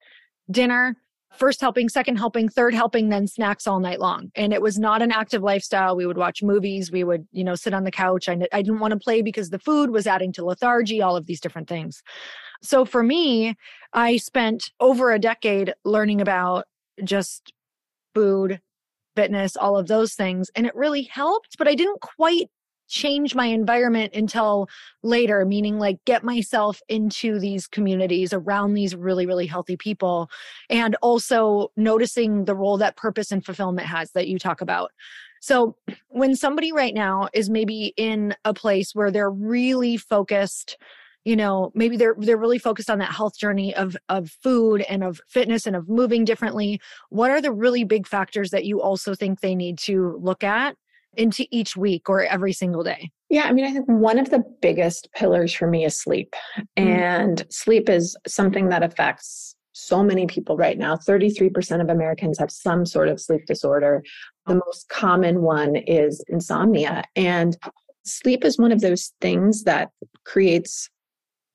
dinner, 0.51 0.97
first 1.37 1.61
helping, 1.61 1.89
second 1.89 2.17
helping, 2.17 2.49
third 2.49 2.75
helping, 2.75 3.09
then 3.09 3.27
snacks 3.27 3.67
all 3.67 3.81
night 3.81 4.01
long. 4.01 4.31
And 4.35 4.53
it 4.53 4.63
was 4.63 4.79
not 4.79 5.03
an 5.03 5.13
active 5.13 5.43
lifestyle. 5.43 5.97
We 5.97 6.07
would 6.07 6.19
watch 6.19 6.43
movies. 6.43 6.93
We 6.93 7.05
would, 7.05 7.27
you 7.33 7.45
know, 7.45 7.55
sit 7.55 7.75
on 7.75 7.85
the 7.85 7.91
couch. 7.91 8.29
I, 8.29 8.39
I 8.53 8.63
didn't 8.63 8.81
want 8.81 8.93
to 8.93 8.99
play 8.99 9.23
because 9.23 9.51
the 9.51 9.59
food 9.59 9.91
was 9.91 10.07
adding 10.07 10.33
to 10.33 10.45
lethargy, 10.45 11.01
all 11.03 11.17
of 11.17 11.27
these 11.27 11.41
different 11.41 11.69
things. 11.69 12.03
So 12.63 12.85
for 12.85 13.03
me, 13.03 13.57
I 13.93 14.17
spent 14.19 14.71
over 14.81 15.13
a 15.13 15.19
decade 15.19 15.75
learning 15.85 16.21
about 16.21 16.67
just 17.03 17.53
food, 18.15 18.61
fitness, 19.17 19.57
all 19.57 19.77
of 19.77 19.89
those 19.89 20.15
things. 20.15 20.51
And 20.55 20.67
it 20.67 20.75
really 20.75 21.03
helped, 21.03 21.59
but 21.59 21.69
I 21.69 21.75
didn't 21.75 22.01
quite 22.01 22.51
change 22.93 23.35
my 23.35 23.47
environment 23.47 24.15
until 24.15 24.69
later, 25.03 25.47
meaning 25.47 25.79
like 25.79 25.99
get 26.05 26.23
myself 26.23 26.83
into 26.89 27.39
these 27.39 27.67
communities 27.67 28.33
around 28.35 28.75
these 28.75 28.95
really, 28.95 29.25
really 29.25 29.47
healthy 29.47 29.77
people. 29.77 30.31
And 30.69 30.95
also 31.01 31.73
noticing 31.77 32.45
the 32.45 32.55
role 32.55 32.77
that 32.77 32.97
purpose 32.97 33.33
and 33.33 33.45
fulfillment 33.45 33.89
has 33.89 34.13
that 34.13 34.29
you 34.29 34.39
talk 34.39 34.61
about. 34.61 34.91
So 35.41 35.75
when 36.09 36.37
somebody 36.37 36.71
right 36.71 36.95
now 36.95 37.29
is 37.33 37.51
maybe 37.51 37.95
in 37.97 38.37
a 38.45 38.55
place 38.55 38.95
where 38.95 39.11
they're 39.11 39.31
really 39.31 39.97
focused, 39.97 40.77
you 41.25 41.37
know 41.37 41.71
maybe 41.75 41.97
they're 41.97 42.17
they're 42.19 42.37
really 42.37 42.59
focused 42.59 42.91
on 42.91 42.99
that 42.99 43.13
health 43.13 43.39
journey 43.39 43.75
of 43.75 43.97
of 44.09 44.29
food 44.29 44.83
and 44.83 45.05
of 45.05 45.21
fitness 45.29 45.69
and 45.69 45.77
of 45.77 45.89
moving 45.89 46.25
differently 46.25 46.81
what 47.11 47.31
are 47.31 47.41
the 47.41 47.53
really 47.53 47.85
big 47.85 48.09
factors 48.09 48.51
that 48.51 48.65
you 48.65 48.81
also 48.81 49.15
think 49.15 49.41
they 49.41 49.55
need 49.55 49.79
to 49.79 50.19
look 50.21 50.43
at 50.43 50.77
into 51.17 51.47
each 51.51 51.77
week 51.77 52.09
or 52.09 52.25
every 52.25 52.53
single 52.53 52.83
day? 52.83 53.11
Yeah, 53.29 53.45
I 53.45 53.53
mean, 53.53 53.65
I 53.65 53.73
think 53.73 53.87
one 53.87 54.19
of 54.19 54.31
the 54.31 54.45
biggest 54.61 55.09
pillars 55.15 55.53
for 55.53 55.67
me 55.67 55.85
is 55.85 55.97
sleep. 55.97 56.35
Mm-hmm. 56.79 56.89
And 56.89 57.47
sleep 57.51 57.89
is 57.89 58.17
something 58.27 58.69
that 58.69 58.83
affects 58.83 59.55
so 59.73 60.03
many 60.03 60.27
people 60.27 60.57
right 60.57 60.79
now. 60.79 60.97
33% 60.97 61.81
of 61.81 61.89
Americans 61.89 62.39
have 62.39 62.51
some 62.51 62.85
sort 62.85 63.09
of 63.09 63.21
sleep 63.21 63.47
disorder. 63.47 64.03
The 64.47 64.55
most 64.55 64.89
common 64.89 65.43
one 65.43 65.77
is 65.77 66.23
insomnia. 66.29 67.05
And 67.17 67.57
sleep 68.05 68.45
is 68.45 68.59
one 68.59 68.73
of 68.73 68.81
those 68.81 69.13
things 69.21 69.65
that 69.65 69.91
creates 70.25 70.91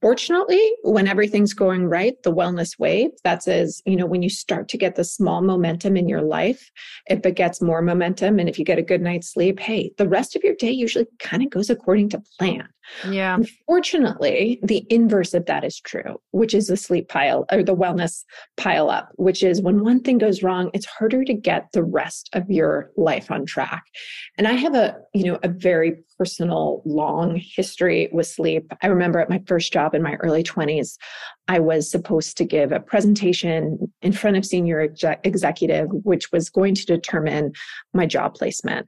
Fortunately, 0.01 0.61
when 0.83 1.07
everything's 1.07 1.53
going 1.53 1.87
right, 1.87 2.21
the 2.21 2.33
wellness 2.33 2.77
wave, 2.77 3.09
that 3.23 3.41
says, 3.41 3.81
you 3.85 3.95
know, 3.95 4.05
when 4.05 4.21
you 4.21 4.29
start 4.29 4.69
to 4.69 4.77
get 4.77 4.95
the 4.95 5.03
small 5.03 5.41
momentum 5.41 5.97
in 5.97 6.07
your 6.07 6.21
life, 6.21 6.69
if 7.07 7.25
it 7.25 7.35
gets 7.35 7.61
more 7.61 7.81
momentum 7.81 8.37
and 8.37 8.47
if 8.47 8.59
you 8.59 8.65
get 8.65 8.77
a 8.77 8.83
good 8.83 9.01
night's 9.01 9.33
sleep, 9.33 9.59
hey, 9.59 9.91
the 9.97 10.07
rest 10.07 10.35
of 10.35 10.43
your 10.43 10.53
day 10.53 10.69
usually 10.69 11.07
kind 11.17 11.41
of 11.41 11.49
goes 11.49 11.71
according 11.71 12.09
to 12.09 12.21
plan. 12.37 12.67
Yeah. 13.09 13.35
Unfortunately, 13.35 14.59
the 14.63 14.85
inverse 14.89 15.33
of 15.33 15.45
that 15.45 15.63
is 15.63 15.79
true, 15.79 16.19
which 16.31 16.53
is 16.53 16.67
the 16.67 16.77
sleep 16.77 17.09
pile 17.09 17.45
or 17.51 17.63
the 17.63 17.75
wellness 17.75 18.23
pile 18.55 18.89
up, 18.89 19.09
which 19.15 19.43
is 19.43 19.61
when 19.61 19.83
one 19.83 20.01
thing 20.01 20.17
goes 20.17 20.43
wrong, 20.43 20.71
it's 20.73 20.85
harder 20.85 21.23
to 21.23 21.33
get 21.33 21.67
the 21.73 21.83
rest 21.83 22.29
of 22.33 22.49
your 22.49 22.91
life 22.97 23.29
on 23.29 23.45
track. 23.45 23.83
And 24.37 24.47
I 24.47 24.53
have 24.53 24.75
a, 24.75 24.97
you 25.13 25.25
know, 25.25 25.39
a 25.43 25.49
very 25.49 25.97
personal 26.17 26.81
long 26.85 27.41
history 27.55 28.09
with 28.11 28.27
sleep. 28.27 28.71
I 28.81 28.87
remember 28.87 29.19
at 29.19 29.29
my 29.29 29.41
first 29.45 29.71
job 29.71 29.93
in 29.93 30.01
my 30.01 30.15
early 30.15 30.43
20s, 30.43 30.95
I 31.47 31.59
was 31.59 31.89
supposed 31.89 32.37
to 32.37 32.45
give 32.45 32.71
a 32.71 32.79
presentation 32.79 33.91
in 34.01 34.11
front 34.11 34.35
of 34.35 34.45
senior 34.45 34.81
executive, 35.23 35.87
which 36.03 36.31
was 36.31 36.49
going 36.49 36.75
to 36.75 36.85
determine 36.85 37.53
my 37.93 38.05
job 38.05 38.33
placement. 38.35 38.87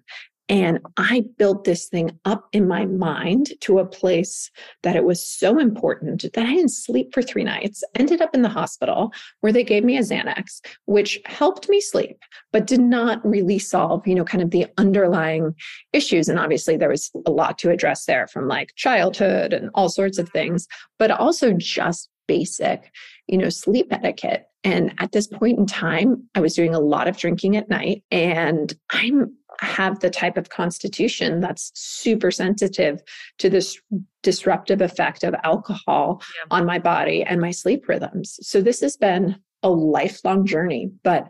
And 0.50 0.80
I 0.98 1.24
built 1.38 1.64
this 1.64 1.88
thing 1.88 2.20
up 2.26 2.48
in 2.54 2.68
my 2.68 2.88
mind 2.88 3.52
to 3.62 3.78
a 3.78 3.86
place 3.86 4.50
that 4.82 4.96
it 4.96 5.04
was 5.04 5.24
so 5.24 5.60
important 5.60 6.24
that 6.34 6.46
I 6.46 6.56
didn't 6.56 6.72
sleep 6.72 7.14
for 7.14 7.22
three 7.22 7.44
nights, 7.44 7.84
ended 7.96 8.20
up 8.20 8.34
in 8.34 8.42
the 8.42 8.50
hospital 8.50 9.14
where 9.42 9.54
they 9.54 9.64
gave 9.64 9.84
me 9.84 9.98
a 9.98 10.02
Xanax, 10.02 10.62
which 10.86 11.20
helped 11.26 11.70
me 11.70 11.80
sleep, 11.80 12.18
but 12.52 12.66
did 12.66 12.82
not 12.82 13.24
really 13.24 13.60
solve, 13.60 14.08
you 14.08 14.16
know, 14.16 14.26
kind 14.26 14.42
of 14.42 14.50
the 14.50 14.66
underlying 14.80 15.54
issues. 15.94 16.28
And 16.28 16.40
obviously 16.40 16.78
there 16.78 16.90
was 16.90 17.12
a 17.28 17.32
lot 17.32 17.60
to 17.60 17.70
address 17.70 18.06
there 18.06 18.28
from 18.28 18.48
like 18.48 18.74
childhood 18.76 19.54
and 19.54 19.70
all 19.76 19.90
sorts 19.90 20.18
of 20.18 20.30
things, 20.30 20.68
but 20.98 21.12
also 21.12 21.54
just 21.54 22.10
basic, 22.28 22.92
you 23.28 23.38
know, 23.38 23.50
sleep 23.50 23.88
etiquette. 23.92 24.48
And 24.64 24.94
at 24.98 25.12
this 25.12 25.28
point 25.28 25.60
in 25.60 25.68
time, 25.68 26.28
I 26.34 26.40
was 26.40 26.56
doing 26.56 26.74
a 26.74 26.80
lot 26.80 27.08
of 27.08 27.18
drinking 27.18 27.56
at 27.56 27.70
night 27.70 28.04
and 28.12 28.74
I'm 28.92 29.36
have 29.66 30.00
the 30.00 30.10
type 30.10 30.38
of 30.38 30.50
constitution 30.50 31.40
that's 31.40 31.72
super 31.76 32.32
sensitive 32.32 33.02
to 33.38 33.50
this 33.50 33.80
disruptive 34.24 34.82
effect 34.82 35.24
of 35.24 35.36
alcohol 35.44 36.22
yeah. 36.36 36.48
on 36.52 36.66
my 36.66 36.80
body 36.80 37.24
and 37.24 37.42
my 37.42 37.52
sleep 37.52 37.88
rhythms. 37.88 38.40
So 38.42 38.62
this 38.62 38.82
has 38.82 38.98
been 38.98 39.36
a 39.64 39.70
lifelong 39.70 40.46
journey, 40.46 40.92
but 41.04 41.30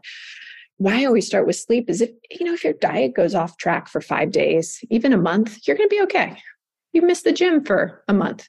why 0.77 1.01
I 1.01 1.05
always 1.05 1.27
start 1.27 1.45
with 1.45 1.57
sleep 1.57 1.89
is 1.89 2.01
if 2.01 2.11
you 2.31 2.45
know 2.45 2.53
if 2.53 2.63
your 2.63 2.73
diet 2.73 3.13
goes 3.13 3.35
off 3.35 3.57
track 3.57 3.89
for 3.89 3.99
5 3.99 4.31
days, 4.31 4.79
even 4.89 5.11
a 5.11 5.17
month, 5.17 5.67
you're 5.67 5.75
going 5.75 5.89
to 5.89 5.95
be 5.95 6.03
okay. 6.03 6.37
You 6.93 7.01
miss 7.01 7.23
the 7.23 7.33
gym 7.33 7.65
for 7.65 8.03
a 8.07 8.13
month 8.13 8.47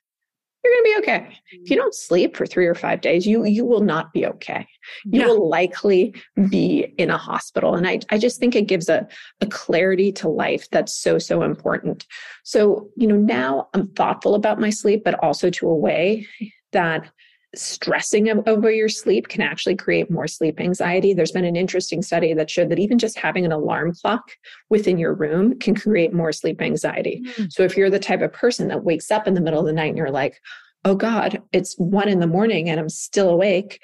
you're 0.62 0.72
going 0.72 0.84
to 0.84 0.90
be 0.90 1.02
okay. 1.02 1.38
If 1.52 1.70
you 1.70 1.76
mm-hmm. 1.76 1.82
don't 1.82 1.94
sleep 1.94 2.36
for 2.36 2.46
three 2.46 2.66
or 2.66 2.74
five 2.74 3.00
days, 3.00 3.26
you 3.26 3.44
you 3.44 3.64
will 3.64 3.80
not 3.80 4.12
be 4.12 4.26
okay. 4.26 4.66
You 5.04 5.20
yeah. 5.20 5.26
will 5.26 5.48
likely 5.48 6.14
be 6.48 6.94
in 6.98 7.10
a 7.10 7.16
hospital. 7.16 7.74
And 7.74 7.86
I, 7.86 8.00
I 8.10 8.18
just 8.18 8.38
think 8.38 8.54
it 8.54 8.68
gives 8.68 8.88
a, 8.88 9.08
a 9.40 9.46
clarity 9.46 10.12
to 10.12 10.28
life 10.28 10.68
that's 10.70 10.94
so, 10.94 11.18
so 11.18 11.42
important. 11.42 12.06
So, 12.44 12.90
you 12.96 13.06
know, 13.06 13.16
now 13.16 13.68
I'm 13.74 13.88
thoughtful 13.88 14.34
about 14.34 14.60
my 14.60 14.70
sleep, 14.70 15.02
but 15.04 15.14
also 15.22 15.50
to 15.50 15.68
a 15.68 15.76
way 15.76 16.26
that 16.72 17.10
stressing 17.54 18.28
over 18.46 18.70
your 18.70 18.88
sleep 18.88 19.28
can 19.28 19.40
actually 19.40 19.74
create 19.74 20.10
more 20.10 20.28
sleep 20.28 20.60
anxiety. 20.60 21.12
There's 21.12 21.32
been 21.32 21.44
an 21.44 21.56
interesting 21.56 22.00
study 22.00 22.32
that 22.34 22.48
showed 22.48 22.68
that 22.68 22.78
even 22.78 22.98
just 22.98 23.18
having 23.18 23.44
an 23.44 23.52
alarm 23.52 23.94
clock 23.94 24.30
within 24.68 24.98
your 24.98 25.14
room 25.14 25.58
can 25.58 25.74
create 25.74 26.12
more 26.12 26.32
sleep 26.32 26.62
anxiety. 26.62 27.22
Mm-hmm. 27.24 27.44
So 27.50 27.64
if 27.64 27.76
you're 27.76 27.90
the 27.90 27.98
type 27.98 28.22
of 28.22 28.32
person 28.32 28.68
that 28.68 28.84
wakes 28.84 29.10
up 29.10 29.26
in 29.26 29.34
the 29.34 29.40
middle 29.40 29.60
of 29.60 29.66
the 29.66 29.72
night 29.72 29.88
and 29.88 29.98
you're 29.98 30.10
like, 30.10 30.40
oh 30.84 30.94
God, 30.94 31.42
it's 31.52 31.74
one 31.76 32.08
in 32.08 32.20
the 32.20 32.26
morning 32.26 32.70
and 32.70 32.78
I'm 32.78 32.88
still 32.88 33.28
awake, 33.28 33.82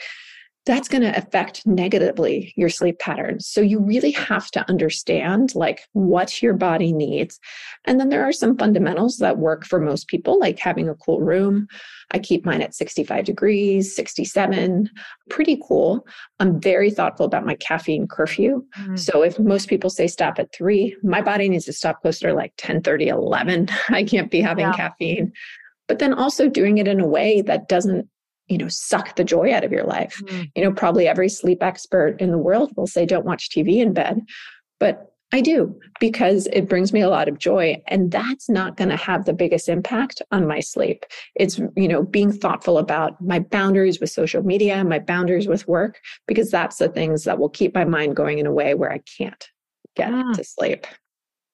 that's 0.66 0.88
going 0.88 1.02
to 1.02 1.16
affect 1.16 1.64
negatively 1.64 2.52
your 2.56 2.68
sleep 2.68 2.98
patterns. 2.98 3.46
So 3.46 3.60
you 3.60 3.78
really 3.78 4.10
have 4.10 4.50
to 4.50 4.68
understand 4.68 5.54
like 5.54 5.82
what 5.92 6.42
your 6.42 6.54
body 6.54 6.92
needs. 6.92 7.38
And 7.84 8.00
then 8.00 8.08
there 8.08 8.24
are 8.24 8.32
some 8.32 8.58
fundamentals 8.58 9.18
that 9.18 9.38
work 9.38 9.64
for 9.64 9.80
most 9.80 10.08
people, 10.08 10.40
like 10.40 10.58
having 10.58 10.88
a 10.88 10.96
cool 10.96 11.20
room. 11.20 11.68
I 12.10 12.18
keep 12.18 12.44
mine 12.44 12.62
at 12.62 12.74
65 12.74 13.24
degrees, 13.24 13.94
67, 13.94 14.90
pretty 15.30 15.60
cool. 15.66 16.04
I'm 16.40 16.60
very 16.60 16.90
thoughtful 16.90 17.26
about 17.26 17.46
my 17.46 17.54
caffeine 17.54 18.08
curfew. 18.08 18.64
Mm. 18.80 18.98
So 18.98 19.22
if 19.22 19.38
most 19.38 19.68
people 19.68 19.88
say 19.88 20.08
stop 20.08 20.40
at 20.40 20.52
three, 20.52 20.96
my 21.04 21.22
body 21.22 21.48
needs 21.48 21.66
to 21.66 21.72
stop 21.72 22.02
closer 22.02 22.28
to 22.28 22.34
like 22.34 22.52
10, 22.58 22.82
30, 22.82 23.08
11. 23.08 23.68
I 23.90 24.02
can't 24.02 24.32
be 24.32 24.40
having 24.40 24.66
yeah. 24.66 24.72
caffeine 24.72 25.32
but 25.88 26.00
then 26.00 26.12
also 26.12 26.48
doing 26.48 26.78
it 26.78 26.88
in 26.88 26.98
a 26.98 27.06
way 27.06 27.40
that 27.42 27.68
doesn't 27.68 28.08
you 28.48 28.58
know 28.58 28.68
suck 28.68 29.16
the 29.16 29.24
joy 29.24 29.52
out 29.52 29.64
of 29.64 29.72
your 29.72 29.84
life 29.84 30.20
mm. 30.26 30.50
you 30.54 30.62
know 30.62 30.72
probably 30.72 31.06
every 31.08 31.28
sleep 31.28 31.62
expert 31.62 32.20
in 32.20 32.30
the 32.30 32.38
world 32.38 32.72
will 32.76 32.86
say 32.86 33.04
don't 33.04 33.26
watch 33.26 33.50
tv 33.50 33.76
in 33.78 33.92
bed 33.92 34.20
but 34.78 35.12
I 35.32 35.40
do 35.40 35.78
because 35.98 36.46
it 36.52 36.68
brings 36.68 36.92
me 36.92 37.00
a 37.00 37.08
lot 37.08 37.28
of 37.28 37.38
joy 37.38 37.82
and 37.88 38.12
that's 38.12 38.48
not 38.48 38.76
going 38.76 38.90
to 38.90 38.96
have 38.96 39.24
the 39.24 39.32
biggest 39.32 39.68
impact 39.68 40.22
on 40.30 40.46
my 40.46 40.60
sleep. 40.60 41.04
It's 41.34 41.58
you 41.76 41.88
know 41.88 42.04
being 42.04 42.32
thoughtful 42.32 42.78
about 42.78 43.20
my 43.20 43.40
boundaries 43.40 43.98
with 43.98 44.10
social 44.10 44.44
media, 44.44 44.84
my 44.84 45.00
boundaries 45.00 45.48
with 45.48 45.66
work 45.66 45.98
because 46.28 46.50
that's 46.50 46.76
the 46.76 46.88
things 46.88 47.24
that 47.24 47.38
will 47.38 47.48
keep 47.48 47.74
my 47.74 47.84
mind 47.84 48.14
going 48.14 48.38
in 48.38 48.46
a 48.46 48.52
way 48.52 48.74
where 48.74 48.92
I 48.92 48.98
can't 49.18 49.48
get 49.96 50.10
mm. 50.10 50.32
to 50.34 50.44
sleep. 50.44 50.86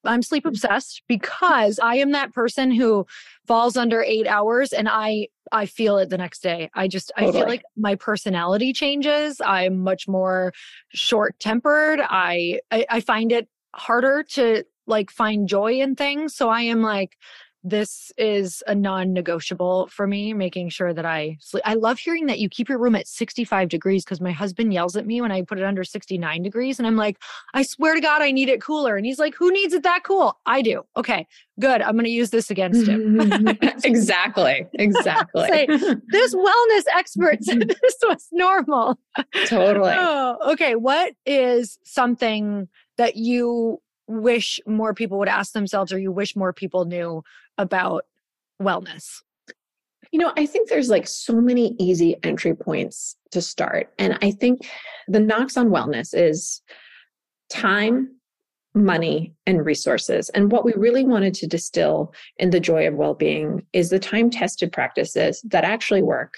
I'm 0.04 0.22
sleep 0.22 0.44
mm. 0.44 0.48
obsessed 0.48 1.02
because 1.08 1.78
I 1.78 1.96
am 1.96 2.12
that 2.12 2.32
person 2.32 2.70
who 2.70 3.06
falls 3.46 3.76
under 3.76 4.02
8 4.02 4.26
hours 4.26 4.72
and 4.72 4.88
I 4.88 5.28
I 5.54 5.66
feel 5.66 5.98
it 5.98 6.08
the 6.08 6.16
next 6.16 6.42
day. 6.42 6.70
I 6.74 6.88
just 6.88 7.12
totally. 7.16 7.36
I 7.36 7.40
feel 7.40 7.48
like 7.48 7.62
my 7.76 7.94
personality 7.94 8.72
changes. 8.72 9.40
I'm 9.44 9.80
much 9.80 10.08
more 10.08 10.52
short-tempered. 10.88 12.00
I, 12.00 12.60
I 12.70 12.86
I 12.88 13.00
find 13.00 13.32
it 13.32 13.48
harder 13.74 14.24
to 14.34 14.64
like 14.86 15.10
find 15.10 15.48
joy 15.48 15.80
in 15.80 15.94
things. 15.94 16.34
So 16.34 16.48
I 16.48 16.62
am 16.62 16.82
like 16.82 17.16
this 17.64 18.10
is 18.16 18.62
a 18.66 18.74
non-negotiable 18.74 19.86
for 19.88 20.06
me 20.06 20.32
making 20.32 20.68
sure 20.68 20.92
that 20.92 21.06
i 21.06 21.36
sleep 21.40 21.62
i 21.66 21.74
love 21.74 21.98
hearing 21.98 22.26
that 22.26 22.38
you 22.38 22.48
keep 22.48 22.68
your 22.68 22.78
room 22.78 22.94
at 22.94 23.06
65 23.06 23.68
degrees 23.68 24.04
because 24.04 24.20
my 24.20 24.32
husband 24.32 24.72
yells 24.72 24.96
at 24.96 25.06
me 25.06 25.20
when 25.20 25.32
i 25.32 25.42
put 25.42 25.58
it 25.58 25.64
under 25.64 25.84
69 25.84 26.42
degrees 26.42 26.78
and 26.78 26.86
i'm 26.86 26.96
like 26.96 27.18
i 27.54 27.62
swear 27.62 27.94
to 27.94 28.00
god 28.00 28.22
i 28.22 28.30
need 28.30 28.48
it 28.48 28.60
cooler 28.60 28.96
and 28.96 29.06
he's 29.06 29.18
like 29.18 29.34
who 29.34 29.52
needs 29.52 29.72
it 29.72 29.82
that 29.82 30.02
cool? 30.04 30.38
I 30.46 30.62
do. 30.62 30.82
Okay 30.96 31.26
good 31.60 31.82
i'm 31.82 31.92
going 31.92 32.04
to 32.04 32.10
use 32.10 32.30
this 32.30 32.50
against 32.50 32.86
him 32.88 33.18
exactly 33.84 34.66
exactly. 34.74 35.46
Say, 35.48 35.66
this 35.66 36.34
wellness 36.34 36.84
expert 36.94 37.42
said 37.42 37.68
this 37.68 37.96
was 38.02 38.28
normal. 38.32 38.98
Totally. 39.46 39.92
Oh, 39.94 40.38
okay 40.52 40.74
what 40.74 41.14
is 41.26 41.78
something 41.84 42.68
that 42.96 43.16
you 43.16 43.80
wish 44.20 44.60
more 44.66 44.94
people 44.94 45.18
would 45.18 45.28
ask 45.28 45.52
themselves 45.52 45.92
or 45.92 45.98
you 45.98 46.12
wish 46.12 46.36
more 46.36 46.52
people 46.52 46.84
knew 46.84 47.22
about 47.58 48.04
wellness? 48.60 49.22
You 50.10 50.18
know, 50.18 50.32
I 50.36 50.46
think 50.46 50.68
there's 50.68 50.90
like 50.90 51.08
so 51.08 51.40
many 51.40 51.74
easy 51.78 52.16
entry 52.22 52.54
points 52.54 53.16
to 53.30 53.40
start. 53.40 53.92
And 53.98 54.18
I 54.22 54.30
think 54.30 54.68
the 55.08 55.20
knocks 55.20 55.56
on 55.56 55.70
wellness 55.70 56.12
is 56.12 56.60
time, 57.48 58.14
money, 58.74 59.34
and 59.46 59.64
resources. 59.64 60.28
And 60.30 60.52
what 60.52 60.64
we 60.64 60.72
really 60.76 61.04
wanted 61.04 61.34
to 61.34 61.46
distill 61.46 62.12
in 62.36 62.50
the 62.50 62.60
joy 62.60 62.86
of 62.86 62.94
well 62.94 63.14
being 63.14 63.66
is 63.72 63.90
the 63.90 63.98
time 63.98 64.28
tested 64.28 64.72
practices 64.72 65.42
that 65.48 65.64
actually 65.64 66.02
work 66.02 66.34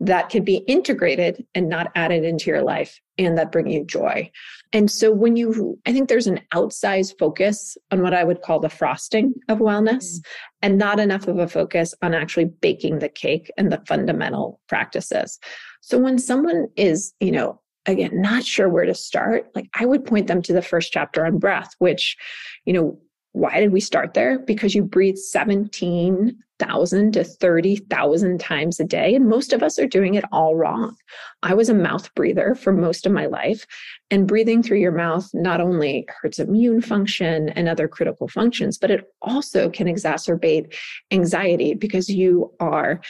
that 0.00 0.28
can 0.28 0.42
be 0.42 0.56
integrated 0.66 1.46
and 1.54 1.68
not 1.68 1.92
added 1.94 2.24
into 2.24 2.50
your 2.50 2.62
life 2.62 3.00
and 3.18 3.36
that 3.38 3.52
bring 3.52 3.68
you 3.68 3.84
joy. 3.84 4.30
And 4.72 4.90
so 4.90 5.12
when 5.12 5.36
you, 5.36 5.78
I 5.86 5.92
think 5.92 6.08
there's 6.08 6.26
an 6.26 6.40
outsized 6.54 7.18
focus 7.18 7.76
on 7.90 8.02
what 8.02 8.14
I 8.14 8.24
would 8.24 8.42
call 8.42 8.58
the 8.58 8.68
frosting 8.68 9.34
of 9.48 9.58
wellness 9.58 10.04
mm. 10.04 10.20
and 10.62 10.78
not 10.78 10.98
enough 10.98 11.28
of 11.28 11.38
a 11.38 11.48
focus 11.48 11.94
on 12.02 12.14
actually 12.14 12.46
baking 12.46 12.98
the 12.98 13.08
cake 13.08 13.50
and 13.58 13.70
the 13.70 13.82
fundamental 13.86 14.60
practices. 14.68 15.38
So 15.82 15.98
when 15.98 16.18
someone 16.18 16.68
is, 16.76 17.12
you 17.20 17.32
know, 17.32 17.60
again, 17.86 18.10
not 18.14 18.44
sure 18.44 18.68
where 18.68 18.86
to 18.86 18.94
start, 18.94 19.50
like 19.54 19.68
I 19.74 19.84
would 19.84 20.06
point 20.06 20.26
them 20.26 20.40
to 20.42 20.52
the 20.52 20.62
first 20.62 20.92
chapter 20.92 21.26
on 21.26 21.38
breath, 21.38 21.74
which, 21.78 22.16
you 22.64 22.72
know, 22.72 22.98
why 23.32 23.60
did 23.60 23.72
we 23.72 23.80
start 23.80 24.14
there? 24.14 24.38
Because 24.38 24.74
you 24.74 24.84
breathe 24.84 25.16
17,000 26.62 27.12
to 27.12 27.24
30,000 27.24 28.38
times 28.38 28.78
a 28.78 28.84
day. 28.84 29.14
And 29.14 29.28
most 29.28 29.52
of 29.52 29.62
us 29.62 29.78
are 29.78 29.86
doing 29.86 30.14
it 30.14 30.24
all 30.32 30.54
wrong. 30.54 30.96
I 31.42 31.54
was 31.54 31.68
a 31.68 31.74
mouth 31.74 32.14
breather 32.14 32.54
for 32.54 32.72
most 32.72 33.06
of 33.06 33.12
my 33.12 33.26
life. 33.26 33.66
And 34.10 34.28
breathing 34.28 34.62
through 34.62 34.78
your 34.78 34.92
mouth 34.92 35.28
not 35.34 35.60
only 35.60 36.06
hurts 36.20 36.38
immune 36.38 36.80
function 36.80 37.48
and 37.50 37.68
other 37.68 37.88
critical 37.88 38.28
functions, 38.28 38.78
but 38.78 38.90
it 38.90 39.04
also 39.22 39.70
can 39.70 39.86
exacerbate 39.86 40.74
anxiety 41.10 41.74
because 41.74 42.08
you 42.08 42.52
are 42.60 43.00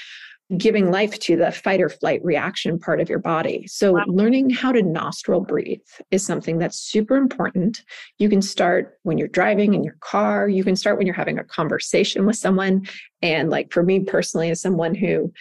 giving 0.56 0.90
life 0.90 1.18
to 1.20 1.36
the 1.36 1.50
fight 1.50 1.80
or 1.80 1.88
flight 1.88 2.24
reaction 2.24 2.78
part 2.78 3.00
of 3.00 3.08
your 3.08 3.18
body. 3.18 3.66
So, 3.66 3.92
wow. 3.92 4.04
learning 4.06 4.50
how 4.50 4.72
to 4.72 4.82
nostril 4.82 5.40
breathe 5.40 5.80
is 6.10 6.24
something 6.24 6.58
that's 6.58 6.78
super 6.78 7.16
important. 7.16 7.82
You 8.18 8.28
can 8.28 8.42
start 8.42 8.98
when 9.02 9.18
you're 9.18 9.28
driving 9.28 9.74
in 9.74 9.84
your 9.84 9.96
car, 10.00 10.48
you 10.48 10.64
can 10.64 10.76
start 10.76 10.98
when 10.98 11.06
you're 11.06 11.16
having 11.16 11.38
a 11.38 11.44
conversation 11.44 12.26
with 12.26 12.36
someone. 12.36 12.86
And, 13.22 13.50
like 13.50 13.72
for 13.72 13.82
me 13.82 14.00
personally, 14.00 14.50
as 14.50 14.60
someone 14.60 14.94
who 14.94 15.32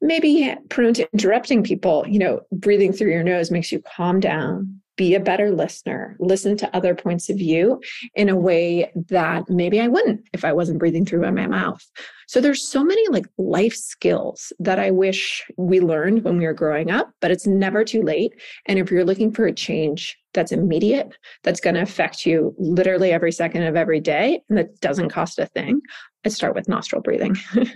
maybe 0.00 0.54
prone 0.68 0.94
to 0.94 1.08
interrupting 1.12 1.62
people, 1.62 2.04
you 2.06 2.18
know, 2.18 2.40
breathing 2.52 2.92
through 2.92 3.10
your 3.10 3.24
nose 3.24 3.50
makes 3.50 3.72
you 3.72 3.80
calm 3.80 4.20
down, 4.20 4.80
be 4.96 5.14
a 5.14 5.20
better 5.20 5.50
listener, 5.50 6.16
listen 6.20 6.56
to 6.56 6.76
other 6.76 6.94
points 6.94 7.28
of 7.28 7.36
view 7.36 7.80
in 8.14 8.28
a 8.28 8.36
way 8.36 8.92
that 9.08 9.48
maybe 9.48 9.80
I 9.80 9.88
wouldn't 9.88 10.28
if 10.32 10.44
I 10.44 10.52
wasn't 10.52 10.78
breathing 10.78 11.04
through 11.04 11.30
my 11.32 11.46
mouth. 11.46 11.84
So 12.26 12.40
there's 12.40 12.66
so 12.66 12.84
many 12.84 13.06
like 13.08 13.26
life 13.36 13.74
skills 13.74 14.52
that 14.58 14.78
I 14.78 14.90
wish 14.90 15.44
we 15.56 15.80
learned 15.80 16.24
when 16.24 16.38
we 16.38 16.46
were 16.46 16.54
growing 16.54 16.90
up, 16.90 17.10
but 17.20 17.30
it's 17.30 17.46
never 17.46 17.84
too 17.84 18.02
late. 18.02 18.32
And 18.66 18.78
if 18.78 18.90
you're 18.90 19.04
looking 19.04 19.32
for 19.32 19.46
a 19.46 19.52
change 19.52 20.16
that's 20.32 20.52
immediate, 20.52 21.16
that's 21.42 21.60
going 21.60 21.74
to 21.74 21.82
affect 21.82 22.26
you 22.26 22.54
literally 22.58 23.12
every 23.12 23.32
second 23.32 23.62
of 23.62 23.76
every 23.76 24.00
day, 24.00 24.40
and 24.48 24.58
that 24.58 24.80
doesn't 24.80 25.10
cost 25.10 25.38
a 25.38 25.46
thing, 25.46 25.80
i 26.24 26.28
start 26.28 26.54
with 26.54 26.68
nostril 26.68 27.02
breathing. 27.02 27.36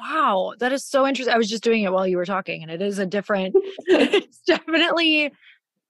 wow, 0.00 0.54
that 0.58 0.72
is 0.72 0.84
so 0.84 1.06
interesting. 1.06 1.34
I 1.34 1.38
was 1.38 1.48
just 1.48 1.64
doing 1.64 1.82
it 1.82 1.92
while 1.92 2.06
you 2.06 2.16
were 2.16 2.24
talking, 2.24 2.62
and 2.62 2.70
it 2.70 2.82
is 2.82 2.98
a 2.98 3.06
different, 3.06 3.54
it's 3.86 4.40
definitely 4.46 5.32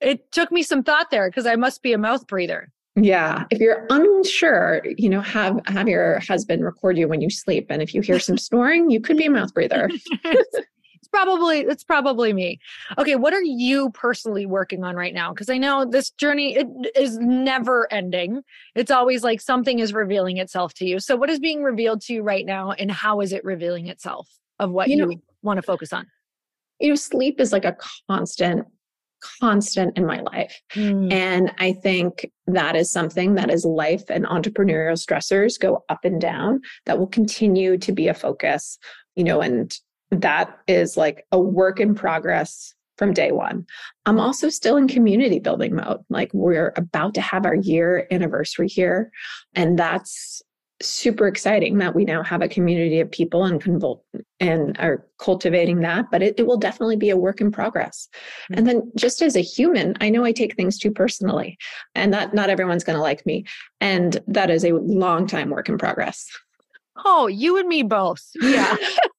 it 0.05 0.31
took 0.33 0.53
me 0.53 0.63
some 0.63 0.83
thought 0.83 1.11
there 1.11 1.29
because 1.29 1.47
I 1.47 1.57
must 1.57 1.83
be 1.83 1.93
a 1.93 1.99
mouth 1.99 2.27
breather. 2.27 2.71
Yeah. 2.97 3.45
If 3.51 3.59
you're 3.59 3.87
unsure, 3.91 4.83
you 4.97 5.09
know, 5.09 5.21
have 5.21 5.61
have 5.67 5.89
your 5.89 6.21
husband 6.21 6.65
record 6.65 6.97
you 6.97 7.09
when 7.09 7.21
you 7.21 7.29
sleep. 7.29 7.67
And 7.71 7.83
if 7.83 7.93
you 7.93 8.03
hear 8.03 8.21
some 8.21 8.39
snoring, 8.49 8.91
you 8.91 9.01
could 9.01 9.17
be 9.17 9.27
a 9.27 9.31
mouth 9.31 9.53
breather. 9.53 9.91
it's 10.25 11.09
probably 11.11 11.61
it's 11.61 11.83
probably 11.83 12.33
me. 12.33 12.61
Okay, 12.97 13.17
what 13.17 13.35
are 13.35 13.43
you 13.43 13.91
personally 13.91 14.47
working 14.47 14.85
on 14.85 14.95
right 14.95 15.13
now? 15.13 15.33
Because 15.33 15.51
I 15.51 15.59
know 15.59 15.85
this 15.85 16.11
journey 16.11 16.57
it 16.57 16.69
is 16.95 17.19
never 17.19 17.93
ending. 17.93 18.43
It's 18.77 18.93
always 18.93 19.25
like 19.25 19.41
something 19.41 19.81
is 19.81 19.93
revealing 19.93 20.37
itself 20.37 20.73
to 20.75 20.87
you. 20.87 21.01
So 21.01 21.17
what 21.17 21.31
is 21.31 21.41
being 21.41 21.65
revealed 21.65 22.01
to 22.03 22.15
you 22.15 22.23
right 22.23 22.47
now 22.47 22.73
and 22.73 22.93
how 22.93 23.21
is 23.21 23.33
it 23.33 23.45
revealing 23.45 23.89
itself 23.89 24.29
of 24.61 24.71
what 24.71 24.89
you, 24.89 24.97
you 24.97 25.07
know, 25.07 25.15
want 25.43 25.59
to 25.59 25.63
focus 25.63 25.93
on? 25.93 26.07
You 26.79 26.91
know, 26.91 26.95
sleep 26.95 27.41
is 27.41 27.53
like 27.53 27.65
a 27.65 27.77
constant 28.09 28.67
constant 29.41 29.97
in 29.97 30.07
my 30.07 30.21
life. 30.21 30.61
Mm. 30.75 31.13
And 31.13 31.53
I 31.59 31.73
think 31.73 32.31
that 32.47 32.77
is 32.77 32.93
something 32.93 33.35
that 33.35 33.51
as 33.51 33.65
life 33.65 34.05
and 34.09 34.25
entrepreneurial 34.27 34.99
stressors 34.99 35.59
go 35.59 35.85
up 35.89 36.05
and 36.05 36.21
down, 36.21 36.61
that 36.87 36.99
will 36.99 37.07
continue 37.07 37.79
to 37.79 37.93
be 37.93 38.09
a 38.09 38.15
focus, 38.15 38.79
you 39.17 39.25
know, 39.25 39.41
and 39.41 39.77
that 40.11 40.59
is 40.67 40.97
like 40.97 41.27
a 41.33 41.39
work 41.39 41.81
in 41.81 41.95
progress 41.95 42.75
from 42.97 43.13
day 43.13 43.33
one. 43.33 43.67
I'm 44.07 44.21
also 44.21 44.49
still 44.49 44.77
in 44.77 44.87
community 44.87 45.41
building 45.41 45.75
mode. 45.75 46.01
Like 46.09 46.31
we're 46.33 46.73
about 46.77 47.15
to 47.15 47.21
have 47.21 47.45
our 47.45 47.57
year 47.57 48.07
anniversary 48.11 48.69
here. 48.69 49.11
And 49.55 49.79
that's 49.79 50.43
super 50.83 51.27
exciting 51.27 51.79
that 51.79 51.95
we 51.95 52.05
now 52.05 52.23
have 52.23 52.43
a 52.43 52.49
community 52.49 53.01
of 53.01 53.11
people 53.11 53.45
and 53.45 53.63
convol- 53.63 54.03
and 54.41 54.77
are 54.81 55.07
cultivating 55.19 55.81
that 55.81 56.07
but 56.11 56.23
it, 56.23 56.35
it 56.37 56.47
will 56.47 56.57
definitely 56.57 56.97
be 56.97 57.11
a 57.11 57.17
work 57.17 57.41
in 57.41 57.51
progress. 57.51 58.09
Mm-hmm. 58.45 58.59
and 58.59 58.67
then 58.67 58.93
just 58.97 59.23
as 59.23 59.37
a 59.37 59.41
human 59.41 59.95
i 60.01 60.11
know 60.11 60.25
i 60.25 60.33
take 60.33 60.57
things 60.57 60.79
too 60.79 60.91
personally 60.91 61.57
and 61.95 62.13
that 62.13 62.35
not 62.35 62.51
everyone's 62.51 62.85
going 62.85 62.97
to 62.97 63.03
like 63.03 63.25
me 63.25 63.45
and 63.81 64.21
that 64.27 64.51
is 64.51 64.65
a 64.65 64.73
long 64.73 65.27
time 65.27 65.51
work 65.51 65.69
in 65.69 65.79
progress. 65.79 66.27
Oh 67.05 67.27
you 67.27 67.59
and 67.59 67.69
me 67.69 67.83
both. 67.83 68.23
Yeah 68.41 68.77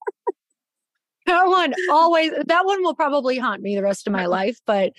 that 1.26 1.45
one 1.47 1.73
always 1.89 2.32
that 2.45 2.65
one 2.65 2.82
will 2.84 2.95
probably 2.95 3.38
haunt 3.38 3.61
me 3.61 3.76
the 3.76 3.84
rest 3.84 4.07
of 4.07 4.13
my 4.13 4.26
life 4.39 4.59
but 4.65 4.93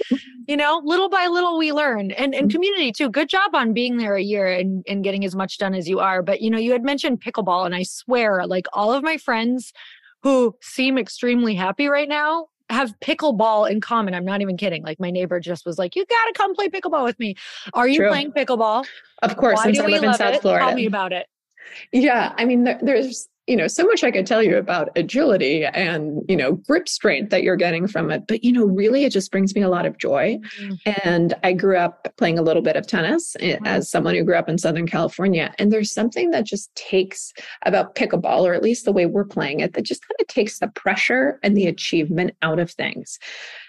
you 0.46 0.56
know 0.56 0.80
little 0.84 1.08
by 1.08 1.26
little 1.26 1.58
we 1.58 1.72
learn 1.72 2.10
and 2.12 2.34
and 2.34 2.34
mm-hmm. 2.34 2.48
community 2.48 2.92
too 2.92 3.08
good 3.08 3.28
job 3.28 3.54
on 3.54 3.72
being 3.72 3.96
there 3.96 4.16
a 4.16 4.22
year 4.22 4.46
and 4.46 4.84
and 4.88 5.04
getting 5.04 5.24
as 5.24 5.34
much 5.34 5.58
done 5.58 5.74
as 5.74 5.88
you 5.88 6.00
are 6.00 6.22
but 6.22 6.40
you 6.40 6.50
know 6.50 6.58
you 6.58 6.72
had 6.72 6.84
mentioned 6.84 7.20
pickleball 7.20 7.64
and 7.64 7.74
i 7.74 7.82
swear 7.82 8.46
like 8.46 8.66
all 8.72 8.92
of 8.92 9.02
my 9.02 9.16
friends 9.16 9.72
who 10.22 10.54
seem 10.62 10.98
extremely 10.98 11.54
happy 11.54 11.88
right 11.88 12.08
now 12.08 12.46
have 12.68 12.98
pickleball 13.00 13.70
in 13.70 13.80
common. 13.80 14.14
I'm 14.14 14.24
not 14.24 14.40
even 14.40 14.56
kidding. 14.56 14.82
Like 14.82 14.98
my 14.98 15.10
neighbor 15.10 15.38
just 15.40 15.64
was 15.64 15.78
like, 15.78 15.94
"You 15.94 16.04
got 16.04 16.24
to 16.26 16.32
come 16.34 16.54
play 16.54 16.68
pickleball 16.68 17.04
with 17.04 17.18
me." 17.18 17.36
Are 17.74 17.86
you 17.86 18.00
True. 18.00 18.08
playing 18.08 18.32
pickleball? 18.32 18.84
Of 19.22 19.36
course, 19.36 19.58
Why 19.58 19.64
since 19.64 19.78
I 19.78 19.86
live 19.86 20.02
in 20.02 20.14
South 20.14 20.34
it? 20.34 20.42
Florida. 20.42 20.66
Tell 20.66 20.74
me 20.74 20.86
about 20.86 21.12
it. 21.12 21.26
Yeah, 21.92 22.34
I 22.36 22.44
mean, 22.44 22.64
there, 22.64 22.78
there's 22.82 23.28
you 23.46 23.56
know 23.56 23.66
so 23.66 23.84
much 23.84 24.02
i 24.02 24.10
could 24.10 24.26
tell 24.26 24.42
you 24.42 24.56
about 24.56 24.88
agility 24.96 25.64
and 25.64 26.22
you 26.28 26.36
know 26.36 26.52
grip 26.52 26.88
strength 26.88 27.30
that 27.30 27.42
you're 27.42 27.56
getting 27.56 27.86
from 27.86 28.10
it 28.10 28.26
but 28.26 28.42
you 28.42 28.52
know 28.52 28.64
really 28.64 29.04
it 29.04 29.12
just 29.12 29.30
brings 29.30 29.54
me 29.54 29.62
a 29.62 29.68
lot 29.68 29.86
of 29.86 29.96
joy 29.98 30.38
mm-hmm. 30.60 30.90
and 31.04 31.34
i 31.44 31.52
grew 31.52 31.76
up 31.76 32.12
playing 32.16 32.38
a 32.38 32.42
little 32.42 32.62
bit 32.62 32.76
of 32.76 32.86
tennis 32.86 33.36
mm-hmm. 33.40 33.64
as 33.66 33.88
someone 33.88 34.14
who 34.14 34.24
grew 34.24 34.36
up 34.36 34.48
in 34.48 34.58
southern 34.58 34.86
california 34.86 35.54
and 35.58 35.72
there's 35.72 35.92
something 35.92 36.30
that 36.30 36.44
just 36.44 36.74
takes 36.74 37.32
about 37.64 37.94
pickleball 37.94 38.42
or 38.42 38.54
at 38.54 38.62
least 38.62 38.84
the 38.84 38.92
way 38.92 39.06
we're 39.06 39.24
playing 39.24 39.60
it 39.60 39.74
that 39.74 39.82
just 39.82 40.02
kind 40.02 40.16
of 40.20 40.26
takes 40.26 40.58
the 40.58 40.68
pressure 40.68 41.38
and 41.42 41.56
the 41.56 41.66
achievement 41.66 42.32
out 42.42 42.58
of 42.58 42.70
things 42.70 43.18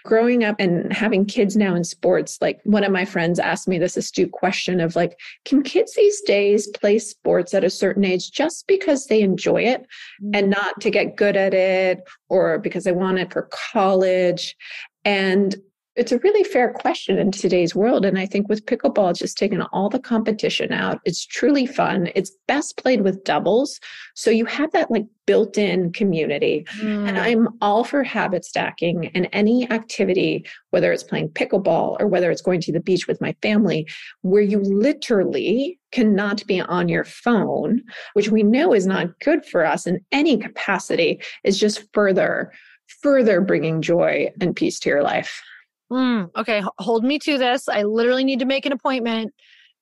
growing 0.04 0.44
up 0.44 0.56
and 0.58 0.92
having 0.92 1.24
kids 1.24 1.56
now 1.56 1.74
in 1.74 1.84
sports 1.84 2.38
like 2.40 2.60
one 2.64 2.84
of 2.84 2.92
my 2.92 3.04
friends 3.04 3.38
asked 3.38 3.68
me 3.68 3.78
this 3.78 3.96
astute 3.96 4.32
question 4.32 4.80
of 4.80 4.96
like 4.96 5.18
can 5.44 5.62
kids 5.62 5.94
these 5.94 6.20
days 6.22 6.68
play 6.68 6.98
sports 6.98 7.54
at 7.54 7.64
a 7.64 7.70
certain 7.70 8.04
age 8.04 8.30
just 8.30 8.66
because 8.66 9.06
they 9.06 9.20
enjoy 9.20 9.62
it 9.62 9.86
and 10.34 10.46
mm. 10.46 10.56
not 10.56 10.80
to 10.80 10.90
get 10.90 11.16
good 11.16 11.36
at 11.36 11.54
it 11.54 12.00
or 12.28 12.58
because 12.58 12.84
they 12.84 12.92
want 12.92 13.18
it 13.18 13.32
for 13.32 13.48
college. 13.72 14.56
And 15.04 15.54
it's 15.98 16.12
a 16.12 16.18
really 16.18 16.44
fair 16.44 16.72
question 16.72 17.18
in 17.18 17.32
today's 17.32 17.74
world. 17.74 18.04
And 18.04 18.20
I 18.20 18.24
think 18.24 18.48
with 18.48 18.64
pickleball, 18.66 19.10
it's 19.10 19.18
just 19.18 19.36
taken 19.36 19.62
all 19.72 19.88
the 19.88 19.98
competition 19.98 20.72
out. 20.72 21.00
It's 21.04 21.26
truly 21.26 21.66
fun. 21.66 22.08
It's 22.14 22.30
best 22.46 22.76
played 22.76 23.00
with 23.00 23.24
doubles. 23.24 23.80
So 24.14 24.30
you 24.30 24.44
have 24.44 24.70
that 24.72 24.92
like 24.92 25.06
built 25.26 25.58
in 25.58 25.92
community. 25.92 26.64
Mm. 26.80 27.08
And 27.08 27.18
I'm 27.18 27.48
all 27.60 27.82
for 27.82 28.04
habit 28.04 28.44
stacking 28.44 29.10
and 29.12 29.28
any 29.32 29.68
activity, 29.72 30.46
whether 30.70 30.92
it's 30.92 31.02
playing 31.02 31.30
pickleball 31.30 31.96
or 31.98 32.06
whether 32.06 32.30
it's 32.30 32.42
going 32.42 32.60
to 32.60 32.72
the 32.72 32.80
beach 32.80 33.08
with 33.08 33.20
my 33.20 33.34
family, 33.42 33.84
where 34.22 34.40
you 34.40 34.60
literally 34.60 35.80
cannot 35.90 36.46
be 36.46 36.60
on 36.60 36.88
your 36.88 37.04
phone, 37.04 37.82
which 38.12 38.28
we 38.28 38.44
know 38.44 38.72
is 38.72 38.86
not 38.86 39.18
good 39.18 39.44
for 39.44 39.66
us 39.66 39.84
in 39.84 39.98
any 40.12 40.36
capacity, 40.36 41.20
is 41.42 41.58
just 41.58 41.82
further, 41.92 42.52
further 43.02 43.40
bringing 43.40 43.82
joy 43.82 44.30
and 44.40 44.54
peace 44.54 44.78
to 44.78 44.88
your 44.88 45.02
life. 45.02 45.42
Mm, 45.92 46.30
okay, 46.36 46.62
hold 46.78 47.04
me 47.04 47.18
to 47.20 47.38
this. 47.38 47.68
I 47.68 47.82
literally 47.82 48.24
need 48.24 48.40
to 48.40 48.44
make 48.44 48.66
an 48.66 48.72
appointment 48.72 49.34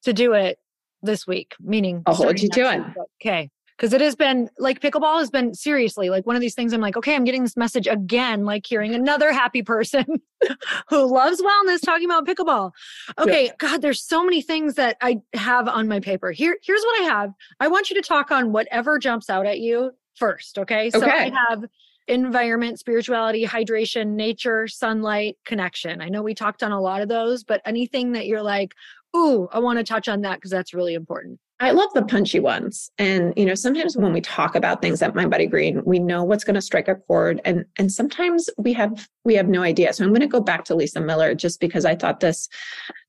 to 0.05 0.13
do 0.13 0.35
it 0.35 0.59
this 1.03 1.27
week, 1.27 1.55
meaning 1.61 2.03
I'll 2.07 2.15
hold 2.15 2.41
you 2.41 2.49
to 2.51 2.73
it. 2.73 2.83
Okay. 3.21 3.51
Because 3.77 3.93
it 3.93 4.01
has 4.01 4.17
been 4.17 4.49
like 4.59 4.81
pickleball 4.81 5.19
has 5.19 5.29
been 5.29 5.53
seriously 5.53 6.09
like 6.09 6.25
one 6.25 6.35
of 6.35 6.41
these 6.41 6.55
things. 6.55 6.73
I'm 6.73 6.81
like, 6.81 6.97
okay, 6.97 7.15
I'm 7.15 7.25
getting 7.25 7.43
this 7.43 7.59
message 7.59 7.87
again, 7.87 8.47
like 8.47 8.65
hearing 8.67 8.95
another 8.95 9.33
happy 9.33 9.63
person 9.63 10.07
who 10.89 11.13
loves 11.13 11.43
wellness 11.43 11.83
talking 11.85 12.07
about 12.07 12.27
pickleball. 12.27 12.71
Okay, 13.19 13.47
yeah. 13.47 13.53
God, 13.59 13.83
there's 13.83 14.03
so 14.03 14.25
many 14.25 14.41
things 14.41 14.77
that 14.77 14.97
I 15.03 15.21
have 15.35 15.69
on 15.69 15.89
my 15.89 16.01
paper. 16.01 16.33
Here, 16.33 16.57
here's 16.63 16.81
what 16.81 17.03
I 17.03 17.05
have. 17.05 17.33
I 17.61 17.69
want 17.69 17.91
you 17.91 17.97
to 17.97 18.03
talk 18.03 18.31
on 18.31 18.51
whatever 18.51 18.99
jumps 18.99 19.29
out 19.29 19.45
at 19.45 19.59
you 19.59 19.91
first. 20.15 20.59
Okay. 20.59 20.89
So 20.89 21.03
okay. 21.03 21.11
I 21.11 21.33
have 21.51 21.65
environment, 22.09 22.79
spirituality, 22.79 23.45
hydration, 23.45 24.11
nature, 24.11 24.69
sunlight, 24.69 25.37
connection. 25.45 26.01
I 26.01 26.09
know 26.09 26.23
we 26.23 26.35
talked 26.35 26.63
on 26.63 26.73
a 26.73 26.81
lot 26.81 27.03
of 27.03 27.09
those, 27.09 27.45
but 27.45 27.61
anything 27.65 28.13
that 28.13 28.27
you're 28.27 28.43
like, 28.43 28.75
ooh, 29.17 29.49
I 29.53 29.59
want 29.59 29.79
to 29.79 29.85
touch 29.85 30.09
on 30.09 30.21
that 30.23 30.37
because 30.37 30.51
that's 30.51 30.75
really 30.75 30.95
important. 30.95 31.41
I 31.59 31.71
love 31.71 31.89
the 31.95 32.05
punchy 32.05 32.39
ones. 32.39 32.91
And, 32.99 33.33
you 33.35 33.47
know, 33.47 33.55
sometimes 33.55 33.97
when 33.97 34.13
we 34.13 34.21
talk 34.21 34.55
about 34.55 34.83
things 34.83 35.01
at 35.01 35.15
Mindbody 35.15 35.51
Green, 35.51 35.83
we 35.87 35.99
know 35.99 36.23
what's 36.23 36.45
going 36.45 36.55
to 36.55 36.61
strike 36.61 36.87
a 36.87 36.97
chord. 36.97 37.41
And, 37.47 37.65
and 37.79 37.91
sometimes 37.91 38.51
we 38.59 38.75
have, 38.75 39.09
we 39.25 39.35
have 39.37 39.49
no 39.49 39.63
idea. 39.63 39.95
So 39.95 40.05
I'm 40.05 40.11
going 40.11 40.21
to 40.21 40.27
go 40.27 40.41
back 40.41 40.65
to 40.67 40.75
Lisa 40.75 41.01
Miller 41.01 41.35
just 41.35 41.59
because 41.59 41.87
I 41.87 41.95
thought 41.95 42.21
this, 42.21 42.51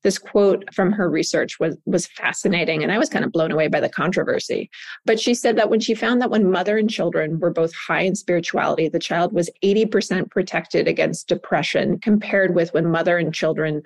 this 0.02 0.18
quote 0.18 0.64
from 0.72 0.92
her 0.92 1.10
research 1.10 1.60
was, 1.60 1.76
was 1.84 2.06
fascinating. 2.06 2.82
And 2.82 2.90
I 2.90 2.96
was 2.96 3.10
kind 3.10 3.22
of 3.22 3.32
blown 3.32 3.52
away 3.52 3.68
by 3.68 3.80
the 3.80 3.88
controversy. 3.90 4.70
But 5.04 5.20
she 5.20 5.34
said 5.34 5.58
that 5.58 5.68
when 5.68 5.80
she 5.80 5.94
found 5.94 6.22
that 6.22 6.30
when 6.30 6.50
mother 6.50 6.78
and 6.78 6.88
children 6.88 7.38
were 7.40 7.52
both 7.52 7.74
high 7.74 8.02
in 8.02 8.14
spirituality, 8.14 8.88
the 8.88 8.98
child 8.98 9.34
was 9.34 9.50
80% 9.62 10.30
protected 10.30 10.88
against 10.88 11.28
depression 11.28 11.98
compared 11.98 12.54
with 12.54 12.72
when 12.72 12.90
mother 12.90 13.18
and 13.18 13.34
children 13.34 13.82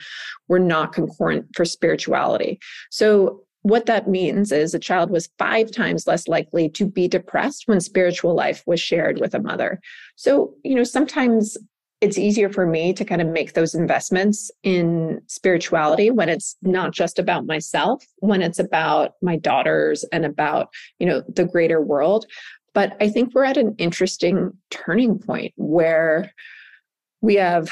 were 0.47 0.61
not 0.61 0.93
concordant 0.93 1.47
for 1.57 1.65
spirituality. 1.65 2.61
So 2.93 3.43
what 3.63 3.87
that 3.87 4.09
means 4.09 4.53
is 4.53 4.75
a 4.75 4.79
child 4.79 5.11
was 5.11 5.31
five 5.39 5.71
times 5.71 6.07
less 6.07 6.29
likely 6.29 6.69
to 6.71 6.87
be 6.87 7.09
depressed 7.09 7.65
when 7.67 7.81
spiritual 7.81 8.35
life 8.35 8.63
was 8.67 8.81
shared 8.81 9.21
with 9.21 9.35
a 9.35 9.41
mother. 9.41 9.81
So, 10.17 10.55
you 10.65 10.75
know, 10.75 10.85
sometimes 10.85 11.57
it's 12.01 12.19
easier 12.19 12.49
for 12.49 12.67
me 12.67 12.93
to 12.93 13.05
kind 13.05 13.23
of 13.23 13.29
make 13.29 13.53
those 13.53 13.77
investments 13.77 14.51
in 14.65 15.21
spirituality 15.29 16.11
when 16.11 16.29
it's 16.29 16.57
not 16.63 16.93
just 16.93 17.21
about 17.21 17.47
myself, 17.47 18.05
when 18.17 18.43
it's 18.43 18.59
about 18.59 19.13
my 19.23 19.37
daughters 19.37 20.05
and 20.13 20.25
about, 20.25 20.69
you 20.99 21.07
know, 21.07 21.23
the 21.29 21.45
greater 21.45 21.81
world. 21.81 22.27
But 22.75 22.97
I 23.01 23.09
think 23.09 23.33
we're 23.33 23.45
at 23.45 23.57
an 23.57 23.77
interesting 23.79 24.51
turning 24.71 25.21
point 25.21 25.53
where 25.57 26.33
we 27.21 27.37
have 27.37 27.71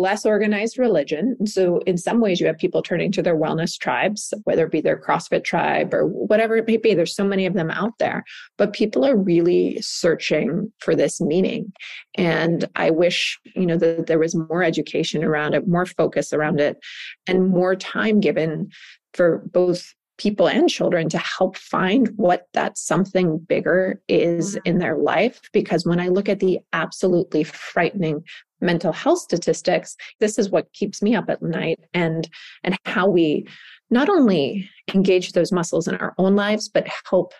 less 0.00 0.24
organized 0.26 0.78
religion. 0.78 1.46
So, 1.46 1.78
in 1.86 1.98
some 1.98 2.20
ways, 2.20 2.40
you 2.40 2.46
have 2.46 2.58
people 2.58 2.82
turning 2.82 3.12
to 3.12 3.22
their 3.22 3.36
wellness 3.36 3.78
tribes, 3.78 4.32
whether 4.44 4.66
it 4.66 4.72
be 4.72 4.80
their 4.80 5.00
CrossFit 5.00 5.44
tribe 5.44 5.92
or 5.94 6.06
whatever 6.06 6.56
it 6.56 6.66
may 6.66 6.76
be. 6.76 6.94
There's 6.94 7.14
so 7.14 7.24
many 7.24 7.46
of 7.46 7.54
them 7.54 7.70
out 7.70 7.98
there, 7.98 8.24
but 8.58 8.72
people 8.72 9.04
are 9.04 9.16
really 9.16 9.78
searching 9.80 10.72
for 10.78 10.94
this 10.94 11.20
meaning. 11.20 11.72
And 12.16 12.68
I 12.76 12.90
wish, 12.90 13.38
you 13.54 13.66
know, 13.66 13.76
that 13.78 14.06
there 14.06 14.18
was 14.18 14.34
more 14.34 14.62
education 14.62 15.24
around 15.24 15.54
it, 15.54 15.68
more 15.68 15.86
focus 15.86 16.32
around 16.32 16.60
it, 16.60 16.78
and 17.26 17.48
more 17.48 17.76
time 17.76 18.20
given 18.20 18.70
for 19.14 19.42
both 19.52 19.94
people 20.18 20.48
and 20.48 20.68
children 20.68 21.08
to 21.08 21.18
help 21.18 21.56
find 21.56 22.08
what 22.16 22.46
that 22.52 22.78
something 22.78 23.38
bigger 23.38 24.00
is 24.08 24.56
mm-hmm. 24.56 24.60
in 24.64 24.78
their 24.78 24.96
life. 24.96 25.40
Because 25.52 25.86
when 25.86 26.00
I 26.00 26.08
look 26.08 26.28
at 26.28 26.40
the 26.40 26.60
absolutely 26.72 27.44
frightening 27.44 28.24
mental 28.60 28.92
health 28.92 29.18
statistics, 29.18 29.96
this 30.20 30.38
is 30.38 30.50
what 30.50 30.72
keeps 30.72 31.02
me 31.02 31.14
up 31.14 31.28
at 31.28 31.42
night 31.42 31.80
and 31.94 32.28
and 32.62 32.76
how 32.84 33.08
we 33.08 33.46
not 33.90 34.08
only 34.08 34.68
engage 34.94 35.32
those 35.32 35.52
muscles 35.52 35.86
in 35.86 35.96
our 35.96 36.14
own 36.18 36.34
lives, 36.34 36.68
but 36.68 36.88
help 37.08 37.34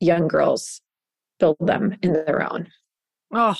young 0.00 0.28
girls 0.28 0.80
build 1.38 1.56
them 1.60 1.96
in 2.02 2.12
their 2.12 2.50
own. 2.50 2.68
Oh, 3.32 3.54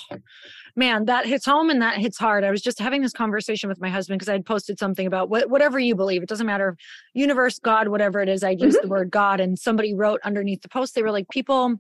man, 0.75 1.05
that 1.05 1.27
hits 1.27 1.47
home 1.47 1.71
and 1.71 1.81
that 1.81 1.99
hits 1.99 2.19
hard. 2.19 2.43
I 2.43 2.51
was 2.51 2.61
just 2.61 2.81
having 2.81 3.03
this 3.03 3.13
conversation 3.13 3.69
with 3.69 3.81
my 3.81 3.89
husband 3.89 4.19
because 4.19 4.29
I 4.29 4.33
had 4.33 4.45
posted 4.45 4.79
something 4.79 5.07
about 5.07 5.31
what, 5.31 5.49
whatever 5.49 5.79
you 5.79 5.95
believe. 5.95 6.23
It 6.23 6.29
doesn't 6.29 6.47
matter, 6.47 6.77
universe, 7.15 7.59
God, 7.59 7.89
whatever 7.89 8.21
it 8.21 8.29
is. 8.29 8.43
I 8.43 8.51
used 8.51 8.79
mm-hmm. 8.79 8.89
the 8.89 8.91
word 8.91 9.11
God, 9.11 9.39
and 9.39 9.59
somebody 9.59 9.95
wrote 9.95 10.21
underneath 10.25 10.63
the 10.63 10.69
post, 10.69 10.95
they 10.95 11.03
were 11.03 11.13
like, 11.13 11.29
people 11.31 11.77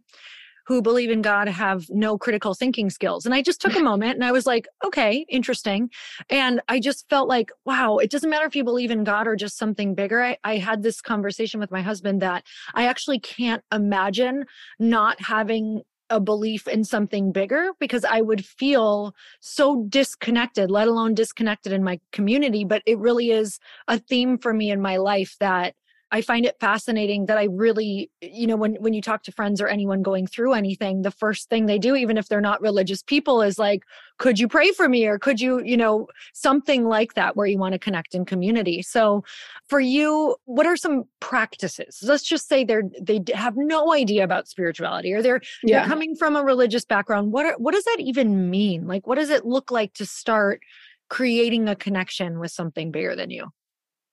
who 0.70 0.80
believe 0.80 1.10
in 1.10 1.20
God 1.20 1.48
have 1.48 1.86
no 1.90 2.16
critical 2.16 2.54
thinking 2.54 2.90
skills. 2.90 3.26
And 3.26 3.34
I 3.34 3.42
just 3.42 3.60
took 3.60 3.74
a 3.74 3.80
moment 3.80 4.14
and 4.14 4.24
I 4.24 4.30
was 4.30 4.46
like, 4.46 4.68
okay, 4.84 5.26
interesting. 5.28 5.90
And 6.28 6.60
I 6.68 6.78
just 6.78 7.08
felt 7.08 7.28
like, 7.28 7.50
wow, 7.64 7.96
it 7.96 8.08
doesn't 8.08 8.30
matter 8.30 8.46
if 8.46 8.54
you 8.54 8.62
believe 8.62 8.92
in 8.92 9.02
God 9.02 9.26
or 9.26 9.34
just 9.34 9.58
something 9.58 9.96
bigger. 9.96 10.22
I, 10.22 10.36
I 10.44 10.58
had 10.58 10.84
this 10.84 11.00
conversation 11.00 11.58
with 11.58 11.72
my 11.72 11.82
husband 11.82 12.22
that 12.22 12.44
I 12.72 12.86
actually 12.86 13.18
can't 13.18 13.64
imagine 13.72 14.44
not 14.78 15.20
having 15.20 15.82
a 16.10 16.20
belief 16.20 16.66
in 16.68 16.84
something 16.84 17.32
bigger 17.32 17.70
because 17.78 18.04
I 18.04 18.20
would 18.20 18.44
feel 18.44 19.14
so 19.40 19.84
disconnected, 19.88 20.70
let 20.70 20.88
alone 20.88 21.14
disconnected 21.14 21.72
in 21.72 21.84
my 21.84 22.00
community. 22.12 22.64
But 22.64 22.82
it 22.84 22.98
really 22.98 23.30
is 23.30 23.58
a 23.88 23.98
theme 23.98 24.36
for 24.36 24.52
me 24.52 24.70
in 24.70 24.80
my 24.80 24.96
life 24.96 25.36
that 25.40 25.74
I 26.12 26.22
find 26.22 26.44
it 26.44 26.56
fascinating 26.58 27.26
that 27.26 27.38
I 27.38 27.44
really, 27.44 28.10
you 28.20 28.46
know, 28.46 28.56
when 28.56 28.74
when 28.76 28.94
you 28.94 29.00
talk 29.00 29.22
to 29.24 29.32
friends 29.32 29.60
or 29.60 29.68
anyone 29.68 30.02
going 30.02 30.26
through 30.26 30.54
anything, 30.54 31.02
the 31.02 31.10
first 31.10 31.48
thing 31.48 31.66
they 31.66 31.78
do, 31.78 31.94
even 31.94 32.18
if 32.18 32.28
they're 32.28 32.40
not 32.40 32.60
religious 32.60 33.02
people, 33.02 33.42
is 33.42 33.58
like, 33.58 33.84
could 34.18 34.38
you 34.38 34.48
pray 34.48 34.72
for 34.72 34.88
me? 34.88 35.06
Or 35.06 35.18
could 35.18 35.40
you, 35.40 35.62
you 35.62 35.76
know, 35.76 36.08
something 36.32 36.84
like 36.84 37.14
that 37.14 37.36
where 37.36 37.46
you 37.46 37.58
want 37.58 37.74
to 37.74 37.78
connect 37.78 38.14
in 38.14 38.24
community. 38.24 38.82
So 38.82 39.22
for 39.68 39.78
you, 39.78 40.36
what 40.46 40.66
are 40.66 40.76
some 40.76 41.04
practices? 41.20 42.00
Let's 42.02 42.24
just 42.24 42.48
say 42.48 42.64
they're 42.64 42.84
they 43.00 43.22
have 43.34 43.56
no 43.56 43.92
idea 43.92 44.24
about 44.24 44.48
spirituality 44.48 45.12
or 45.12 45.22
they're 45.22 45.40
yeah. 45.62 45.80
they're 45.80 45.88
coming 45.88 46.16
from 46.16 46.34
a 46.34 46.42
religious 46.42 46.84
background. 46.84 47.32
What 47.32 47.46
are 47.46 47.54
what 47.58 47.74
does 47.74 47.84
that 47.84 47.98
even 48.00 48.50
mean? 48.50 48.86
Like 48.88 49.06
what 49.06 49.16
does 49.16 49.30
it 49.30 49.46
look 49.46 49.70
like 49.70 49.94
to 49.94 50.06
start 50.06 50.60
creating 51.08 51.68
a 51.68 51.76
connection 51.76 52.40
with 52.40 52.50
something 52.50 52.90
bigger 52.90 53.14
than 53.14 53.30
you? 53.30 53.48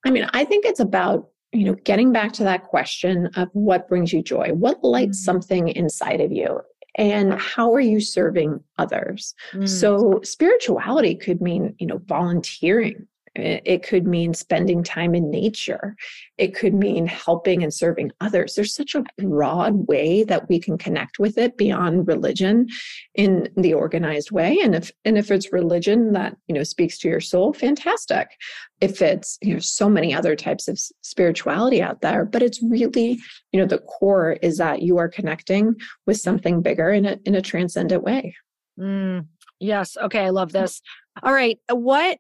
I 0.05 0.11
mean, 0.11 0.29
I 0.33 0.45
think 0.45 0.65
it's 0.65 0.79
about 0.79 1.29
you 1.53 1.63
know, 1.65 1.75
getting 1.83 2.11
back 2.11 2.33
to 2.33 2.43
that 2.43 2.63
question 2.63 3.27
of 3.35 3.49
what 3.53 3.87
brings 3.87 4.11
you 4.11 4.21
joy, 4.21 4.51
what 4.53 4.83
lights 4.83 5.19
mm-hmm. 5.19 5.25
something 5.25 5.67
inside 5.69 6.21
of 6.21 6.31
you. 6.31 6.59
and 6.95 7.33
how 7.33 7.71
are 7.73 7.79
you 7.79 7.99
serving 7.99 8.59
others 8.77 9.35
mm. 9.53 9.69
so 9.69 10.19
spirituality 10.23 11.15
could 11.15 11.41
mean 11.41 11.75
you 11.77 11.85
know 11.85 11.99
volunteering 12.07 13.07
it 13.37 13.83
could 13.83 14.07
mean 14.07 14.33
spending 14.33 14.83
time 14.83 15.15
in 15.15 15.29
nature. 15.29 15.95
It 16.37 16.55
could 16.55 16.73
mean 16.73 17.05
helping 17.05 17.63
and 17.63 17.73
serving 17.73 18.11
others. 18.21 18.55
There's 18.55 18.73
such 18.73 18.95
a 18.95 19.03
broad 19.17 19.87
way 19.87 20.23
that 20.23 20.49
we 20.49 20.59
can 20.59 20.77
connect 20.77 21.19
with 21.19 21.37
it 21.37 21.57
beyond 21.57 22.07
religion 22.07 22.67
in 23.15 23.49
the 23.55 23.73
organized 23.73 24.31
way. 24.31 24.59
And 24.63 24.75
if 24.75 24.91
and 25.05 25.17
if 25.17 25.31
it's 25.31 25.53
religion 25.53 26.13
that 26.13 26.35
you 26.47 26.55
know 26.55 26.63
speaks 26.63 26.97
to 26.99 27.07
your 27.07 27.21
soul, 27.21 27.53
fantastic. 27.53 28.29
If 28.81 29.01
it's 29.01 29.37
you 29.41 29.53
know 29.53 29.59
so 29.59 29.89
many 29.89 30.13
other 30.13 30.35
types 30.35 30.67
of 30.67 30.79
spirituality 31.01 31.81
out 31.81 32.01
there, 32.01 32.25
but 32.25 32.43
it's 32.43 32.61
really 32.61 33.19
you 33.51 33.59
know 33.59 33.65
the 33.65 33.79
core 33.79 34.33
is 34.41 34.57
that 34.57 34.81
you 34.81 34.97
are 34.97 35.09
connecting 35.09 35.75
with 36.05 36.17
something 36.17 36.61
bigger 36.61 36.89
in 36.89 37.05
a 37.05 37.17
in 37.25 37.35
a 37.35 37.41
transcendent 37.41 38.03
way. 38.03 38.35
Mm, 38.79 39.25
yes. 39.59 39.97
Okay. 39.97 40.25
I 40.25 40.29
love 40.29 40.51
this. 40.51 40.81
All 41.23 41.33
right. 41.33 41.59
What 41.69 42.19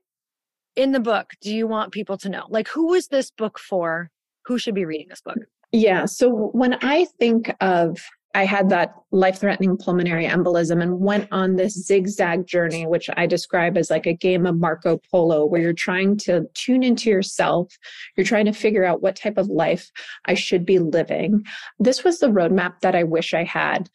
in 0.77 0.91
the 0.93 0.99
book 0.99 1.31
do 1.41 1.53
you 1.53 1.67
want 1.67 1.91
people 1.91 2.17
to 2.19 2.29
know? 2.29 2.45
Like, 2.49 2.69
who 2.69 2.93
is 2.93 3.07
this 3.07 3.31
book 3.31 3.59
for? 3.59 4.09
Who 4.45 4.57
should 4.57 4.75
be 4.75 4.85
reading 4.85 5.07
this 5.09 5.21
book? 5.21 5.37
Yeah. 5.73 6.05
So 6.05 6.49
when 6.53 6.75
I 6.81 7.05
think 7.19 7.53
of 7.59 7.97
I 8.35 8.45
had 8.45 8.69
that 8.69 8.93
life 9.11 9.39
threatening 9.39 9.77
pulmonary 9.77 10.27
embolism 10.27 10.79
and 10.81 10.99
went 10.99 11.27
on 11.31 11.55
this 11.55 11.73
zigzag 11.73 12.45
journey, 12.45 12.85
which 12.85 13.09
I 13.17 13.25
describe 13.25 13.77
as 13.77 13.89
like 13.89 14.05
a 14.05 14.13
game 14.13 14.45
of 14.45 14.59
Marco 14.59 14.99
Polo, 15.09 15.45
where 15.45 15.59
you're 15.59 15.73
trying 15.73 16.17
to 16.17 16.45
tune 16.53 16.83
into 16.83 17.09
yourself. 17.09 17.75
You're 18.15 18.27
trying 18.27 18.45
to 18.45 18.53
figure 18.53 18.85
out 18.85 19.01
what 19.01 19.15
type 19.15 19.37
of 19.37 19.47
life 19.47 19.89
I 20.25 20.35
should 20.35 20.67
be 20.67 20.77
living. 20.77 21.45
This 21.79 22.03
was 22.03 22.19
the 22.19 22.27
roadmap 22.27 22.81
that 22.81 22.95
I 22.95 23.03
wish 23.03 23.33
I 23.33 23.43
had 23.43 23.89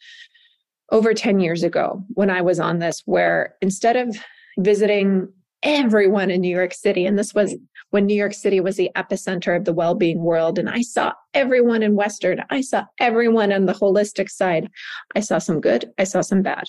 over 0.91 1.13
10 1.13 1.39
years 1.39 1.63
ago 1.63 2.03
when 2.09 2.29
I 2.29 2.41
was 2.41 2.59
on 2.59 2.79
this, 2.79 3.01
where 3.05 3.55
instead 3.61 3.95
of 3.95 4.17
visiting 4.59 5.31
everyone 5.63 6.29
in 6.29 6.41
New 6.41 6.55
York 6.55 6.73
City. 6.73 7.05
And 7.05 7.17
this 7.17 7.33
was 7.33 7.55
when 7.89 8.05
New 8.05 8.15
York 8.15 8.33
City 8.33 8.59
was 8.59 8.75
the 8.75 8.91
epicenter 8.95 9.55
of 9.55 9.65
the 9.65 9.73
well 9.73 9.95
being 9.95 10.21
world. 10.23 10.59
And 10.59 10.69
I 10.69 10.81
saw 10.81 11.13
everyone 11.33 11.83
in 11.83 11.95
Western, 11.95 12.43
I 12.49 12.61
saw 12.61 12.85
everyone 12.99 13.51
on 13.51 13.65
the 13.65 13.73
holistic 13.73 14.29
side. 14.29 14.69
I 15.15 15.21
saw 15.21 15.37
some 15.37 15.61
good, 15.61 15.91
I 15.97 16.03
saw 16.03 16.21
some 16.21 16.41
bad. 16.41 16.65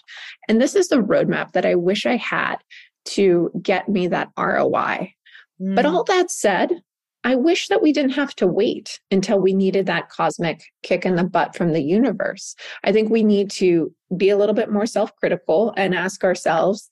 And 0.48 0.60
this 0.60 0.74
is 0.74 0.88
the 0.88 1.02
roadmap 1.02 1.52
that 1.52 1.66
I 1.66 1.74
wish 1.74 2.06
I 2.06 2.16
had 2.16 2.56
to 3.06 3.50
get 3.60 3.88
me 3.88 4.06
that 4.08 4.30
ROI. 4.38 5.14
Mm. 5.60 5.74
But 5.74 5.86
all 5.86 6.04
that 6.04 6.30
said, 6.30 6.72
I 7.26 7.36
wish 7.36 7.68
that 7.68 7.80
we 7.80 7.92
didn't 7.92 8.12
have 8.12 8.34
to 8.36 8.46
wait 8.46 9.00
until 9.10 9.40
we 9.40 9.54
needed 9.54 9.86
that 9.86 10.10
cosmic 10.10 10.62
kick 10.82 11.06
in 11.06 11.16
the 11.16 11.24
butt 11.24 11.56
from 11.56 11.72
the 11.72 11.80
universe. 11.80 12.54
I 12.84 12.92
think 12.92 13.08
we 13.08 13.24
need 13.24 13.50
to 13.52 13.94
be 14.14 14.28
a 14.28 14.36
little 14.36 14.54
bit 14.54 14.70
more 14.70 14.84
self 14.84 15.14
critical 15.16 15.72
and 15.76 15.94
ask 15.94 16.22
ourselves 16.22 16.90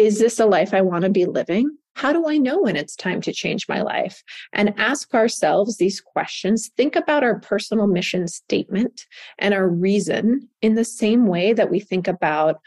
is 0.00 0.18
this 0.18 0.40
a 0.40 0.46
life 0.46 0.72
I 0.72 0.80
want 0.80 1.04
to 1.04 1.10
be 1.10 1.26
living? 1.26 1.76
How 1.94 2.10
do 2.10 2.26
I 2.26 2.38
know 2.38 2.62
when 2.62 2.74
it's 2.74 2.96
time 2.96 3.20
to 3.20 3.34
change 3.34 3.68
my 3.68 3.82
life? 3.82 4.22
And 4.54 4.72
ask 4.78 5.12
ourselves 5.12 5.76
these 5.76 6.00
questions. 6.00 6.70
Think 6.74 6.96
about 6.96 7.22
our 7.22 7.38
personal 7.40 7.86
mission 7.86 8.26
statement 8.26 9.04
and 9.38 9.52
our 9.52 9.68
reason 9.68 10.48
in 10.62 10.74
the 10.74 10.86
same 10.86 11.26
way 11.26 11.52
that 11.52 11.70
we 11.70 11.80
think 11.80 12.08
about 12.08 12.60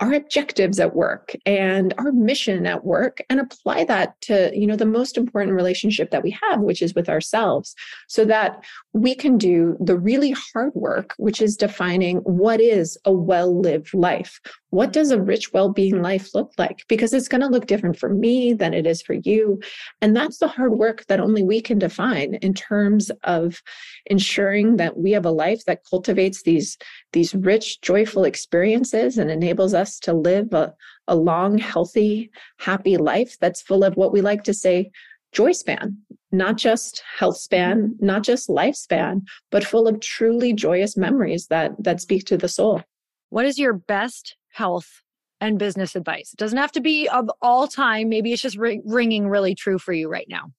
our 0.00 0.12
objectives 0.12 0.80
at 0.80 0.94
work 0.94 1.34
and 1.46 1.94
our 1.98 2.12
mission 2.12 2.66
at 2.66 2.84
work 2.84 3.20
and 3.30 3.40
apply 3.40 3.84
that 3.84 4.20
to 4.20 4.50
you 4.54 4.66
know 4.66 4.76
the 4.76 4.84
most 4.84 5.16
important 5.16 5.54
relationship 5.54 6.10
that 6.10 6.22
we 6.22 6.36
have 6.42 6.60
which 6.60 6.82
is 6.82 6.94
with 6.94 7.08
ourselves 7.08 7.74
so 8.08 8.24
that 8.24 8.64
we 8.92 9.14
can 9.14 9.38
do 9.38 9.76
the 9.80 9.96
really 9.96 10.34
hard 10.52 10.72
work 10.74 11.14
which 11.16 11.40
is 11.40 11.56
defining 11.56 12.18
what 12.18 12.60
is 12.60 12.98
a 13.04 13.12
well 13.12 13.60
lived 13.60 13.94
life. 13.94 14.40
What 14.70 14.92
does 14.92 15.10
a 15.12 15.22
rich 15.22 15.52
well-being 15.52 16.02
life 16.02 16.34
look 16.34 16.52
like? 16.58 16.84
Because 16.88 17.12
it's 17.12 17.28
going 17.28 17.42
to 17.42 17.46
look 17.46 17.66
different 17.66 17.96
for 17.96 18.08
me 18.08 18.52
than 18.52 18.74
it 18.74 18.86
is 18.86 19.02
for 19.02 19.14
you. 19.14 19.60
And 20.00 20.16
that's 20.16 20.38
the 20.38 20.48
hard 20.48 20.72
work 20.72 21.06
that 21.06 21.20
only 21.20 21.44
we 21.44 21.60
can 21.60 21.78
define 21.78 22.34
in 22.34 22.54
terms 22.54 23.10
of 23.22 23.62
ensuring 24.06 24.76
that 24.76 24.96
we 24.96 25.12
have 25.12 25.24
a 25.24 25.30
life 25.30 25.64
that 25.66 25.84
cultivates 25.88 26.42
these 26.42 26.76
these 27.12 27.34
rich 27.34 27.80
joyful 27.80 28.24
experiences 28.24 29.18
and 29.18 29.30
enables 29.30 29.74
us 29.74 29.83
to 30.00 30.12
live 30.12 30.52
a, 30.52 30.74
a 31.08 31.16
long 31.16 31.58
healthy 31.58 32.30
happy 32.58 32.96
life 32.96 33.36
that's 33.40 33.62
full 33.62 33.84
of 33.84 33.96
what 33.96 34.12
we 34.12 34.20
like 34.20 34.44
to 34.44 34.54
say 34.54 34.90
joy 35.32 35.52
span 35.52 35.96
not 36.32 36.56
just 36.56 37.02
health 37.18 37.36
span 37.36 37.94
not 38.00 38.22
just 38.22 38.48
lifespan 38.48 39.20
but 39.50 39.64
full 39.64 39.86
of 39.88 40.00
truly 40.00 40.52
joyous 40.52 40.96
memories 40.96 41.46
that 41.48 41.72
that 41.78 42.00
speak 42.00 42.24
to 42.24 42.36
the 42.36 42.48
soul 42.48 42.82
what 43.30 43.44
is 43.44 43.58
your 43.58 43.72
best 43.72 44.36
health 44.50 45.02
and 45.40 45.58
business 45.58 45.94
advice. 45.94 46.32
It 46.32 46.38
doesn't 46.38 46.58
have 46.58 46.72
to 46.72 46.80
be 46.80 47.08
of 47.08 47.30
all 47.42 47.68
time. 47.68 48.08
Maybe 48.08 48.32
it's 48.32 48.42
just 48.42 48.56
ringing 48.56 49.28
really 49.28 49.54
true 49.54 49.78
for 49.78 49.92
you 49.92 50.08
right 50.08 50.26
now. 50.28 50.52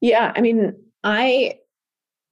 Yeah. 0.00 0.32
I 0.34 0.40
mean, 0.40 0.74
I 1.02 1.58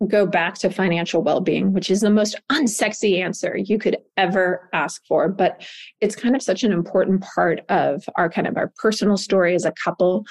go 0.09 0.27
back 0.27 0.55
to 0.59 0.71
financial 0.71 1.23
well 1.23 1.41
being, 1.41 1.73
which 1.73 1.91
is 1.91 2.01
the 2.01 2.11
most 2.11 2.41
unsexy 2.51 3.23
answer 3.23 3.57
you 3.57 3.79
could 3.79 3.99
ever 4.17 4.69
ask 4.73 5.05
for. 5.07 5.29
But 5.29 5.63
it's 6.01 6.17
kind 6.17 6.35
of 6.35 6.43
such 6.43 6.65
an 6.65 6.73
important 6.73 7.23
part 7.23 7.61
of 7.69 8.05
our 8.17 8.31
kind 8.31 8.47
of 8.47 8.57
our 8.57 8.73
personal 8.79 9.17
story 9.17 9.55
as 9.55 9.65
a 9.65 9.73
couple. 9.85 10.25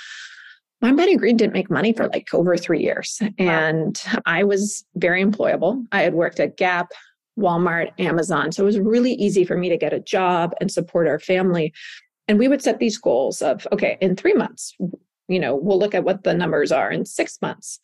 Mindbody 0.84 1.18
Green 1.18 1.38
didn't 1.38 1.54
make 1.54 1.70
money 1.70 1.94
for 1.94 2.08
like 2.08 2.34
over 2.34 2.56
three 2.58 2.82
years. 2.82 3.22
And 3.38 4.02
I 4.26 4.44
was 4.44 4.86
very 4.96 5.24
employable. 5.24 5.86
I 5.92 6.02
had 6.02 6.14
worked 6.14 6.40
at 6.40 6.58
Gap, 6.58 6.92
Walmart, 7.38 7.92
Amazon. 8.00 8.52
So 8.52 8.64
it 8.64 8.66
was 8.66 8.80
really 8.80 9.14
easy 9.14 9.44
for 9.44 9.58
me 9.58 9.70
to 9.70 9.78
get 9.78 9.94
a 9.94 10.00
job 10.00 10.54
and 10.62 10.72
support 10.72 11.08
our 11.08 11.20
family. 11.20 11.74
And 12.28 12.40
we 12.40 12.48
would 12.48 12.62
set 12.62 12.80
these 12.80 12.98
goals 12.98 13.42
of, 13.42 13.68
okay, 13.74 13.98
in 14.02 14.16
three 14.16 14.34
months, 14.34 14.76
you 15.30 15.40
know, 15.40 15.56
we'll 15.56 15.80
look 15.80 15.96
at 15.96 16.04
what 16.04 16.24
the 16.24 16.34
numbers 16.34 16.72
are 16.72 16.92
in 16.92 17.06
six 17.06 17.38
months. 17.42 17.80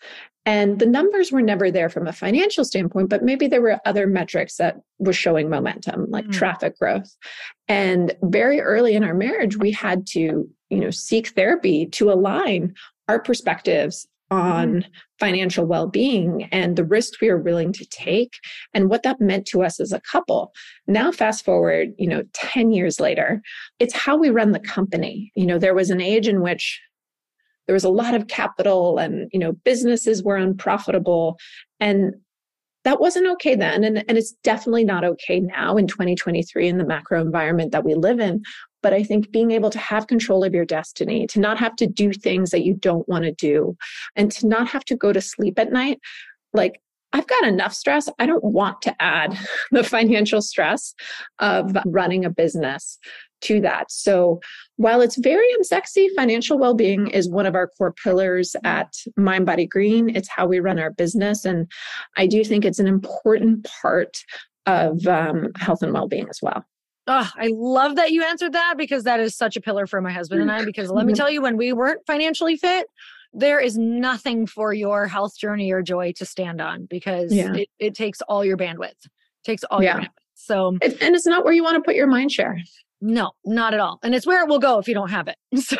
And 0.48 0.80
the 0.80 0.86
numbers 0.86 1.32
were 1.32 1.42
never 1.42 1.72
there 1.72 1.90
from 1.90 2.08
a 2.08 2.14
financial 2.14 2.66
standpoint, 2.66 3.10
but 3.10 3.24
maybe 3.24 3.48
there 3.48 3.62
were 3.62 3.80
other 3.86 4.06
metrics 4.06 4.58
that 4.58 4.78
were 5.00 5.14
showing 5.14 5.50
momentum, 5.50 6.08
like 6.10 6.26
mm. 6.26 6.34
traffic 6.34 6.78
growth. 6.78 7.16
And 7.68 8.16
very 8.24 8.62
early 8.62 8.94
in 8.94 9.04
our 9.04 9.16
marriage, 9.16 9.58
we 9.58 9.72
had 9.72 10.06
to, 10.08 10.48
you 10.70 10.80
know, 10.80 10.92
seek 10.92 11.30
therapy 11.30 11.88
to 11.88 12.12
align 12.12 12.76
our 13.08 13.20
perspectives 13.20 14.08
on 14.32 14.70
mm-hmm. 14.70 14.90
financial 15.20 15.66
well-being 15.66 16.50
and 16.52 16.76
the 16.76 16.84
risks 16.84 17.22
we 17.22 17.30
are 17.30 17.38
willing 17.38 17.72
to 17.72 17.86
take 17.86 18.34
and 18.74 18.90
what 18.90 19.04
that 19.04 19.22
meant 19.22 19.46
to 19.46 19.62
us 19.62 19.80
as 19.80 19.92
a 19.92 20.02
couple 20.02 20.52
now 20.88 21.12
fast 21.12 21.46
forward 21.46 21.90
you 22.00 22.08
know 22.08 22.24
10 22.34 22.72
years 22.72 23.00
later 23.00 23.40
it's 23.78 23.94
how 23.94 24.18
we 24.18 24.32
run 24.32 24.52
the 24.52 24.60
company 24.60 25.32
you 25.36 25.46
know 25.46 25.60
there 25.60 25.76
was 25.76 25.92
an 25.92 26.02
age 26.02 26.28
in 26.28 26.42
which 26.42 26.82
there 27.68 27.74
was 27.74 27.84
a 27.84 27.90
lot 27.90 28.14
of 28.14 28.28
capital 28.28 28.98
and 28.98 29.30
you 29.32 29.40
know 29.40 29.54
businesses 29.64 30.24
were 30.24 30.38
unprofitable 30.38 31.38
and 31.80 32.14
that 32.84 33.00
wasn't 33.00 33.26
okay 33.26 33.56
then 33.56 33.84
and, 33.84 34.04
and 34.08 34.18
it's 34.18 34.34
definitely 34.44 34.84
not 34.84 35.04
okay 35.04 35.40
now 35.40 35.76
in 35.78 35.88
2023 35.88 36.68
in 36.68 36.78
the 36.78 36.86
macro 36.86 37.22
environment 37.22 37.72
that 37.72 37.84
we 37.84 37.96
live 37.96 38.20
in 38.20 38.42
but 38.86 38.94
I 38.94 39.02
think 39.02 39.32
being 39.32 39.50
able 39.50 39.72
to 39.72 39.80
have 39.80 40.06
control 40.06 40.44
of 40.44 40.54
your 40.54 40.64
destiny, 40.64 41.26
to 41.30 41.40
not 41.40 41.58
have 41.58 41.76
to 41.78 41.88
do 41.88 42.14
things 42.14 42.52
that 42.52 42.64
you 42.64 42.76
don't 42.76 43.10
want 43.10 43.24
to 43.24 43.32
do, 43.32 43.76
and 44.16 44.32
to 44.34 44.46
not 44.46 44.68
have 44.68 44.86
to 44.86 44.96
go 44.96 45.12
to 45.12 45.22
sleep 45.22 45.58
at 45.58 45.72
night, 45.72 46.00
like 46.54 46.80
I've 47.12 47.26
got 47.26 47.48
enough 47.48 47.74
stress. 47.74 48.08
I 48.20 48.28
don't 48.28 48.44
want 48.44 48.84
to 48.84 48.96
add 49.02 49.40
the 49.72 49.84
financial 49.84 50.40
stress 50.40 50.94
of 51.40 51.76
running 51.88 52.26
a 52.26 52.30
business 52.30 53.00
to 53.42 53.62
that. 53.62 53.92
So 53.92 54.40
while 54.78 55.02
it's 55.02 55.18
very 55.18 55.46
unsexy, 55.60 56.08
financial 56.16 56.58
well-being 56.58 57.08
is 57.08 57.30
one 57.30 57.46
of 57.46 57.56
our 57.56 57.68
core 57.68 57.94
pillars 57.94 58.56
at 58.64 58.94
Mindbody 59.20 59.70
Green. 59.70 60.16
It's 60.16 60.30
how 60.30 60.48
we 60.48 60.60
run 60.60 60.80
our 60.80 60.92
business. 60.92 61.46
And 61.46 61.70
I 62.18 62.28
do 62.28 62.44
think 62.44 62.66
it's 62.66 62.80
an 62.80 62.88
important 62.88 63.68
part 63.82 64.18
of 64.66 65.06
um, 65.06 65.50
health 65.58 65.84
and 65.84 65.94
well-being 65.94 66.28
as 66.30 66.40
well. 66.42 66.66
Oh, 67.08 67.30
I 67.36 67.52
love 67.54 67.98
that 67.98 68.12
you 68.12 68.24
answered 68.24 68.54
that 68.54 68.76
because 68.78 69.04
that 69.04 69.20
is 69.20 69.36
such 69.36 69.56
a 69.56 69.62
pillar 69.62 69.86
for 69.86 70.02
my 70.02 70.12
husband 70.12 70.42
and 70.42 70.52
I. 70.52 70.66
Because 70.66 70.90
let 70.90 71.06
me 71.06 71.14
mm-hmm. 71.14 71.18
tell 71.18 71.30
you, 71.30 71.42
when 71.42 71.56
we 71.56 71.72
weren't 71.72 72.02
financially 72.08 72.58
fit, 72.58 72.88
there 73.32 73.60
is 73.60 73.78
nothing 73.78 74.48
for 74.48 74.74
your 74.74 75.06
health 75.08 75.38
journey 75.38 75.72
or 75.72 75.84
joy 75.84 76.14
to 76.14 76.26
stand 76.26 76.62
on 76.62 76.88
because 76.90 77.32
yeah. 77.32 77.54
it, 77.54 77.70
it 77.78 77.94
takes 77.94 78.22
all 78.22 78.44
your 78.44 78.58
bandwidth, 78.58 78.96
takes 79.44 79.64
all 79.66 79.84
yeah. 79.84 79.98
your 79.98 80.02
bandwidth. 80.06 80.10
So, 80.34 80.68
and 80.82 81.16
it's 81.16 81.28
not 81.28 81.44
where 81.44 81.54
you 81.54 81.64
want 81.64 81.76
to 81.76 81.82
put 81.82 81.96
your 81.96 82.08
mind 82.08 82.32
share. 82.32 82.58
No, 83.02 83.32
not 83.44 83.74
at 83.74 83.80
all. 83.80 84.00
And 84.04 84.16
it's 84.16 84.26
where 84.26 84.44
it 84.44 84.50
will 84.50 84.60
go 84.60 84.80
if 84.80 84.88
you 84.88 84.94
don't 84.94 85.10
have 85.10 85.28
it. 85.28 85.38
So, 85.58 85.78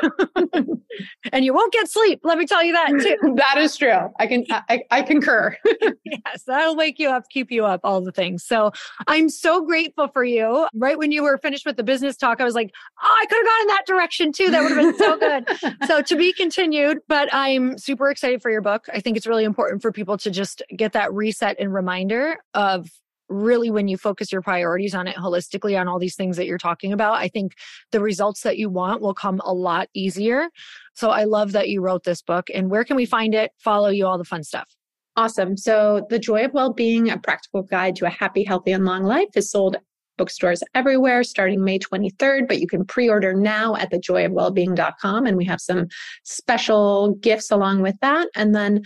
and 1.34 1.44
you 1.44 1.54
won't 1.54 1.74
get 1.74 1.90
sleep. 1.90 2.22
Let 2.24 2.38
me 2.38 2.46
tell 2.46 2.64
you 2.64 2.72
that 2.72 2.88
too. 2.92 3.36
that 3.36 3.58
is 3.58 3.76
true. 3.76 4.10
I 4.20 4.26
can, 4.28 4.46
I, 4.50 4.84
I 4.90 5.02
concur. 5.02 5.56
yes, 6.06 6.44
that'll 6.48 6.78
wake 6.78 6.98
you 6.98 7.10
up, 7.10 7.26
keep 7.30 7.52
you 7.52 7.66
up, 7.66 7.82
all 7.84 8.00
the 8.00 8.14
things. 8.14 8.46
So 8.46 8.72
I'm 9.08 9.28
so 9.28 9.66
grateful 9.66 10.08
for 10.08 10.24
you. 10.24 10.68
Right 10.74 10.98
when 10.98 11.12
you 11.12 11.24
were 11.24 11.38
finished 11.38 11.66
with 11.66 11.76
the 11.76 11.84
business 11.84 12.16
talk, 12.16 12.40
I 12.40 12.46
was 12.46 12.56
like, 12.56 12.74
oh, 13.04 13.18
I 13.22 13.26
could 13.26 13.38
have 13.38 13.46
gone 13.46 13.62
in 13.62 13.68
that 13.68 13.86
direction 13.86 14.32
too. 14.32 14.50
That 14.50 14.62
would 14.62 14.72
have 14.72 14.80
been 14.80 14.98
so 14.98 15.18
good. 15.18 15.88
so 15.88 16.02
to 16.02 16.16
be 16.16 16.32
continued, 16.32 17.00
but 17.10 17.28
I'm 17.34 17.78
super 17.78 18.10
excited 18.10 18.42
for 18.42 18.50
your 18.50 18.62
book. 18.62 18.86
I 18.94 19.02
think 19.02 19.18
it's 19.18 19.28
really 19.28 19.44
important 19.44 19.82
for 19.82 19.92
people 19.92 20.18
to 20.20 20.32
just 20.32 20.64
get 20.74 20.94
that 20.94 21.14
reset 21.14 21.58
and 21.60 21.74
reminder 21.74 22.38
of 22.54 22.90
really 23.30 23.72
when 23.72 23.88
you 23.88 23.98
focus 23.98 24.32
your 24.32 24.42
priorities 24.42 24.94
on 24.94 25.08
it 25.08 25.16
holistically 25.16 25.80
on 25.80 25.88
all 25.88 26.00
these 26.00 26.16
things 26.16 26.38
that 26.38 26.46
you're 26.46 26.58
talking 26.58 26.94
about 26.94 27.16
i 27.16 27.28
think 27.28 27.54
the 27.92 28.00
results 28.00 28.42
that 28.42 28.58
you 28.58 28.70
want 28.70 29.02
will 29.02 29.14
come 29.14 29.42
a 29.44 29.54
lot 29.54 29.88
easier. 29.94 30.50
So 30.94 31.10
i 31.10 31.24
love 31.24 31.52
that 31.54 31.70
you 31.70 31.82
wrote 31.82 32.04
this 32.04 32.22
book 32.22 32.48
and 32.54 32.70
where 32.70 32.84
can 32.84 32.96
we 32.96 33.06
find 33.06 33.34
it? 33.34 33.52
Follow 33.58 33.90
you 33.90 34.06
all 34.06 34.18
the 34.18 34.24
fun 34.24 34.44
stuff. 34.44 34.70
Awesome. 35.18 35.56
So 35.56 36.06
the 36.10 36.20
joy 36.20 36.46
of 36.46 36.54
well-being 36.54 37.10
a 37.10 37.18
practical 37.18 37.64
guide 37.64 37.96
to 37.98 38.06
a 38.06 38.10
happy 38.10 38.44
healthy 38.44 38.72
and 38.72 38.86
long 38.86 39.04
life 39.04 39.30
is 39.36 39.50
sold 39.50 39.78
bookstores 40.18 40.64
everywhere 40.74 41.24
starting 41.24 41.64
May 41.64 41.80
23rd, 41.80 42.48
but 42.48 42.60
you 42.60 42.68
can 42.68 42.86
pre 42.86 43.10
order 43.10 43.34
now 43.34 43.76
at 43.76 43.92
thejoyofwellbeing.com. 43.92 45.26
And 45.26 45.38
we 45.38 45.46
have 45.46 45.62
some 45.62 45.88
special 46.24 47.16
gifts 47.16 47.52
along 47.52 47.82
with 47.82 47.96
that. 48.02 48.30
And 48.36 48.56
then 48.56 48.82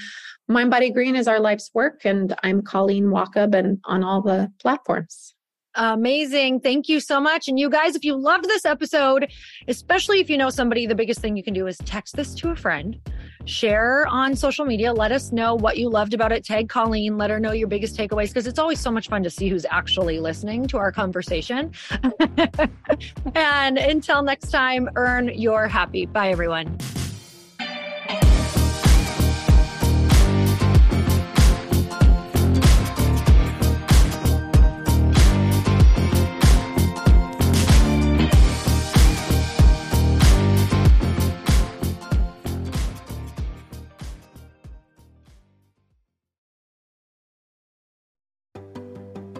Mind 0.47 0.71
Body 0.71 0.89
Green 0.89 1.15
is 1.15 1.27
our 1.27 1.39
life's 1.39 1.69
work. 1.73 2.05
And 2.05 2.35
I'm 2.43 2.61
Colleen 2.61 3.05
Wachob 3.05 3.55
and 3.55 3.79
on 3.85 4.03
all 4.03 4.21
the 4.21 4.51
platforms. 4.59 5.35
Amazing. 5.75 6.61
Thank 6.61 6.89
you 6.89 6.99
so 6.99 7.21
much. 7.21 7.47
And 7.47 7.59
you 7.59 7.69
guys, 7.69 7.95
if 7.95 8.03
you 8.03 8.15
loved 8.15 8.45
this 8.45 8.65
episode, 8.65 9.31
especially 9.67 10.19
if 10.19 10.29
you 10.29 10.37
know 10.37 10.49
somebody, 10.49 10.87
the 10.87 10.95
biggest 10.95 11.21
thing 11.21 11.37
you 11.37 11.43
can 11.43 11.53
do 11.53 11.67
is 11.67 11.77
text 11.85 12.15
this 12.15 12.33
to 12.35 12.49
a 12.49 12.55
friend 12.55 12.99
share 13.45 14.05
on 14.07 14.35
social 14.35 14.65
media. 14.65 14.93
Let 14.93 15.11
us 15.11 15.31
know 15.31 15.55
what 15.55 15.77
you 15.77 15.89
loved 15.89 16.13
about 16.13 16.31
it. 16.31 16.43
Tag 16.43 16.69
Colleen, 16.69 17.17
let 17.17 17.29
her 17.29 17.39
know 17.39 17.51
your 17.51 17.67
biggest 17.67 17.97
takeaways 17.97 18.27
because 18.27 18.47
it's 18.47 18.59
always 18.59 18.79
so 18.79 18.91
much 18.91 19.07
fun 19.07 19.23
to 19.23 19.29
see 19.29 19.49
who's 19.49 19.65
actually 19.69 20.19
listening 20.19 20.67
to 20.67 20.77
our 20.77 20.91
conversation. 20.91 21.71
and 23.35 23.77
until 23.77 24.21
next 24.21 24.51
time, 24.51 24.89
earn 24.95 25.29
your 25.29 25.67
happy. 25.67 26.05
Bye, 26.05 26.29
everyone. 26.29 26.77